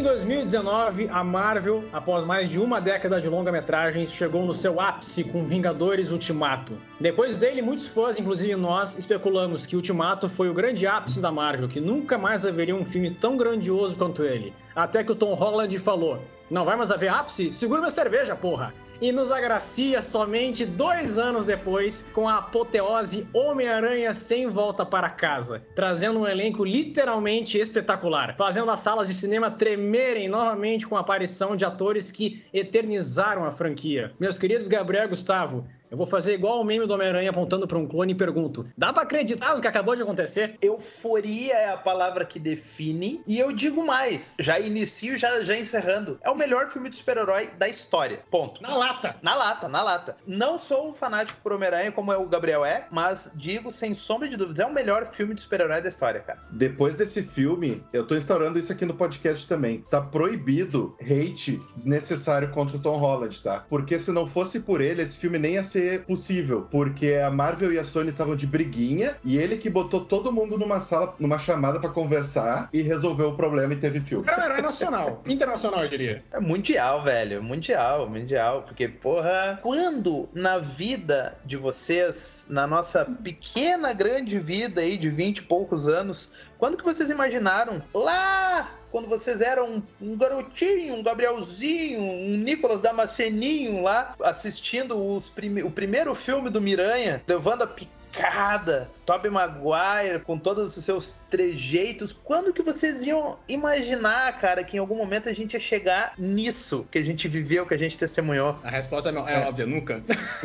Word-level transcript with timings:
Em 0.00 0.02
2019, 0.02 1.10
a 1.10 1.22
Marvel, 1.22 1.84
após 1.92 2.24
mais 2.24 2.48
de 2.48 2.58
uma 2.58 2.80
década 2.80 3.20
de 3.20 3.28
longa-metragens, 3.28 4.10
chegou 4.10 4.46
no 4.46 4.54
seu 4.54 4.80
ápice 4.80 5.22
com 5.22 5.44
Vingadores 5.44 6.10
Ultimato. 6.10 6.72
Depois 6.98 7.36
dele, 7.36 7.60
muitos 7.60 7.86
fãs, 7.86 8.18
inclusive 8.18 8.56
nós, 8.56 8.96
especulamos 8.96 9.66
que 9.66 9.76
Ultimato 9.76 10.26
foi 10.26 10.48
o 10.48 10.54
grande 10.54 10.86
ápice 10.86 11.20
da 11.20 11.30
Marvel, 11.30 11.68
que 11.68 11.82
nunca 11.82 12.16
mais 12.16 12.46
haveria 12.46 12.74
um 12.74 12.82
filme 12.82 13.10
tão 13.10 13.36
grandioso 13.36 13.94
quanto 13.94 14.24
ele. 14.24 14.54
Até 14.74 15.04
que 15.04 15.12
o 15.12 15.14
Tom 15.14 15.34
Holland 15.34 15.78
falou: 15.78 16.22
Não 16.50 16.64
vai 16.64 16.76
mais 16.76 16.90
haver 16.90 17.08
ápice? 17.08 17.50
Segura 17.50 17.80
minha 17.80 17.90
cerveja, 17.90 18.34
porra! 18.34 18.72
E 19.00 19.10
nos 19.12 19.32
agracia 19.32 20.02
somente 20.02 20.66
dois 20.66 21.18
anos 21.18 21.46
depois 21.46 22.08
com 22.12 22.28
a 22.28 22.38
apoteose 22.38 23.28
Homem-Aranha 23.32 24.12
sem 24.12 24.46
volta 24.48 24.84
para 24.84 25.08
casa, 25.08 25.62
trazendo 25.74 26.20
um 26.20 26.26
elenco 26.26 26.64
literalmente 26.64 27.58
espetacular, 27.58 28.34
fazendo 28.36 28.70
as 28.70 28.80
salas 28.80 29.08
de 29.08 29.14
cinema 29.14 29.50
tremerem 29.50 30.28
novamente 30.28 30.86
com 30.86 30.96
a 30.96 31.00
aparição 31.00 31.56
de 31.56 31.64
atores 31.64 32.10
que 32.10 32.42
eternizaram 32.52 33.44
a 33.44 33.50
franquia. 33.50 34.12
Meus 34.18 34.38
queridos 34.38 34.68
Gabriel 34.68 35.04
e 35.04 35.08
Gustavo, 35.08 35.66
eu 35.90 35.96
vou 35.96 36.06
fazer 36.06 36.34
igual 36.34 36.60
o 36.60 36.64
meme 36.64 36.86
do 36.86 36.94
Homem-Aranha 36.94 37.30
apontando 37.30 37.66
para 37.66 37.76
um 37.76 37.86
clone 37.86 38.12
e 38.12 38.14
pergunto: 38.16 38.64
dá 38.78 38.92
para 38.92 39.02
acreditar 39.02 39.56
no 39.56 39.60
que 39.60 39.66
acabou 39.66 39.96
de 39.96 40.02
acontecer? 40.02 40.56
Euforia 40.62 41.54
é 41.54 41.70
a 41.70 41.76
palavra 41.76 42.24
que 42.24 42.38
define. 42.38 43.20
E 43.26 43.38
eu 43.38 43.50
digo 43.50 43.84
mais: 43.84 44.36
já 44.38 44.60
inicio, 44.60 45.18
já, 45.18 45.42
já 45.42 45.56
encerrando. 45.56 46.18
É 46.22 46.30
o 46.30 46.36
melhor 46.36 46.68
filme 46.68 46.88
de 46.88 46.96
super-herói 46.96 47.50
da 47.58 47.68
história. 47.68 48.20
Ponto. 48.30 48.62
Na 48.62 48.74
lata. 48.76 49.16
Na 49.20 49.34
lata, 49.34 49.68
na 49.68 49.82
lata. 49.82 50.14
Não 50.24 50.58
sou 50.58 50.88
um 50.88 50.92
fanático 50.92 51.40
por 51.42 51.52
Homem-Aranha 51.52 51.90
como 51.90 52.12
é 52.12 52.16
o 52.16 52.26
Gabriel 52.26 52.64
é, 52.64 52.86
mas 52.90 53.32
digo 53.34 53.72
sem 53.72 53.96
sombra 53.96 54.28
de 54.28 54.36
dúvidas: 54.36 54.60
é 54.60 54.66
o 54.66 54.72
melhor 54.72 55.06
filme 55.06 55.34
de 55.34 55.40
super-herói 55.40 55.82
da 55.82 55.88
história, 55.88 56.20
cara. 56.20 56.38
Depois 56.52 56.94
desse 56.94 57.20
filme, 57.20 57.82
eu 57.92 58.06
tô 58.06 58.14
instaurando 58.14 58.60
isso 58.60 58.70
aqui 58.70 58.84
no 58.84 58.94
podcast 58.94 59.48
também. 59.48 59.82
Tá 59.90 60.00
proibido 60.00 60.96
hate 61.00 61.60
desnecessário 61.74 62.50
contra 62.50 62.76
o 62.76 62.80
Tom 62.80 62.96
Holland, 62.96 63.42
tá? 63.42 63.64
Porque 63.68 63.98
se 63.98 64.12
não 64.12 64.24
fosse 64.24 64.60
por 64.60 64.80
ele, 64.80 65.02
esse 65.02 65.18
filme 65.18 65.36
nem 65.36 65.54
ia 65.54 65.64
ser 65.64 65.79
ser 65.80 66.02
possível, 66.02 66.68
porque 66.70 67.14
a 67.14 67.30
Marvel 67.30 67.72
e 67.72 67.78
a 67.78 67.84
Sony 67.84 68.10
estavam 68.10 68.36
de 68.36 68.46
briguinha 68.46 69.16
e 69.24 69.38
ele 69.38 69.56
que 69.56 69.70
botou 69.70 70.04
todo 70.04 70.30
mundo 70.30 70.58
numa 70.58 70.78
sala, 70.78 71.14
numa 71.18 71.38
chamada 71.38 71.80
para 71.80 71.88
conversar 71.88 72.68
e 72.72 72.82
resolveu 72.82 73.30
o 73.30 73.34
problema 73.34 73.72
e 73.72 73.76
teve 73.76 74.00
filme. 74.00 74.26
Era 74.28 74.42
um 74.42 74.44
herói 74.44 74.60
nacional, 74.60 75.22
internacional, 75.26 75.82
eu 75.82 75.88
diria. 75.88 76.22
É 76.30 76.38
mundial, 76.38 77.02
velho, 77.02 77.42
mundial, 77.42 78.08
mundial, 78.08 78.62
porque 78.62 78.88
porra, 78.88 79.58
quando 79.62 80.28
na 80.34 80.58
vida 80.58 81.38
de 81.46 81.56
vocês, 81.56 82.46
na 82.50 82.66
nossa 82.66 83.04
pequena 83.04 83.94
grande 83.94 84.38
vida 84.38 84.82
aí 84.82 84.98
de 84.98 85.08
20 85.08 85.38
e 85.38 85.42
poucos 85.42 85.88
anos, 85.88 86.30
quando 86.58 86.76
que 86.76 86.84
vocês 86.84 87.08
imaginaram 87.08 87.82
lá 87.94 88.79
quando 88.90 89.08
vocês 89.08 89.40
eram 89.40 89.82
um 90.00 90.16
garotinho, 90.16 90.94
um 90.94 91.02
Gabrielzinho, 91.02 92.00
um 92.00 92.36
Nicolas 92.36 92.80
Damasceninho 92.80 93.82
lá, 93.82 94.14
assistindo 94.22 94.96
prime 95.34 95.62
o 95.62 95.70
primeiro 95.70 96.14
filme 96.14 96.50
do 96.50 96.60
Miranha, 96.60 97.22
levando 97.26 97.62
a 97.62 97.66
picada, 98.10 98.90
Tobey 99.06 99.30
Maguire 99.30 100.20
com 100.24 100.38
todos 100.38 100.76
os 100.76 100.84
seus 100.84 101.18
trejeitos. 101.30 102.12
Quando 102.12 102.52
que 102.52 102.62
vocês 102.62 103.04
iam 103.04 103.38
imaginar, 103.48 104.36
cara, 104.38 104.64
que 104.64 104.76
em 104.76 104.80
algum 104.80 104.96
momento 104.96 105.28
a 105.28 105.32
gente 105.32 105.54
ia 105.54 105.60
chegar 105.60 106.14
nisso 106.18 106.86
que 106.90 106.98
a 106.98 107.04
gente 107.04 107.28
viveu, 107.28 107.64
que 107.64 107.74
a 107.74 107.78
gente 107.78 107.96
testemunhou? 107.96 108.58
A 108.62 108.70
resposta 108.70 109.10
é, 109.10 109.32
é, 109.32 109.48
óbvia, 109.48 109.66
nunca. 109.66 110.02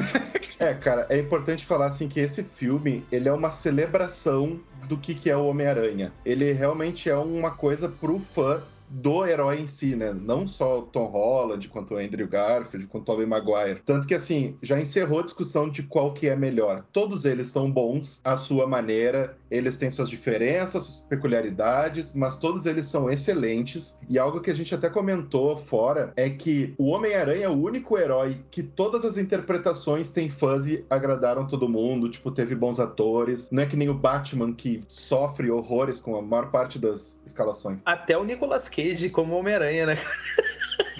é, 0.59 0.73
cara, 0.73 1.05
é 1.09 1.17
importante 1.17 1.65
falar 1.65 1.87
assim 1.87 2.07
que 2.07 2.19
esse 2.19 2.43
filme, 2.43 3.05
ele 3.11 3.27
é 3.27 3.33
uma 3.33 3.51
celebração 3.51 4.59
do 4.87 4.97
que, 4.97 5.15
que 5.15 5.29
é 5.29 5.35
o 5.35 5.47
Homem-Aranha. 5.47 6.13
Ele 6.23 6.51
realmente 6.51 7.09
é 7.09 7.15
uma 7.15 7.51
coisa 7.51 7.89
pro 7.89 8.19
fã 8.19 8.61
do 8.89 9.25
herói 9.25 9.59
em 9.61 9.67
si, 9.67 9.95
né? 9.95 10.13
Não 10.13 10.47
só 10.47 10.79
o 10.79 10.81
Tom 10.83 11.05
Holland, 11.05 11.67
quanto 11.69 11.95
o 11.95 11.97
Andrew 11.97 12.27
Garfield, 12.27 12.87
quanto 12.87 13.03
o 13.03 13.05
Tobey 13.05 13.25
Maguire. 13.25 13.81
Tanto 13.85 14.07
que, 14.07 14.13
assim, 14.13 14.57
já 14.61 14.79
encerrou 14.79 15.19
a 15.19 15.23
discussão 15.23 15.69
de 15.69 15.83
qual 15.83 16.13
que 16.13 16.27
é 16.27 16.35
melhor. 16.35 16.85
Todos 16.91 17.25
eles 17.25 17.47
são 17.47 17.69
bons 17.69 18.21
à 18.23 18.35
sua 18.37 18.67
maneira, 18.67 19.37
eles 19.49 19.77
têm 19.77 19.89
suas 19.89 20.09
diferenças, 20.09 20.83
suas 20.83 20.99
peculiaridades, 21.01 22.13
mas 22.13 22.37
todos 22.37 22.65
eles 22.65 22.85
são 22.87 23.09
excelentes. 23.09 23.99
E 24.09 24.17
algo 24.17 24.41
que 24.41 24.51
a 24.51 24.53
gente 24.53 24.73
até 24.73 24.89
comentou 24.89 25.57
fora 25.57 26.13
é 26.15 26.29
que 26.29 26.73
o 26.77 26.89
Homem-Aranha 26.89 27.45
é 27.45 27.49
o 27.49 27.53
único 27.53 27.97
herói 27.97 28.37
que 28.49 28.63
todas 28.63 29.05
as 29.05 29.17
interpretações 29.17 30.09
têm 30.09 30.29
fãs 30.29 30.65
e 30.65 30.85
agradaram 30.89 31.47
todo 31.47 31.69
mundo, 31.69 32.09
tipo, 32.09 32.31
teve 32.31 32.55
bons 32.55 32.79
atores. 32.79 33.49
Não 33.51 33.63
é 33.63 33.65
que 33.65 33.75
nem 33.75 33.89
o 33.89 33.93
Batman 33.93 34.53
que 34.53 34.81
sofre 34.87 35.51
horrores 35.51 35.99
com 35.99 36.15
a 36.15 36.21
maior 36.21 36.51
parte 36.51 36.79
das 36.79 37.21
escalações. 37.25 37.81
Até 37.85 38.17
o 38.17 38.23
Nicolas 38.23 38.67
Cage 38.67 38.84
como 39.09 39.35
Homem-Aranha, 39.35 39.85
né? 39.87 39.97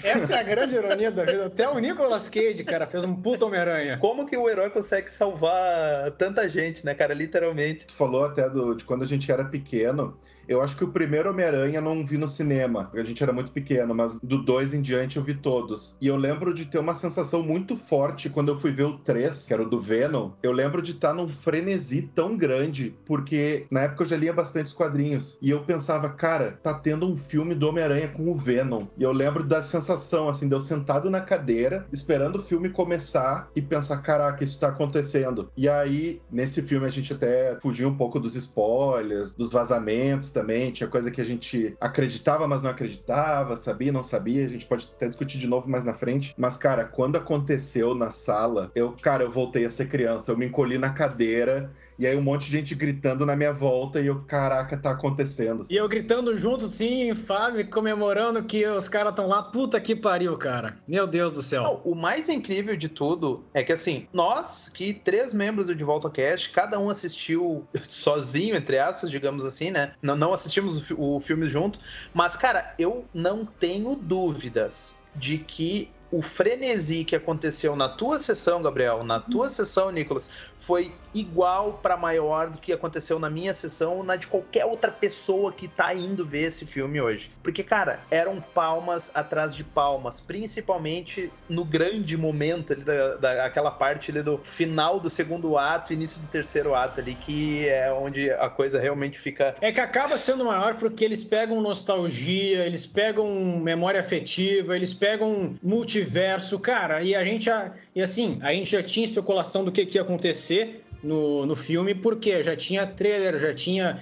Essa 0.02 0.36
é 0.36 0.40
a 0.40 0.42
grande 0.42 0.76
ironia 0.76 1.10
da 1.10 1.24
vida. 1.24 1.46
Até 1.46 1.68
o 1.68 1.78
Nicolas 1.78 2.28
Cage, 2.28 2.62
cara, 2.64 2.86
fez 2.86 3.04
um 3.04 3.14
puto 3.14 3.46
Homem-Aranha. 3.46 3.98
Como 3.98 4.26
que 4.26 4.36
o 4.36 4.48
herói 4.48 4.70
consegue 4.70 5.10
salvar 5.10 6.10
tanta 6.12 6.48
gente, 6.48 6.84
né, 6.84 6.94
cara? 6.94 7.12
Literalmente. 7.12 7.86
Tu 7.86 7.94
falou 7.94 8.24
até 8.24 8.48
do, 8.48 8.74
de 8.74 8.84
quando 8.84 9.02
a 9.02 9.06
gente 9.06 9.30
era 9.30 9.44
pequeno. 9.44 10.16
Eu 10.48 10.62
acho 10.62 10.76
que 10.76 10.84
o 10.84 10.92
primeiro 10.92 11.30
Homem-Aranha 11.30 11.80
não 11.80 12.06
vi 12.06 12.16
no 12.16 12.28
cinema, 12.28 12.90
a 12.94 13.04
gente 13.04 13.22
era 13.22 13.32
muito 13.32 13.52
pequeno, 13.52 13.94
mas 13.94 14.18
do 14.20 14.42
2 14.42 14.74
em 14.74 14.82
diante 14.82 15.16
eu 15.16 15.22
vi 15.22 15.34
todos. 15.34 15.96
E 16.00 16.06
eu 16.06 16.16
lembro 16.16 16.54
de 16.54 16.66
ter 16.66 16.78
uma 16.78 16.94
sensação 16.94 17.42
muito 17.42 17.76
forte 17.76 18.30
quando 18.30 18.48
eu 18.48 18.56
fui 18.56 18.70
ver 18.70 18.84
o 18.84 18.98
3, 18.98 19.46
que 19.46 19.52
era 19.52 19.62
o 19.62 19.68
do 19.68 19.80
Venom. 19.80 20.30
Eu 20.42 20.52
lembro 20.52 20.80
de 20.80 20.92
estar 20.92 21.12
num 21.12 21.28
frenesi 21.28 22.02
tão 22.14 22.36
grande, 22.36 22.94
porque 23.04 23.66
na 23.70 23.82
época 23.82 24.04
eu 24.04 24.08
já 24.08 24.16
lia 24.16 24.32
bastante 24.32 24.66
os 24.66 24.72
quadrinhos. 24.72 25.38
E 25.42 25.50
eu 25.50 25.60
pensava, 25.64 26.08
cara, 26.10 26.58
tá 26.62 26.74
tendo 26.74 27.10
um 27.10 27.16
filme 27.16 27.54
do 27.54 27.68
Homem-Aranha 27.68 28.08
com 28.08 28.30
o 28.30 28.36
Venom. 28.36 28.86
E 28.96 29.02
eu 29.02 29.12
lembro 29.12 29.44
da 29.44 29.62
sensação, 29.62 30.28
assim, 30.28 30.48
de 30.48 30.54
eu 30.54 30.60
sentado 30.60 31.10
na 31.10 31.20
cadeira, 31.20 31.86
esperando 31.92 32.36
o 32.36 32.42
filme 32.42 32.68
começar 32.70 33.50
e 33.54 33.62
pensar, 33.62 33.98
caraca, 33.98 34.44
isso 34.44 34.60
tá 34.60 34.68
acontecendo. 34.68 35.50
E 35.56 35.68
aí, 35.68 36.20
nesse 36.30 36.62
filme, 36.62 36.86
a 36.86 36.90
gente 36.90 37.12
até 37.12 37.58
fugiu 37.60 37.88
um 37.88 37.96
pouco 37.96 38.20
dos 38.20 38.34
spoilers, 38.34 39.34
dos 39.34 39.50
vazamentos 39.50 40.35
também, 40.36 40.70
tinha 40.70 40.86
coisa 40.86 41.10
que 41.10 41.18
a 41.18 41.24
gente 41.24 41.74
acreditava, 41.80 42.46
mas 42.46 42.62
não 42.62 42.70
acreditava, 42.70 43.56
sabia, 43.56 43.90
não 43.90 44.02
sabia, 44.02 44.44
a 44.44 44.48
gente 44.48 44.66
pode 44.66 44.86
até 44.94 45.06
discutir 45.06 45.38
de 45.38 45.46
novo 45.46 45.66
mais 45.66 45.82
na 45.82 45.94
frente. 45.94 46.34
Mas, 46.36 46.58
cara, 46.58 46.84
quando 46.84 47.16
aconteceu 47.16 47.94
na 47.94 48.10
sala, 48.10 48.70
eu, 48.74 48.94
cara, 49.00 49.24
eu 49.24 49.30
voltei 49.30 49.64
a 49.64 49.70
ser 49.70 49.88
criança, 49.88 50.30
eu 50.30 50.36
me 50.36 50.44
encolhi 50.44 50.76
na 50.76 50.90
cadeira 50.90 51.72
e 51.98 52.06
aí 52.06 52.16
um 52.16 52.22
monte 52.22 52.46
de 52.46 52.52
gente 52.52 52.74
gritando 52.74 53.24
na 53.24 53.34
minha 53.34 53.52
volta 53.52 54.00
e 54.00 54.06
eu, 54.06 54.20
caraca, 54.22 54.76
tá 54.76 54.90
acontecendo. 54.90 55.66
E 55.68 55.76
eu 55.76 55.88
gritando 55.88 56.36
junto, 56.36 56.66
sim, 56.66 57.14
Fábio, 57.14 57.68
comemorando 57.70 58.42
que 58.44 58.66
os 58.66 58.88
caras 58.88 59.10
estão 59.10 59.28
lá, 59.28 59.42
puta 59.42 59.80
que 59.80 59.96
pariu, 59.96 60.36
cara. 60.36 60.78
Meu 60.86 61.06
Deus 61.06 61.32
do 61.32 61.42
céu. 61.42 61.62
Não, 61.62 61.80
o 61.84 61.94
mais 61.94 62.28
incrível 62.28 62.76
de 62.76 62.88
tudo 62.88 63.44
é 63.54 63.62
que 63.62 63.72
assim, 63.72 64.06
nós, 64.12 64.68
que 64.72 64.92
três 64.92 65.32
membros 65.32 65.66
do 65.66 65.74
De 65.74 65.84
Volta 65.84 66.10
Cast, 66.10 66.50
cada 66.50 66.78
um 66.78 66.90
assistiu 66.90 67.66
sozinho, 67.88 68.56
entre 68.56 68.78
aspas, 68.78 69.10
digamos 69.10 69.44
assim, 69.44 69.70
né? 69.70 69.92
Não, 70.02 70.16
não 70.16 70.32
assistimos 70.32 70.90
o, 70.90 71.16
o 71.16 71.20
filme 71.20 71.48
junto, 71.48 71.78
mas, 72.12 72.36
cara, 72.36 72.74
eu 72.78 73.04
não 73.14 73.44
tenho 73.44 73.94
dúvidas 73.94 74.94
de 75.14 75.38
que 75.38 75.90
o 76.10 76.22
frenesi 76.22 77.04
que 77.04 77.16
aconteceu 77.16 77.74
na 77.74 77.88
tua 77.88 78.18
sessão, 78.18 78.62
Gabriel, 78.62 79.02
na 79.02 79.20
tua 79.20 79.48
sessão, 79.48 79.90
Nicolas, 79.90 80.30
foi 80.66 80.92
igual 81.14 81.78
para 81.80 81.96
maior 81.96 82.50
do 82.50 82.58
que 82.58 82.72
aconteceu 82.72 83.18
na 83.20 83.30
minha 83.30 83.54
sessão 83.54 84.02
na 84.02 84.16
de 84.16 84.26
qualquer 84.26 84.66
outra 84.66 84.90
pessoa 84.90 85.52
que 85.52 85.68
tá 85.68 85.94
indo 85.94 86.26
ver 86.26 86.42
esse 86.42 86.66
filme 86.66 87.00
hoje. 87.00 87.30
Porque, 87.42 87.62
cara, 87.62 88.00
eram 88.10 88.40
palmas 88.40 89.10
atrás 89.14 89.54
de 89.54 89.62
palmas, 89.62 90.20
principalmente 90.20 91.30
no 91.48 91.64
grande 91.64 92.16
momento 92.16 92.72
ali 92.72 92.82
da, 92.82 93.14
daquela 93.14 93.70
parte 93.70 94.10
ali 94.10 94.22
do 94.22 94.38
final 94.38 94.98
do 94.98 95.08
segundo 95.08 95.56
ato, 95.56 95.92
início 95.92 96.20
do 96.20 96.26
terceiro 96.26 96.74
ato 96.74 97.00
ali, 97.00 97.14
que 97.14 97.68
é 97.68 97.90
onde 97.92 98.28
a 98.32 98.50
coisa 98.50 98.80
realmente 98.80 99.18
fica. 99.20 99.54
É 99.60 99.70
que 99.70 99.80
acaba 99.80 100.18
sendo 100.18 100.44
maior 100.44 100.74
porque 100.74 101.04
eles 101.04 101.22
pegam 101.22 101.60
nostalgia, 101.60 102.66
eles 102.66 102.84
pegam 102.84 103.58
memória 103.60 104.00
afetiva, 104.00 104.74
eles 104.74 104.92
pegam 104.92 105.54
multiverso, 105.62 106.58
cara, 106.58 107.02
e 107.02 107.14
a 107.14 107.22
gente. 107.22 107.48
E 107.94 108.02
assim, 108.02 108.38
a 108.42 108.52
gente 108.52 108.72
já 108.72 108.82
tinha 108.82 109.06
especulação 109.06 109.64
do 109.64 109.70
que, 109.70 109.86
que 109.86 109.96
ia 109.96 110.02
acontecer 110.02 110.55
no, 111.02 111.46
no 111.46 111.54
filme, 111.54 111.94
porque 111.94 112.42
já 112.42 112.56
tinha 112.56 112.86
trailer, 112.86 113.38
já 113.38 113.52
tinha 113.54 114.00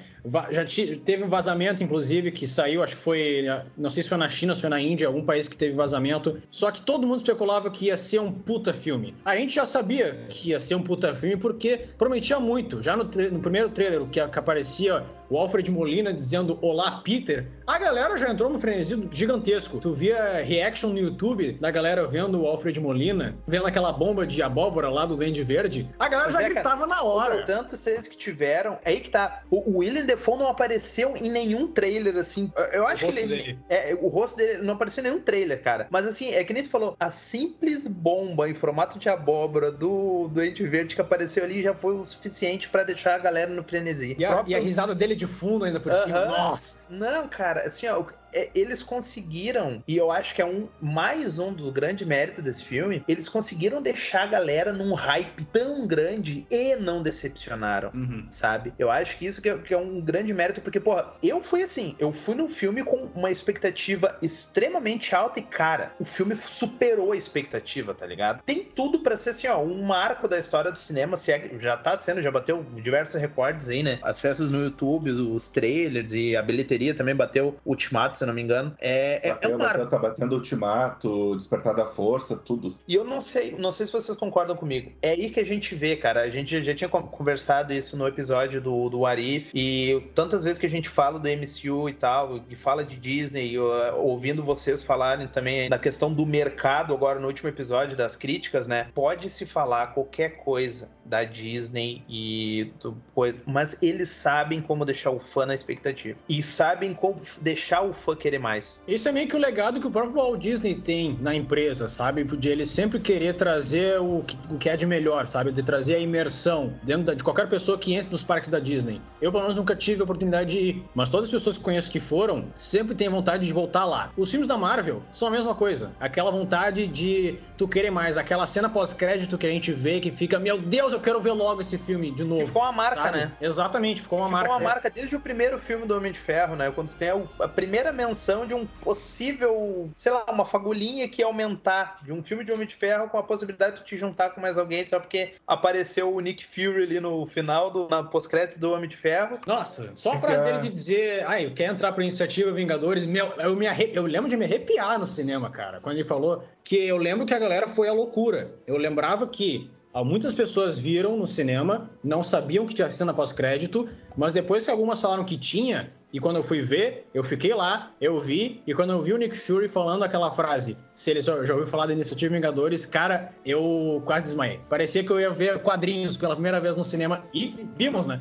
já 0.50 0.64
teve 1.04 1.24
um 1.24 1.28
vazamento, 1.28 1.84
inclusive, 1.84 2.30
que 2.30 2.46
saiu, 2.46 2.82
acho 2.82 2.96
que 2.96 3.02
foi, 3.02 3.44
não 3.76 3.90
sei 3.90 4.02
se 4.02 4.08
foi 4.08 4.18
na 4.18 4.28
China 4.28 4.54
se 4.54 4.60
foi 4.60 4.70
na 4.70 4.80
Índia, 4.80 5.06
algum 5.06 5.24
país 5.24 5.48
que 5.48 5.56
teve 5.56 5.74
vazamento. 5.74 6.38
Só 6.50 6.70
que 6.70 6.80
todo 6.80 7.06
mundo 7.06 7.18
especulava 7.18 7.70
que 7.70 7.86
ia 7.86 7.96
ser 7.96 8.20
um 8.20 8.32
puta 8.32 8.72
filme. 8.72 9.14
A 9.24 9.36
gente 9.36 9.54
já 9.54 9.66
sabia 9.66 10.24
que 10.28 10.50
ia 10.50 10.60
ser 10.60 10.74
um 10.76 10.82
puta 10.82 11.14
filme 11.14 11.36
porque 11.36 11.88
prometia 11.98 12.40
muito. 12.40 12.82
Já 12.82 12.96
no, 12.96 13.04
no 13.04 13.40
primeiro 13.40 13.68
trailer, 13.68 14.04
que, 14.06 14.26
que 14.26 14.38
aparecia 14.38 15.04
o 15.28 15.38
Alfred 15.38 15.70
Molina 15.70 16.12
dizendo 16.12 16.58
Olá, 16.62 17.00
Peter, 17.02 17.46
a 17.66 17.78
galera 17.78 18.16
já 18.16 18.30
entrou 18.30 18.50
no 18.50 18.58
frenesi 18.58 19.08
gigantesco. 19.10 19.80
Tu 19.80 19.92
via 19.92 20.42
reaction 20.42 20.90
no 20.90 20.98
YouTube 20.98 21.52
da 21.60 21.70
galera 21.70 22.06
vendo 22.06 22.42
o 22.42 22.46
Alfred 22.46 22.78
Molina, 22.80 23.36
vendo 23.46 23.66
aquela 23.66 23.92
bomba 23.92 24.26
de 24.26 24.42
abóbora 24.42 24.88
lá 24.88 25.06
do 25.06 25.16
Duende 25.16 25.42
Verde. 25.42 25.88
A 25.98 26.08
galera 26.08 26.30
já 26.30 26.42
é, 26.42 26.50
gritava 26.50 26.86
cara, 26.86 26.86
na 26.86 27.02
hora. 27.02 27.44
Tantos 27.44 27.80
seres 27.80 28.06
que 28.06 28.16
tiveram. 28.16 28.78
Aí 28.84 29.00
que 29.00 29.10
tá. 29.10 29.42
O, 29.50 29.78
William 29.78 30.06
Defoe 30.14 30.38
não 30.38 30.48
apareceu 30.48 31.16
em 31.16 31.30
nenhum 31.30 31.66
trailer, 31.68 32.16
assim. 32.16 32.50
Eu 32.72 32.86
acho 32.86 33.06
que 33.06 33.18
ele. 33.18 33.58
É, 33.68 33.96
o 34.00 34.08
rosto 34.08 34.36
dele 34.36 34.62
não 34.62 34.74
apareceu 34.74 35.02
em 35.02 35.08
nenhum 35.08 35.20
trailer, 35.20 35.62
cara. 35.62 35.86
Mas 35.90 36.06
assim, 36.06 36.30
é 36.30 36.42
que 36.44 36.52
nem 36.52 36.62
tu 36.62 36.70
falou, 36.70 36.96
a 36.98 37.10
simples 37.10 37.86
bomba 37.86 38.48
em 38.48 38.54
formato 38.54 38.98
de 38.98 39.08
abóbora 39.08 39.70
do 39.70 40.28
Duende 40.28 40.66
Verde 40.66 40.94
que 40.94 41.00
apareceu 41.00 41.44
ali 41.44 41.62
já 41.62 41.74
foi 41.74 41.94
o 41.94 42.02
suficiente 42.02 42.68
para 42.68 42.84
deixar 42.84 43.14
a 43.14 43.18
galera 43.18 43.50
no 43.50 43.62
frenesi. 43.62 44.16
E 44.18 44.24
a, 44.24 44.28
próprio... 44.30 44.52
e 44.52 44.54
a 44.54 44.60
risada 44.60 44.94
dele 44.94 45.14
de 45.14 45.26
fundo 45.26 45.64
ainda 45.64 45.80
por 45.80 45.92
uh 45.92 45.94
-huh. 45.94 46.04
cima. 46.04 46.24
Nossa! 46.26 46.86
Não, 46.88 47.28
cara, 47.28 47.62
assim, 47.62 47.86
ó, 47.86 48.04
é, 48.34 48.50
eles 48.54 48.82
conseguiram, 48.82 49.82
e 49.86 49.96
eu 49.96 50.10
acho 50.10 50.34
que 50.34 50.42
é 50.42 50.44
um 50.44 50.68
mais 50.80 51.38
um 51.38 51.52
do 51.52 51.70
grande 51.70 52.04
mérito 52.04 52.42
desse 52.42 52.64
filme, 52.64 53.02
eles 53.06 53.28
conseguiram 53.28 53.80
deixar 53.80 54.24
a 54.24 54.26
galera 54.26 54.72
num 54.72 54.92
hype 54.92 55.44
tão 55.46 55.86
grande 55.86 56.46
e 56.50 56.74
não 56.76 57.02
decepcionaram, 57.02 57.90
uhum. 57.94 58.26
sabe? 58.30 58.72
Eu 58.78 58.90
acho 58.90 59.16
que 59.16 59.26
isso 59.26 59.40
que 59.40 59.48
é, 59.48 59.56
que 59.58 59.72
é, 59.72 59.78
um 59.78 60.00
grande 60.00 60.34
mérito, 60.34 60.60
porque, 60.60 60.80
porra, 60.80 61.12
eu 61.22 61.42
fui 61.42 61.62
assim, 61.62 61.94
eu 61.98 62.12
fui 62.12 62.34
no 62.34 62.48
filme 62.48 62.82
com 62.82 62.96
uma 63.14 63.30
expectativa 63.30 64.18
extremamente 64.20 65.14
alta 65.14 65.38
e, 65.38 65.42
cara, 65.42 65.92
o 66.00 66.04
filme 66.04 66.34
superou 66.34 67.12
a 67.12 67.16
expectativa, 67.16 67.94
tá 67.94 68.06
ligado? 68.06 68.42
Tem 68.42 68.64
tudo 68.64 69.00
para 69.00 69.16
ser, 69.16 69.30
assim, 69.30 69.46
ó, 69.46 69.62
um 69.62 69.82
marco 69.82 70.26
da 70.26 70.38
história 70.38 70.72
do 70.72 70.78
cinema, 70.78 71.16
se 71.16 71.30
é, 71.30 71.50
já 71.58 71.76
tá 71.76 71.96
sendo, 71.98 72.20
já 72.20 72.30
bateu 72.30 72.64
diversos 72.82 73.20
recordes 73.20 73.68
aí, 73.68 73.82
né? 73.82 73.98
Acessos 74.02 74.50
no 74.50 74.64
YouTube, 74.64 75.10
os 75.10 75.48
trailers 75.48 76.12
e 76.12 76.36
a 76.36 76.42
bilheteria 76.42 76.94
também 76.94 77.14
bateu 77.14 77.56
Ultimato, 77.64 78.16
se 78.24 78.26
não 78.26 78.34
me 78.34 78.42
engano. 78.42 78.74
É, 78.80 79.30
bateu, 79.30 79.50
é 79.50 79.54
um 79.54 79.58
marco. 79.58 79.86
Tá 79.86 79.98
batendo 79.98 80.34
Ultimato, 80.34 81.36
Despertar 81.36 81.74
da 81.74 81.86
Força, 81.86 82.36
tudo. 82.36 82.76
E 82.88 82.94
eu 82.94 83.04
não 83.04 83.20
sei, 83.20 83.56
não 83.58 83.70
sei 83.70 83.86
se 83.86 83.92
vocês 83.92 84.16
concordam 84.16 84.56
comigo. 84.56 84.92
É 85.00 85.10
aí 85.10 85.30
que 85.30 85.40
a 85.40 85.44
gente 85.44 85.74
vê, 85.74 85.96
cara. 85.96 86.22
A 86.22 86.30
gente 86.30 86.62
já 86.62 86.74
tinha 86.74 86.88
conversado 86.88 87.72
isso 87.72 87.96
no 87.96 88.06
episódio 88.08 88.60
do, 88.60 88.88
do 88.88 89.06
Arif 89.06 89.50
e 89.54 90.02
tantas 90.14 90.44
vezes 90.44 90.58
que 90.58 90.66
a 90.66 90.70
gente 90.70 90.88
fala 90.88 91.18
do 91.18 91.28
MCU 91.28 91.88
e 91.88 91.94
tal, 91.94 92.40
e 92.48 92.54
fala 92.54 92.84
de 92.84 92.96
Disney, 92.96 93.58
ouvindo 93.58 94.42
vocês 94.42 94.82
falarem 94.82 95.28
também 95.28 95.68
da 95.68 95.78
questão 95.78 96.12
do 96.12 96.24
mercado 96.24 96.94
agora 96.94 97.20
no 97.20 97.26
último 97.26 97.48
episódio 97.48 97.96
das 97.96 98.16
críticas, 98.16 98.66
né? 98.66 98.88
Pode 98.94 99.28
se 99.30 99.44
falar 99.44 99.88
qualquer 99.88 100.36
coisa 100.36 100.88
da 101.04 101.24
Disney 101.24 102.02
e 102.08 102.72
do 102.80 102.96
coisa, 103.14 103.42
mas 103.46 103.76
eles 103.82 104.08
sabem 104.08 104.60
como 104.60 104.84
deixar 104.84 105.10
o 105.10 105.20
fã 105.20 105.46
na 105.46 105.54
expectativa 105.54 106.18
e 106.28 106.42
sabem 106.42 106.94
como 106.94 107.20
deixar 107.40 107.82
o 107.82 107.92
fã 107.92 108.16
querer 108.16 108.38
mais. 108.38 108.82
Isso 108.86 109.08
é 109.08 109.12
meio 109.12 109.28
que 109.28 109.36
o 109.36 109.38
legado 109.38 109.80
que 109.80 109.86
o 109.86 109.90
próprio 109.90 110.14
Walt 110.14 110.40
Disney 110.40 110.74
tem 110.74 111.18
na 111.20 111.34
empresa, 111.34 111.88
sabe? 111.88 112.24
De 112.24 112.48
ele 112.48 112.66
sempre 112.66 112.98
querer 112.98 113.34
trazer 113.34 114.00
o 114.00 114.22
que, 114.22 114.36
o 114.50 114.58
que 114.58 114.68
é 114.68 114.76
de 114.76 114.86
melhor, 114.86 115.28
sabe? 115.28 115.52
De 115.52 115.62
trazer 115.62 115.96
a 115.96 115.98
imersão 115.98 116.74
dentro 116.82 117.14
de 117.14 117.22
qualquer 117.22 117.48
pessoa 117.48 117.78
que 117.78 117.94
entre 117.94 118.10
nos 118.10 118.24
parques 118.24 118.50
da 118.50 118.58
Disney. 118.58 119.00
Eu, 119.20 119.30
pelo 119.30 119.42
menos, 119.42 119.56
nunca 119.56 119.76
tive 119.76 120.00
a 120.00 120.04
oportunidade 120.04 120.50
de 120.50 120.58
ir, 120.58 120.84
mas 120.94 121.10
todas 121.10 121.26
as 121.26 121.30
pessoas 121.30 121.58
que 121.58 121.64
conheço 121.64 121.90
que 121.90 122.00
foram 122.00 122.46
sempre 122.56 122.94
têm 122.94 123.08
vontade 123.08 123.46
de 123.46 123.52
voltar 123.52 123.84
lá. 123.84 124.12
Os 124.16 124.30
filmes 124.30 124.48
da 124.48 124.56
Marvel 124.56 125.02
são 125.10 125.28
a 125.28 125.30
mesma 125.30 125.54
coisa. 125.54 125.92
Aquela 126.00 126.30
vontade 126.30 126.86
de 126.86 127.38
tu 127.56 127.68
querer 127.68 127.90
mais, 127.90 128.16
aquela 128.16 128.46
cena 128.46 128.68
pós-crédito 128.68 129.38
que 129.38 129.46
a 129.46 129.50
gente 129.50 129.72
vê 129.72 130.00
que 130.00 130.10
fica, 130.10 130.38
meu 130.38 130.58
Deus, 130.58 130.93
eu 130.94 131.00
quero 131.00 131.20
ver 131.20 131.32
logo 131.32 131.60
esse 131.60 131.76
filme 131.76 132.10
de 132.10 132.24
novo. 132.24 132.46
ficou 132.46 132.62
uma 132.62 132.72
marca, 132.72 133.02
sabe? 133.02 133.18
né? 133.18 133.32
Exatamente, 133.40 134.02
ficou 134.02 134.18
uma 134.18 134.26
ficou 134.26 134.38
marca. 134.38 134.52
Ficou 134.52 134.60
uma 134.60 134.74
marca 134.74 134.90
desde 134.90 135.16
o 135.16 135.20
primeiro 135.20 135.58
filme 135.58 135.86
do 135.86 135.96
Homem 135.96 136.12
de 136.12 136.18
Ferro, 136.18 136.56
né? 136.56 136.70
Quando 136.70 136.94
tem 136.94 137.10
a, 137.10 137.48
primeira 137.48 137.92
menção 137.92 138.46
de 138.46 138.54
um 138.54 138.66
possível, 138.66 139.90
sei 139.94 140.12
lá, 140.12 140.24
uma 140.30 140.44
fagulhinha 140.44 141.08
que 141.08 141.22
ia 141.22 141.26
aumentar 141.26 141.96
de 142.02 142.12
um 142.12 142.22
filme 142.22 142.44
de 142.44 142.52
Homem 142.52 142.66
de 142.66 142.74
Ferro 142.74 143.08
com 143.08 143.18
a 143.18 143.22
possibilidade 143.22 143.76
de 143.76 143.84
te 143.84 143.96
juntar 143.96 144.30
com 144.30 144.40
mais 144.40 144.58
alguém 144.58 144.86
só 144.86 144.98
porque 144.98 145.34
apareceu 145.46 146.12
o 146.12 146.20
Nick 146.20 146.44
Fury 146.44 146.84
ali 146.84 147.00
no 147.00 147.26
final 147.26 147.70
do 147.70 147.88
na 147.88 148.02
pós-crédito 148.02 148.58
do 148.58 148.72
Homem 148.72 148.88
de 148.88 148.96
Ferro. 148.96 149.38
Nossa, 149.46 149.92
só 149.94 150.12
a 150.12 150.18
frase 150.18 150.44
dele 150.44 150.58
de 150.58 150.70
dizer, 150.70 151.24
ai, 151.26 151.50
quer 151.50 151.70
entrar 151.70 151.92
pra 151.92 152.02
iniciativa 152.02 152.50
Vingadores, 152.52 153.06
meu, 153.06 153.26
eu 153.38 153.56
me 153.56 153.66
arre... 153.66 153.90
eu 153.92 154.06
lembro 154.06 154.28
de 154.28 154.36
me 154.36 154.44
arrepiar 154.44 154.98
no 154.98 155.06
cinema, 155.06 155.50
cara, 155.50 155.80
quando 155.80 155.96
ele 155.96 156.04
falou 156.04 156.44
que 156.62 156.76
eu 156.76 156.96
lembro 156.96 157.26
que 157.26 157.34
a 157.34 157.38
galera 157.38 157.68
foi 157.68 157.88
a 157.88 157.92
loucura. 157.92 158.54
Eu 158.66 158.76
lembrava 158.76 159.26
que 159.26 159.70
Muitas 160.02 160.34
pessoas 160.34 160.78
viram 160.78 161.16
no 161.16 161.26
cinema, 161.26 161.90
não 162.02 162.22
sabiam 162.22 162.66
que 162.66 162.74
tinha 162.74 162.90
cena 162.90 163.14
pós-crédito, 163.14 163.88
mas 164.16 164.32
depois 164.32 164.64
que 164.64 164.70
algumas 164.70 165.00
falaram 165.00 165.24
que 165.24 165.36
tinha, 165.36 165.92
e 166.12 166.18
quando 166.18 166.36
eu 166.36 166.42
fui 166.42 166.62
ver, 166.62 167.06
eu 167.14 167.22
fiquei 167.22 167.54
lá, 167.54 167.92
eu 168.00 168.20
vi, 168.20 168.60
e 168.66 168.74
quando 168.74 168.90
eu 168.90 169.00
vi 169.00 169.12
o 169.12 169.16
Nick 169.16 169.36
Fury 169.36 169.68
falando 169.68 170.02
aquela 170.02 170.32
frase, 170.32 170.76
se 170.92 171.10
ele 171.10 171.20
já, 171.20 171.44
já 171.44 171.54
ouviu 171.54 171.68
falar 171.68 171.86
da 171.86 171.92
Iniciativa 171.92 172.34
Vingadores, 172.34 172.84
cara, 172.84 173.32
eu 173.44 174.02
quase 174.04 174.24
desmaiei. 174.24 174.60
Parecia 174.68 175.04
que 175.04 175.10
eu 175.10 175.20
ia 175.20 175.30
ver 175.30 175.60
quadrinhos 175.60 176.16
pela 176.16 176.34
primeira 176.34 176.60
vez 176.60 176.76
no 176.76 176.84
cinema, 176.84 177.24
e 177.32 177.54
vimos, 177.76 178.06
né? 178.06 178.20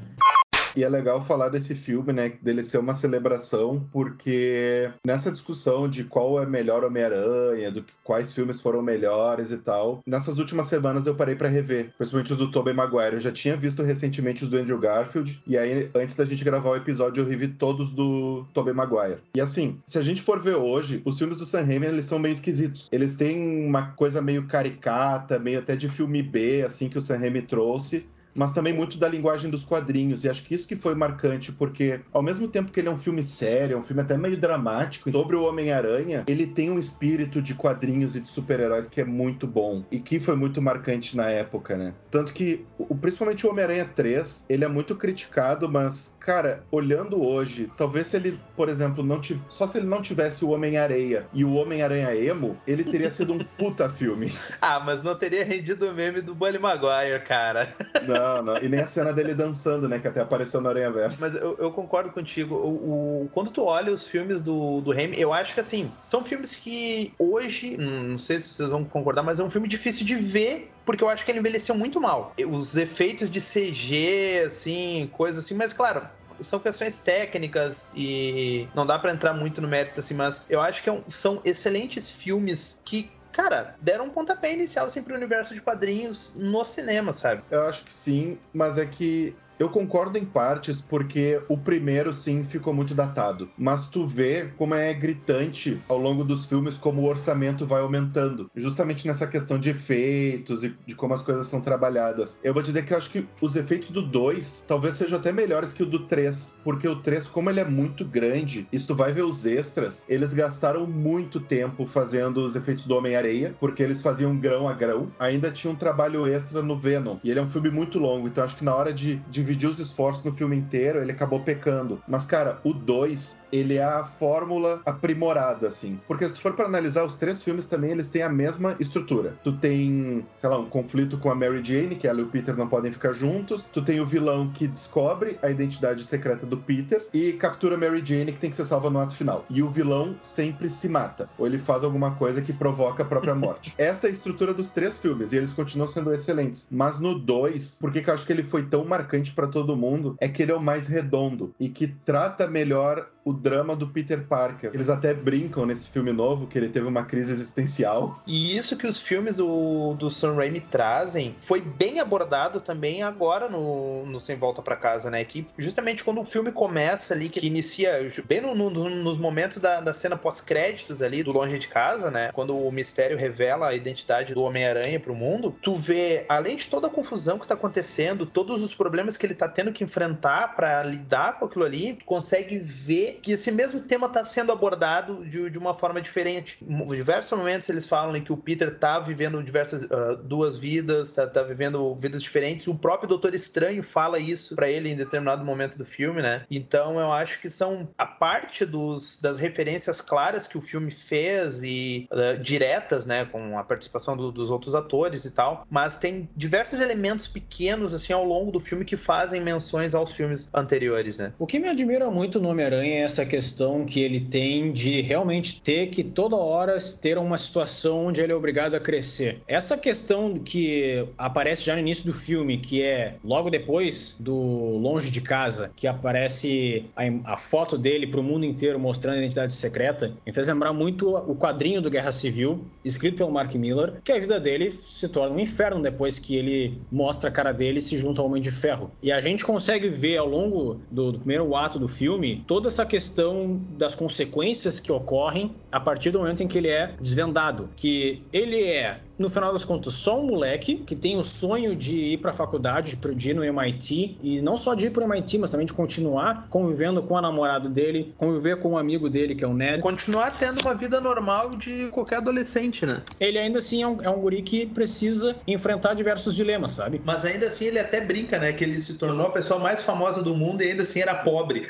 E 0.75 0.83
é 0.83 0.89
legal 0.89 1.23
falar 1.23 1.49
desse 1.49 1.75
filme, 1.75 2.11
né? 2.13 2.33
Dele 2.41 2.63
ser 2.63 2.77
uma 2.77 2.93
celebração, 2.93 3.85
porque 3.91 4.89
nessa 5.05 5.31
discussão 5.31 5.87
de 5.87 6.03
qual 6.03 6.41
é 6.41 6.45
melhor 6.45 6.83
Homem-Aranha, 6.83 7.71
do 7.71 7.83
que 7.83 7.93
quais 8.03 8.33
filmes 8.33 8.61
foram 8.61 8.81
melhores 8.81 9.51
e 9.51 9.57
tal, 9.57 10.01
nessas 10.05 10.37
últimas 10.37 10.67
semanas 10.67 11.05
eu 11.05 11.15
parei 11.15 11.35
para 11.35 11.47
rever, 11.47 11.91
principalmente 11.97 12.33
os 12.33 12.39
do 12.39 12.51
Tobey 12.51 12.73
Maguire. 12.73 13.13
Eu 13.13 13.19
já 13.19 13.31
tinha 13.31 13.55
visto 13.55 13.83
recentemente 13.83 14.43
os 14.43 14.49
do 14.49 14.57
Andrew 14.57 14.79
Garfield, 14.79 15.41
e 15.45 15.57
aí 15.57 15.89
antes 15.95 16.15
da 16.15 16.25
gente 16.25 16.43
gravar 16.43 16.69
o 16.69 16.75
episódio 16.75 17.21
eu 17.21 17.27
revi 17.27 17.47
todos 17.47 17.91
do 17.91 18.45
Tobey 18.53 18.73
Maguire. 18.73 19.17
E 19.35 19.41
assim, 19.41 19.79
se 19.85 19.97
a 19.97 20.01
gente 20.01 20.21
for 20.21 20.39
ver 20.39 20.55
hoje, 20.55 21.01
os 21.05 21.17
filmes 21.17 21.37
do 21.37 21.45
Sam 21.45 21.63
Raimi, 21.63 21.85
eles 21.85 22.05
são 22.05 22.19
meio 22.19 22.33
esquisitos. 22.33 22.89
Eles 22.91 23.15
têm 23.15 23.65
uma 23.65 23.91
coisa 23.91 24.21
meio 24.21 24.47
caricata, 24.47 25.39
meio 25.39 25.59
até 25.59 25.75
de 25.75 25.89
filme 25.89 26.21
B, 26.21 26.63
assim, 26.63 26.89
que 26.89 26.97
o 26.97 27.01
Sam 27.01 27.17
Raimi 27.17 27.41
trouxe, 27.41 28.05
mas 28.35 28.53
também 28.53 28.73
muito 28.73 28.97
da 28.97 29.07
linguagem 29.07 29.49
dos 29.49 29.65
quadrinhos. 29.65 30.23
E 30.23 30.29
acho 30.29 30.43
que 30.43 30.53
isso 30.55 30.67
que 30.67 30.75
foi 30.75 30.95
marcante, 30.95 31.51
porque 31.51 31.99
ao 32.11 32.21
mesmo 32.21 32.47
tempo 32.47 32.71
que 32.71 32.79
ele 32.79 32.89
é 32.89 32.91
um 32.91 32.97
filme 32.97 33.23
sério, 33.23 33.75
é 33.75 33.77
um 33.77 33.83
filme 33.83 34.01
até 34.01 34.17
meio 34.17 34.37
dramático, 34.37 35.11
sobre 35.11 35.35
o 35.35 35.43
Homem-Aranha, 35.43 36.23
ele 36.27 36.47
tem 36.47 36.69
um 36.69 36.79
espírito 36.79 37.41
de 37.41 37.53
quadrinhos 37.53 38.15
e 38.15 38.21
de 38.21 38.29
super-heróis 38.29 38.87
que 38.87 39.01
é 39.01 39.05
muito 39.05 39.45
bom 39.47 39.83
e 39.91 39.99
que 39.99 40.19
foi 40.19 40.35
muito 40.35 40.61
marcante 40.61 41.15
na 41.15 41.29
época, 41.29 41.77
né? 41.77 41.93
Tanto 42.09 42.33
que, 42.33 42.65
principalmente 43.01 43.45
o 43.45 43.49
Homem-Aranha 43.49 43.85
3, 43.95 44.45
ele 44.49 44.63
é 44.63 44.67
muito 44.67 44.95
criticado, 44.95 45.69
mas, 45.69 46.15
cara, 46.19 46.63
olhando 46.71 47.25
hoje, 47.25 47.69
talvez 47.77 48.07
se 48.07 48.17
ele, 48.17 48.39
por 48.55 48.69
exemplo, 48.69 49.03
não 49.03 49.19
tivesse, 49.19 49.45
só 49.49 49.67
se 49.67 49.77
ele 49.77 49.87
não 49.87 50.01
tivesse 50.01 50.43
o 50.45 50.49
Homem-Areia 50.49 51.27
e 51.33 51.43
o 51.43 51.53
Homem-Aranha 51.53 52.15
emo, 52.15 52.57
ele 52.67 52.83
teria 52.83 53.11
sido 53.11 53.33
um 53.33 53.39
puta 53.57 53.89
filme. 53.89 54.31
ah, 54.61 54.79
mas 54.79 55.03
não 55.03 55.15
teria 55.15 55.43
rendido 55.43 55.89
o 55.89 55.93
meme 55.93 56.21
do 56.21 56.33
Bully 56.33 56.59
Maguire, 56.59 57.23
cara. 57.25 57.67
Não, 58.07 58.22
não, 58.23 58.43
não. 58.43 58.57
E 58.57 58.69
nem 58.69 58.79
a 58.79 58.87
cena 58.87 59.11
dele 59.11 59.33
dançando, 59.33 59.87
né? 59.89 59.99
Que 59.99 60.07
até 60.07 60.21
apareceu 60.21 60.61
no 60.61 60.69
Aranha 60.69 60.91
Verso. 60.91 61.19
Mas 61.21 61.35
eu, 61.35 61.55
eu, 61.57 61.71
concordo 61.71 62.11
contigo. 62.11 62.55
O, 62.55 63.23
o, 63.23 63.29
quando 63.33 63.51
tu 63.51 63.63
olha 63.63 63.91
os 63.91 64.05
filmes 64.05 64.41
do, 64.41 64.81
do 64.81 64.93
Raimi, 64.93 65.19
eu 65.19 65.33
acho 65.33 65.53
que 65.53 65.59
assim, 65.59 65.91
são 66.01 66.23
filmes 66.23 66.55
que 66.55 67.13
hoje, 67.19 67.77
não 67.77 68.17
sei 68.17 68.39
se 68.39 68.53
vocês 68.53 68.69
vão 68.69 68.83
concordar, 68.85 69.23
mas 69.23 69.39
é 69.39 69.43
um 69.43 69.49
filme 69.49 69.67
difícil 69.67 70.05
de 70.05 70.15
ver 70.15 70.71
porque 70.85 71.03
eu 71.03 71.09
acho 71.09 71.23
que 71.23 71.31
ele 71.31 71.39
envelheceu 71.39 71.75
muito 71.75 71.99
mal. 71.99 72.33
Os 72.49 72.75
efeitos 72.75 73.29
de 73.29 73.39
CG, 73.39 74.43
assim, 74.45 75.09
coisas 75.13 75.45
assim, 75.45 75.55
mas 75.55 75.71
claro, 75.71 76.05
são 76.41 76.59
questões 76.59 76.99
técnicas 76.99 77.91
e 77.95 78.67
não 78.75 78.85
dá 78.85 78.97
para 78.99 79.11
entrar 79.11 79.33
muito 79.33 79.61
no 79.61 79.67
mérito 79.67 79.99
assim, 79.99 80.13
mas 80.13 80.45
eu 80.49 80.61
acho 80.61 80.83
que 80.83 80.89
é 80.89 81.01
são 81.07 81.41
excelentes 81.45 82.09
filmes 82.09 82.81
que 82.83 83.09
cara, 83.33 83.75
deram 83.81 84.05
um 84.05 84.09
pontapé 84.09 84.53
inicial 84.53 84.85
assim 84.85 85.03
pro 85.03 85.15
universo 85.15 85.53
de 85.53 85.61
quadrinhos 85.61 86.31
no 86.35 86.63
cinema, 86.63 87.11
sabe? 87.11 87.43
Eu 87.51 87.63
acho 87.63 87.83
que 87.83 87.91
sim, 87.91 88.37
mas 88.53 88.77
é 88.77 88.85
que 88.85 89.35
eu 89.59 89.69
concordo 89.69 90.17
em 90.17 90.25
partes 90.25 90.81
porque 90.81 91.41
o 91.47 91.57
primeiro 91.57 92.13
sim 92.13 92.43
ficou 92.43 92.73
muito 92.73 92.93
datado, 92.93 93.49
mas 93.57 93.89
tu 93.89 94.05
vê 94.05 94.49
como 94.57 94.73
é 94.73 94.93
gritante 94.93 95.81
ao 95.87 95.97
longo 95.97 96.23
dos 96.23 96.47
filmes 96.47 96.75
como 96.77 97.01
o 97.01 97.05
orçamento 97.05 97.65
vai 97.65 97.81
aumentando, 97.81 98.49
justamente 98.55 99.07
nessa 99.07 99.27
questão 99.27 99.59
de 99.59 99.69
efeitos 99.69 100.63
e 100.63 100.75
de 100.85 100.95
como 100.95 101.13
as 101.13 101.21
coisas 101.21 101.47
são 101.47 101.61
trabalhadas. 101.61 102.39
Eu 102.43 102.53
vou 102.53 102.63
dizer 102.63 102.85
que 102.85 102.93
eu 102.93 102.97
acho 102.97 103.09
que 103.09 103.27
os 103.41 103.55
efeitos 103.55 103.91
do 103.91 104.01
2 104.01 104.65
talvez 104.67 104.95
sejam 104.95 105.19
até 105.19 105.31
melhores 105.31 105.73
que 105.73 105.83
o 105.83 105.85
do 105.85 106.05
3, 106.07 106.55
porque 106.63 106.87
o 106.87 106.95
3, 106.95 107.27
como 107.27 107.49
ele 107.49 107.59
é 107.59 107.65
muito 107.65 108.05
grande, 108.05 108.67
e 108.71 108.79
tu 108.79 108.95
vai 108.95 109.13
ver 109.13 109.23
os 109.23 109.45
extras, 109.45 110.03
eles 110.09 110.33
gastaram 110.33 110.85
muito 110.85 111.39
tempo 111.39 111.85
fazendo 111.85 112.43
os 112.43 112.55
efeitos 112.55 112.85
do 112.85 112.95
Homem-Areia, 112.95 113.55
porque 113.59 113.83
eles 113.83 114.01
faziam 114.01 114.37
grão 114.37 114.67
a 114.67 114.73
grão. 114.73 115.11
Ainda 115.19 115.51
tinha 115.51 115.71
um 115.71 115.75
trabalho 115.75 116.27
extra 116.27 116.61
no 116.61 116.77
Venom, 116.77 117.17
e 117.23 117.29
ele 117.29 117.39
é 117.39 117.43
um 117.43 117.47
filme 117.47 117.69
muito 117.69 117.99
longo, 117.99 118.27
então 118.27 118.43
acho 118.43 118.55
que 118.55 118.65
na 118.65 118.75
hora 118.75 118.93
de, 118.93 119.17
de 119.29 119.42
dividir 119.43 119.69
os 119.69 119.79
esforços 119.79 120.23
no 120.23 120.31
filme 120.31 120.55
inteiro, 120.55 121.01
ele 121.01 121.11
acabou 121.11 121.41
pecando. 121.41 122.01
Mas, 122.07 122.25
cara, 122.25 122.59
o 122.63 122.73
2, 122.73 123.41
ele 123.51 123.75
é 123.75 123.83
a 123.83 124.05
fórmula 124.05 124.81
aprimorada, 124.85 125.67
assim. 125.67 125.99
Porque 126.07 126.27
se 126.27 126.35
tu 126.35 126.41
for 126.41 126.53
para 126.53 126.65
analisar 126.65 127.03
os 127.03 127.15
três 127.15 127.43
filmes 127.43 127.67
também, 127.67 127.91
eles 127.91 128.09
têm 128.09 128.23
a 128.23 128.29
mesma 128.29 128.75
estrutura. 128.79 129.35
Tu 129.43 129.51
tem, 129.53 130.25
sei 130.35 130.49
lá, 130.49 130.57
um 130.57 130.65
conflito 130.65 131.17
com 131.17 131.29
a 131.29 131.35
Mary 131.35 131.63
Jane, 131.63 131.95
que 131.95 132.07
ela 132.07 132.21
e 132.21 132.23
o 132.23 132.27
Peter 132.27 132.55
não 132.55 132.67
podem 132.67 132.91
ficar 132.91 133.11
juntos. 133.11 133.69
Tu 133.69 133.81
tem 133.81 133.99
o 133.99 134.05
vilão 134.05 134.49
que 134.49 134.67
descobre 134.67 135.37
a 135.41 135.49
identidade 135.49 136.05
secreta 136.05 136.45
do 136.45 136.57
Peter 136.57 137.05
e 137.13 137.33
captura 137.33 137.75
a 137.75 137.77
Mary 137.77 138.01
Jane, 138.03 138.31
que 138.31 138.39
tem 138.39 138.49
que 138.49 138.55
ser 138.55 138.65
salva 138.65 138.89
no 138.89 138.99
ato 138.99 139.15
final. 139.15 139.45
E 139.49 139.61
o 139.61 139.69
vilão 139.69 140.15
sempre 140.21 140.69
se 140.69 140.87
mata. 140.87 141.29
Ou 141.37 141.45
ele 141.45 141.59
faz 141.59 141.83
alguma 141.83 142.11
coisa 142.15 142.41
que 142.41 142.53
provoca 142.53 143.03
a 143.03 143.05
própria 143.05 143.35
morte. 143.35 143.73
Essa 143.77 144.07
é 144.07 144.09
a 144.09 144.13
estrutura 144.13 144.53
dos 144.53 144.69
três 144.69 144.97
filmes, 144.97 145.33
e 145.33 145.37
eles 145.37 145.51
continuam 145.51 145.87
sendo 145.87 146.13
excelentes. 146.13 146.67
Mas 146.71 146.99
no 146.99 147.17
2, 147.17 147.79
por 147.79 147.91
que 147.91 148.03
eu 148.07 148.13
acho 148.13 148.25
que 148.25 148.31
ele 148.31 148.43
foi 148.43 148.63
tão 148.63 148.85
marcante 148.85 149.32
para 149.33 149.47
todo 149.47 149.75
mundo? 149.75 150.15
É 150.19 150.27
que 150.27 150.41
ele 150.41 150.51
é 150.51 150.55
o 150.55 150.61
mais 150.61 150.87
redondo 150.87 151.53
e 151.59 151.69
que 151.69 151.87
trata 151.87 152.47
melhor 152.47 153.09
o 153.25 153.31
drama 153.31 153.75
do 153.75 153.87
Peter 153.87 154.25
Parker. 154.25 154.71
Eles 154.73 154.89
até 154.89 155.13
brincam 155.13 155.65
nesse 155.65 155.89
filme 155.89 156.11
novo 156.11 156.47
que 156.47 156.57
ele 156.57 156.69
teve 156.69 156.87
uma 156.87 157.05
crise 157.05 157.31
existencial. 157.31 158.21
E 158.27 158.55
isso 158.57 158.75
que 158.77 158.85
os 158.85 158.99
filmes 158.99 159.37
do, 159.37 159.93
do 159.93 160.09
Sam 160.09 160.35
Raimi 160.35 160.59
trazem 160.59 161.35
foi 161.39 161.61
bem 161.61 161.99
abordado 161.99 162.59
também 162.59 163.01
agora 163.01 163.49
no, 163.49 164.05
no 164.05 164.19
Sem 164.19 164.35
Volta 164.35 164.61
para 164.61 164.75
Casa, 164.75 165.09
né? 165.09 165.23
Que 165.23 165.47
justamente 165.57 166.03
quando 166.03 166.21
o 166.21 166.25
filme 166.25 166.51
começa 166.51 167.13
ali, 167.13 167.29
que 167.29 167.45
inicia 167.45 168.09
bem 168.25 168.41
no, 168.41 168.53
no, 168.53 168.69
nos 168.89 169.17
momentos 169.17 169.57
da, 169.57 169.79
da 169.79 169.93
cena 169.93 170.17
pós-créditos 170.17 171.01
ali 171.01 171.23
do 171.23 171.31
Longe 171.31 171.57
de 171.57 171.67
Casa, 171.67 172.11
né? 172.11 172.31
Quando 172.33 172.57
o 172.57 172.71
mistério 172.71 173.17
revela 173.17 173.69
a 173.69 173.75
identidade 173.75 174.33
do 174.33 174.41
Homem-Aranha 174.41 174.99
pro 174.99 175.15
mundo, 175.15 175.55
tu 175.61 175.75
vê, 175.75 176.25
além 176.27 176.55
de 176.55 176.67
toda 176.67 176.87
a 176.87 176.89
confusão 176.89 177.39
que 177.39 177.47
tá 177.47 177.53
acontecendo, 177.53 178.25
todos 178.25 178.63
os 178.63 178.75
problemas 178.75 179.15
que 179.15 179.25
ele 179.25 179.35
tá 179.35 179.47
tendo 179.47 179.71
que 179.71 179.83
enfrentar 179.83 180.55
para 180.55 180.83
lidar 180.83 181.39
com 181.39 181.45
aquilo 181.45 181.63
ali, 181.63 181.93
tu 181.93 182.05
consegue 182.05 182.57
ver 182.57 183.12
que 183.21 183.33
esse 183.33 183.51
mesmo 183.51 183.79
tema 183.79 184.07
está 184.07 184.23
sendo 184.23 184.51
abordado 184.51 185.25
de, 185.25 185.49
de, 185.49 185.59
uma 185.59 185.73
forma 185.73 186.01
diferente. 186.01 186.57
Em 186.61 186.85
diversos 186.87 187.37
momentos 187.37 187.69
eles 187.69 187.87
falam 187.87 188.19
que 188.21 188.31
o 188.31 188.37
Peter 188.37 188.69
está 188.69 188.99
vivendo 188.99 189.41
diversas 189.43 189.83
uh, 189.83 190.17
duas 190.23 190.57
vidas, 190.57 191.09
está 191.09 191.27
tá 191.27 191.43
vivendo 191.43 191.95
vidas 191.95 192.21
diferentes. 192.21 192.67
O 192.67 192.75
próprio 192.75 193.07
Doutor 193.07 193.33
Estranho 193.33 193.83
fala 193.83 194.19
isso 194.19 194.55
para 194.55 194.69
ele 194.69 194.89
em 194.89 194.95
determinado 194.95 195.43
momento 195.43 195.77
do 195.77 195.85
filme, 195.85 196.21
né? 196.21 196.45
Então 196.49 196.99
eu 196.99 197.11
acho 197.11 197.39
que 197.39 197.49
são 197.49 197.87
a 197.97 198.05
parte 198.05 198.65
dos, 198.65 199.19
das 199.19 199.37
referências 199.37 200.01
claras 200.01 200.47
que 200.47 200.57
o 200.57 200.61
filme 200.61 200.91
fez 200.91 201.63
e 201.63 202.07
uh, 202.11 202.37
diretas, 202.41 203.05
né, 203.05 203.25
com 203.25 203.57
a 203.57 203.63
participação 203.63 204.15
do, 204.15 204.31
dos 204.31 204.51
outros 204.51 204.75
atores 204.75 205.25
e 205.25 205.31
tal, 205.31 205.65
mas 205.69 205.95
tem 205.95 206.29
diversos 206.35 206.79
elementos 206.79 207.27
pequenos 207.27 207.93
assim 207.93 208.13
ao 208.13 208.25
longo 208.25 208.51
do 208.51 208.59
filme 208.59 208.85
que 208.85 208.97
fazem 208.97 209.41
menções 209.41 209.95
aos 209.95 210.11
filmes 210.11 210.49
anteriores, 210.53 211.17
né? 211.17 211.33
O 211.37 211.47
que 211.47 211.59
me 211.59 211.67
admira 211.67 212.09
muito 212.09 212.39
no 212.39 212.49
Homem-Aranha 212.49 213.02
essa 213.03 213.25
questão 213.25 213.85
que 213.85 213.99
ele 213.99 214.19
tem 214.19 214.71
de 214.71 215.01
realmente 215.01 215.61
ter 215.61 215.87
que 215.87 216.03
toda 216.03 216.35
hora 216.35 216.77
ter 217.01 217.17
uma 217.17 217.37
situação 217.37 218.07
onde 218.07 218.21
ele 218.21 218.31
é 218.31 218.35
obrigado 218.35 218.75
a 218.75 218.79
crescer. 218.79 219.41
Essa 219.47 219.77
questão 219.77 220.35
que 220.35 221.05
aparece 221.17 221.65
já 221.65 221.73
no 221.73 221.79
início 221.79 222.05
do 222.05 222.13
filme, 222.13 222.57
que 222.57 222.81
é 222.81 223.15
logo 223.23 223.49
depois 223.49 224.15
do 224.19 224.33
Longe 224.33 225.11
de 225.11 225.21
Casa, 225.21 225.71
que 225.75 225.87
aparece 225.87 226.85
a, 226.95 227.33
a 227.33 227.37
foto 227.37 227.77
dele 227.77 228.07
para 228.07 228.19
o 228.19 228.23
mundo 228.23 228.45
inteiro 228.45 228.79
mostrando 228.79 229.15
a 229.15 229.17
identidade 229.19 229.53
secreta, 229.53 230.13
me 230.25 230.33
fez 230.33 230.47
lembrar 230.47 230.73
muito 230.73 231.15
o 231.15 231.35
quadrinho 231.35 231.81
do 231.81 231.89
Guerra 231.89 232.11
Civil, 232.11 232.65
escrito 232.83 233.17
pelo 233.17 233.31
Mark 233.31 233.53
Miller, 233.55 234.01
que 234.03 234.11
a 234.11 234.19
vida 234.19 234.39
dele 234.39 234.71
se 234.71 235.07
torna 235.07 235.35
um 235.35 235.39
inferno 235.39 235.81
depois 235.81 236.19
que 236.19 236.35
ele 236.35 236.81
mostra 236.91 237.29
a 237.29 237.31
cara 237.31 237.51
dele 237.51 237.79
e 237.79 237.81
se 237.81 237.97
junta 237.97 238.21
ao 238.21 238.27
Homem 238.27 238.41
de 238.41 238.51
Ferro. 238.51 238.91
E 239.01 239.11
a 239.11 239.21
gente 239.21 239.45
consegue 239.45 239.89
ver 239.89 240.17
ao 240.17 240.27
longo 240.27 240.79
do, 240.89 241.11
do 241.11 241.19
primeiro 241.19 241.55
ato 241.55 241.77
do 241.79 241.87
filme 241.87 242.43
toda 242.47 242.67
essa 242.67 242.85
questão 242.93 243.59
das 243.75 243.95
consequências 243.95 244.79
que 244.79 244.91
ocorrem 244.91 245.55
a 245.71 245.79
partir 245.79 246.11
do 246.11 246.19
momento 246.19 246.43
em 246.43 246.47
que 246.47 246.59
ele 246.59 246.67
é 246.67 246.93
desvendado. 247.01 247.67
Que 247.75 248.21
ele 248.31 248.65
é 248.65 248.99
no 249.23 249.29
final 249.29 249.53
das 249.53 249.63
contas, 249.63 249.93
só 249.93 250.21
um 250.21 250.27
moleque 250.27 250.75
que 250.75 250.95
tem 250.95 251.17
o 251.17 251.23
sonho 251.23 251.75
de 251.75 251.97
ir 251.97 252.17
para 252.17 252.31
a 252.31 252.33
faculdade, 252.33 252.97
de 253.15 253.29
ir 253.29 253.33
no 253.33 253.43
MIT, 253.43 254.17
e 254.21 254.41
não 254.41 254.57
só 254.57 254.75
de 254.75 254.87
ir 254.87 254.89
para 254.89 255.03
o 255.03 255.07
MIT, 255.07 255.37
mas 255.37 255.49
também 255.49 255.65
de 255.65 255.71
continuar 255.71 256.47
convivendo 256.49 257.01
com 257.01 257.17
a 257.17 257.21
namorada 257.21 257.69
dele, 257.69 258.13
conviver 258.17 258.57
com 258.57 258.71
um 258.71 258.77
amigo 258.77 259.09
dele, 259.09 259.33
que 259.33 259.43
é 259.43 259.47
o 259.47 259.53
Ned. 259.53 259.81
Continuar 259.81 260.37
tendo 260.37 260.59
uma 260.61 260.75
vida 260.75 260.99
normal 260.99 261.51
de 261.51 261.87
qualquer 261.87 262.17
adolescente, 262.17 262.85
né? 262.85 263.01
Ele 263.17 263.39
ainda 263.39 263.59
assim 263.59 263.81
é 263.81 263.87
um, 263.87 264.01
é 264.01 264.09
um 264.09 264.19
guri 264.19 264.41
que 264.41 264.65
precisa 264.65 265.37
enfrentar 265.47 265.93
diversos 265.93 266.35
dilemas, 266.35 266.71
sabe? 266.71 267.01
Mas 267.05 267.23
ainda 267.23 267.47
assim 267.47 267.65
ele 267.65 267.79
até 267.79 268.01
brinca, 268.01 268.37
né? 268.37 268.51
Que 268.51 268.65
ele 268.65 268.81
se 268.81 268.95
tornou 268.95 269.27
a 269.27 269.31
pessoa 269.31 269.57
mais 269.57 269.81
famosa 269.81 270.21
do 270.21 270.35
mundo 270.35 270.61
e 270.61 270.71
ainda 270.71 270.83
assim 270.83 270.99
era 270.99 271.15
pobre. 271.15 271.65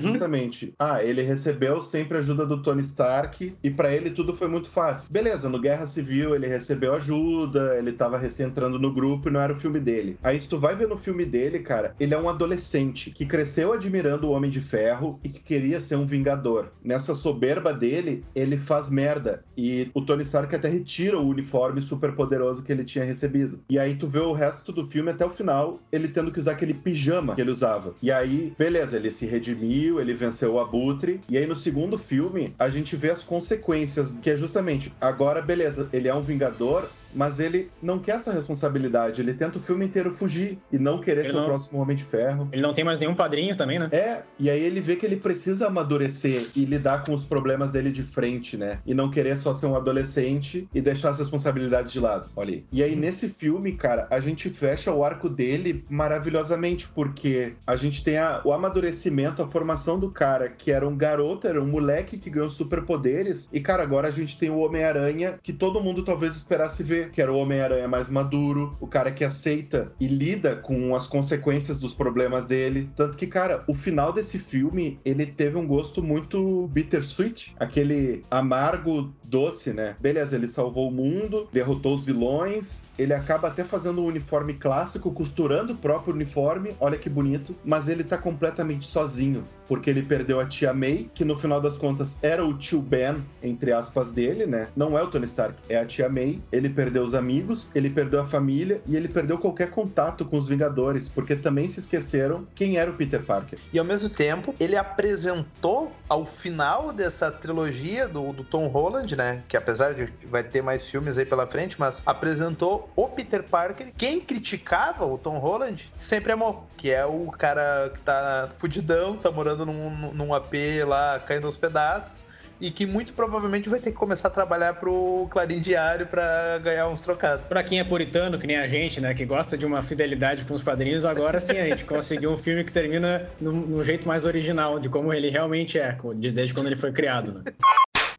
Justamente. 0.00 0.74
Ah, 0.76 1.04
ele 1.04 1.22
recebeu 1.22 1.80
sempre 1.82 2.16
a 2.16 2.20
ajuda 2.20 2.44
do 2.44 2.60
Tony 2.60 2.82
Stark 2.82 3.54
e 3.62 3.70
para 3.70 3.94
ele 3.94 4.10
tudo 4.10 4.34
foi 4.34 4.48
muito 4.48 4.68
fácil. 4.68 5.12
Beleza, 5.12 5.48
no 5.48 5.60
Guerra 5.60 5.86
Civil 5.86 6.34
ele 6.34 6.48
recebeu 6.48 6.95
ajuda, 6.96 7.76
ele 7.78 7.92
tava 7.92 8.18
recém 8.18 8.46
entrando 8.46 8.78
no 8.78 8.92
grupo 8.92 9.28
e 9.28 9.32
não 9.32 9.40
era 9.40 9.52
o 9.52 9.58
filme 9.58 9.80
dele. 9.80 10.18
Aí 10.22 10.40
se 10.40 10.48
tu 10.48 10.58
vai 10.58 10.74
ver 10.74 10.88
no 10.88 10.96
filme 10.96 11.24
dele, 11.24 11.60
cara, 11.60 11.94
ele 11.98 12.14
é 12.14 12.18
um 12.18 12.28
adolescente 12.28 13.10
que 13.10 13.26
cresceu 13.26 13.72
admirando 13.72 14.26
o 14.26 14.30
Homem 14.30 14.50
de 14.50 14.60
Ferro 14.60 15.20
e 15.22 15.28
que 15.28 15.40
queria 15.40 15.80
ser 15.80 15.96
um 15.96 16.06
vingador. 16.06 16.72
Nessa 16.82 17.14
soberba 17.14 17.72
dele, 17.72 18.24
ele 18.34 18.56
faz 18.56 18.90
merda 18.90 19.44
e 19.56 19.90
o 19.94 20.02
Tony 20.02 20.22
Stark 20.22 20.54
até 20.54 20.68
retira 20.68 21.18
o 21.18 21.28
uniforme 21.28 21.80
super 21.80 22.12
poderoso 22.12 22.62
que 22.62 22.72
ele 22.72 22.84
tinha 22.84 23.04
recebido. 23.04 23.60
E 23.68 23.78
aí 23.78 23.94
tu 23.94 24.06
vê 24.06 24.20
o 24.20 24.32
resto 24.32 24.72
do 24.72 24.86
filme 24.86 25.10
até 25.10 25.24
o 25.24 25.30
final, 25.30 25.80
ele 25.90 26.08
tendo 26.08 26.30
que 26.30 26.38
usar 26.38 26.52
aquele 26.52 26.74
pijama 26.74 27.34
que 27.34 27.40
ele 27.40 27.50
usava. 27.50 27.94
E 28.02 28.10
aí, 28.10 28.52
beleza, 28.58 28.96
ele 28.96 29.10
se 29.10 29.26
redimiu, 29.26 30.00
ele 30.00 30.14
venceu 30.14 30.54
o 30.54 30.60
Abutre. 30.60 31.20
E 31.28 31.36
aí 31.36 31.46
no 31.46 31.56
segundo 31.56 31.98
filme, 31.98 32.54
a 32.58 32.68
gente 32.68 32.96
vê 32.96 33.10
as 33.10 33.24
consequências, 33.24 34.14
que 34.22 34.30
é 34.30 34.36
justamente, 34.36 34.92
agora 35.00 35.40
beleza, 35.40 35.88
ele 35.92 36.08
é 36.08 36.14
um 36.14 36.22
vingador, 36.22 36.75
favor, 36.76 36.90
mas 37.14 37.40
ele 37.40 37.70
não 37.82 37.98
quer 37.98 38.16
essa 38.16 38.32
responsabilidade. 38.32 39.20
Ele 39.20 39.34
tenta 39.34 39.58
o 39.58 39.60
filme 39.60 39.84
inteiro 39.84 40.12
fugir 40.12 40.58
e 40.72 40.78
não 40.78 41.00
querer 41.00 41.20
ele 41.20 41.30
ser 41.30 41.36
não... 41.36 41.44
o 41.44 41.46
próximo 41.46 41.80
Homem 41.80 41.96
de 41.96 42.04
Ferro. 42.04 42.48
Ele 42.52 42.62
não 42.62 42.72
tem 42.72 42.84
mais 42.84 42.98
nenhum 42.98 43.14
padrinho 43.14 43.56
também, 43.56 43.78
né? 43.78 43.88
É, 43.92 44.22
e 44.38 44.50
aí 44.50 44.62
ele 44.62 44.80
vê 44.80 44.96
que 44.96 45.06
ele 45.06 45.16
precisa 45.16 45.68
amadurecer 45.68 46.50
e 46.54 46.64
lidar 46.64 47.04
com 47.04 47.12
os 47.14 47.24
problemas 47.24 47.72
dele 47.72 47.90
de 47.90 48.02
frente, 48.02 48.56
né? 48.56 48.78
E 48.86 48.94
não 48.94 49.10
querer 49.10 49.36
só 49.36 49.54
ser 49.54 49.66
um 49.66 49.76
adolescente 49.76 50.68
e 50.74 50.80
deixar 50.80 51.10
as 51.10 51.18
responsabilidades 51.18 51.92
de 51.92 52.00
lado. 52.00 52.28
Olha 52.36 52.54
aí. 52.54 52.64
E 52.72 52.82
aí, 52.82 52.96
nesse 52.96 53.28
filme, 53.28 53.72
cara, 53.72 54.06
a 54.10 54.20
gente 54.20 54.50
fecha 54.50 54.92
o 54.92 55.04
arco 55.04 55.28
dele 55.28 55.84
maravilhosamente, 55.88 56.88
porque 56.88 57.54
a 57.66 57.76
gente 57.76 58.02
tem 58.02 58.18
a, 58.18 58.40
o 58.44 58.52
amadurecimento, 58.52 59.42
a 59.42 59.48
formação 59.48 59.98
do 59.98 60.10
cara, 60.10 60.48
que 60.48 60.70
era 60.70 60.86
um 60.86 60.96
garoto, 60.96 61.46
era 61.46 61.62
um 61.62 61.66
moleque 61.66 62.18
que 62.18 62.30
ganhou 62.30 62.50
superpoderes, 62.50 63.48
e, 63.52 63.60
cara, 63.60 63.82
agora 63.82 64.08
a 64.08 64.10
gente 64.10 64.38
tem 64.38 64.50
o 64.50 64.58
Homem-Aranha, 64.58 65.38
que 65.42 65.52
todo 65.52 65.80
mundo 65.80 66.04
talvez 66.04 66.36
esperasse 66.36 66.82
ver 66.82 67.05
que 67.10 67.20
era 67.20 67.32
o 67.32 67.38
Homem-Aranha 67.38 67.88
mais 67.88 68.08
maduro, 68.08 68.76
o 68.80 68.86
cara 68.86 69.10
que 69.10 69.24
aceita 69.24 69.92
e 70.00 70.06
lida 70.06 70.56
com 70.56 70.94
as 70.94 71.06
consequências 71.06 71.80
dos 71.80 71.94
problemas 71.94 72.46
dele. 72.46 72.90
Tanto 72.96 73.16
que, 73.16 73.26
cara, 73.26 73.64
o 73.66 73.74
final 73.74 74.12
desse 74.12 74.38
filme, 74.38 74.98
ele 75.04 75.26
teve 75.26 75.56
um 75.56 75.66
gosto 75.66 76.02
muito 76.02 76.68
bittersweet, 76.68 77.54
aquele 77.58 78.24
amargo 78.30 79.12
doce, 79.28 79.72
né? 79.72 79.96
Beleza, 80.00 80.36
ele 80.36 80.48
salvou 80.48 80.88
o 80.88 80.92
mundo, 80.92 81.48
derrotou 81.52 81.94
os 81.94 82.04
vilões, 82.04 82.84
ele 82.98 83.12
acaba 83.12 83.48
até 83.48 83.64
fazendo 83.64 84.02
um 84.02 84.06
uniforme 84.06 84.54
clássico, 84.54 85.10
costurando 85.12 85.72
o 85.72 85.76
próprio 85.76 86.14
uniforme, 86.14 86.76
olha 86.80 86.98
que 86.98 87.08
bonito, 87.08 87.54
mas 87.64 87.88
ele 87.88 88.04
tá 88.04 88.16
completamente 88.16 88.86
sozinho, 88.86 89.46
porque 89.68 89.90
ele 89.90 90.02
perdeu 90.02 90.40
a 90.40 90.46
tia 90.46 90.72
May, 90.72 91.10
que 91.12 91.24
no 91.24 91.36
final 91.36 91.60
das 91.60 91.76
contas 91.76 92.18
era 92.22 92.44
o 92.44 92.56
tio 92.56 92.80
Ben, 92.80 93.24
entre 93.42 93.72
aspas, 93.72 94.10
dele, 94.10 94.46
né? 94.46 94.68
Não 94.76 94.96
é 94.96 95.02
o 95.02 95.08
Tony 95.08 95.26
Stark, 95.26 95.56
é 95.68 95.76
a 95.76 95.84
tia 95.84 96.08
May. 96.08 96.40
Ele 96.52 96.68
perdeu 96.68 97.02
os 97.02 97.14
amigos, 97.14 97.70
ele 97.74 97.90
perdeu 97.90 98.20
a 98.20 98.24
família 98.24 98.80
e 98.86 98.96
ele 98.96 99.08
perdeu 99.08 99.38
qualquer 99.38 99.70
contato 99.70 100.24
com 100.24 100.38
os 100.38 100.48
Vingadores, 100.48 101.08
porque 101.08 101.34
também 101.34 101.66
se 101.68 101.80
esqueceram 101.80 102.46
quem 102.54 102.76
era 102.76 102.90
o 102.90 102.94
Peter 102.94 103.22
Parker. 103.22 103.58
E 103.72 103.78
ao 103.78 103.84
mesmo 103.84 104.08
tempo, 104.08 104.54
ele 104.60 104.76
apresentou 104.76 105.92
ao 106.08 106.24
final 106.24 106.92
dessa 106.92 107.30
trilogia 107.30 108.06
do, 108.06 108.32
do 108.32 108.44
Tom 108.44 108.68
Holland, 108.68 109.15
né? 109.16 109.42
Que 109.48 109.56
apesar 109.56 109.94
de 109.94 110.12
vai 110.26 110.44
ter 110.44 110.62
mais 110.62 110.84
filmes 110.84 111.18
aí 111.18 111.24
pela 111.24 111.46
frente, 111.46 111.76
mas 111.78 112.02
apresentou 112.04 112.90
o 112.94 113.08
Peter 113.08 113.42
Parker. 113.42 113.92
Quem 113.96 114.20
criticava 114.20 115.04
o 115.04 115.18
Tom 115.18 115.38
Holland 115.38 115.88
sempre 115.92 116.32
amou, 116.32 116.66
que 116.76 116.90
é 116.90 117.04
o 117.04 117.30
cara 117.30 117.90
que 117.94 118.00
tá 118.00 118.48
fudidão, 118.58 119.16
tá 119.16 119.30
morando 119.30 119.64
num, 119.66 120.12
num 120.12 120.34
AP 120.34 120.54
lá, 120.86 121.20
caindo 121.20 121.46
aos 121.46 121.56
pedaços 121.56 122.24
e 122.60 122.70
que 122.70 122.86
muito 122.86 123.12
provavelmente 123.12 123.68
vai 123.68 123.78
ter 123.80 123.90
que 123.90 123.96
começar 123.96 124.28
a 124.28 124.30
trabalhar 124.30 124.74
pro 124.74 125.26
Clarim 125.30 125.60
Diário 125.60 126.06
para 126.06 126.58
ganhar 126.58 126.88
uns 126.88 127.00
trocados. 127.00 127.46
Para 127.46 127.62
quem 127.62 127.80
é 127.80 127.84
puritano, 127.84 128.38
que 128.38 128.46
nem 128.46 128.56
a 128.56 128.66
gente, 128.66 129.00
né, 129.00 129.14
que 129.14 129.24
gosta 129.24 129.56
de 129.56 129.66
uma 129.66 129.82
fidelidade 129.82 130.44
com 130.44 130.54
os 130.54 130.62
quadrinhos, 130.62 131.04
agora 131.04 131.40
sim 131.40 131.58
a 131.58 131.66
gente 131.66 131.84
conseguiu 131.86 132.30
um 132.30 132.36
filme 132.36 132.64
que 132.64 132.72
termina 132.72 133.28
no, 133.40 133.52
no 133.52 133.82
jeito 133.82 134.08
mais 134.08 134.24
original 134.24 134.78
de 134.78 134.88
como 134.88 135.12
ele 135.12 135.28
realmente 135.28 135.78
é, 135.78 135.96
desde 136.14 136.54
quando 136.54 136.66
ele 136.66 136.76
foi 136.76 136.92
criado, 136.92 137.34
né? 137.34 137.52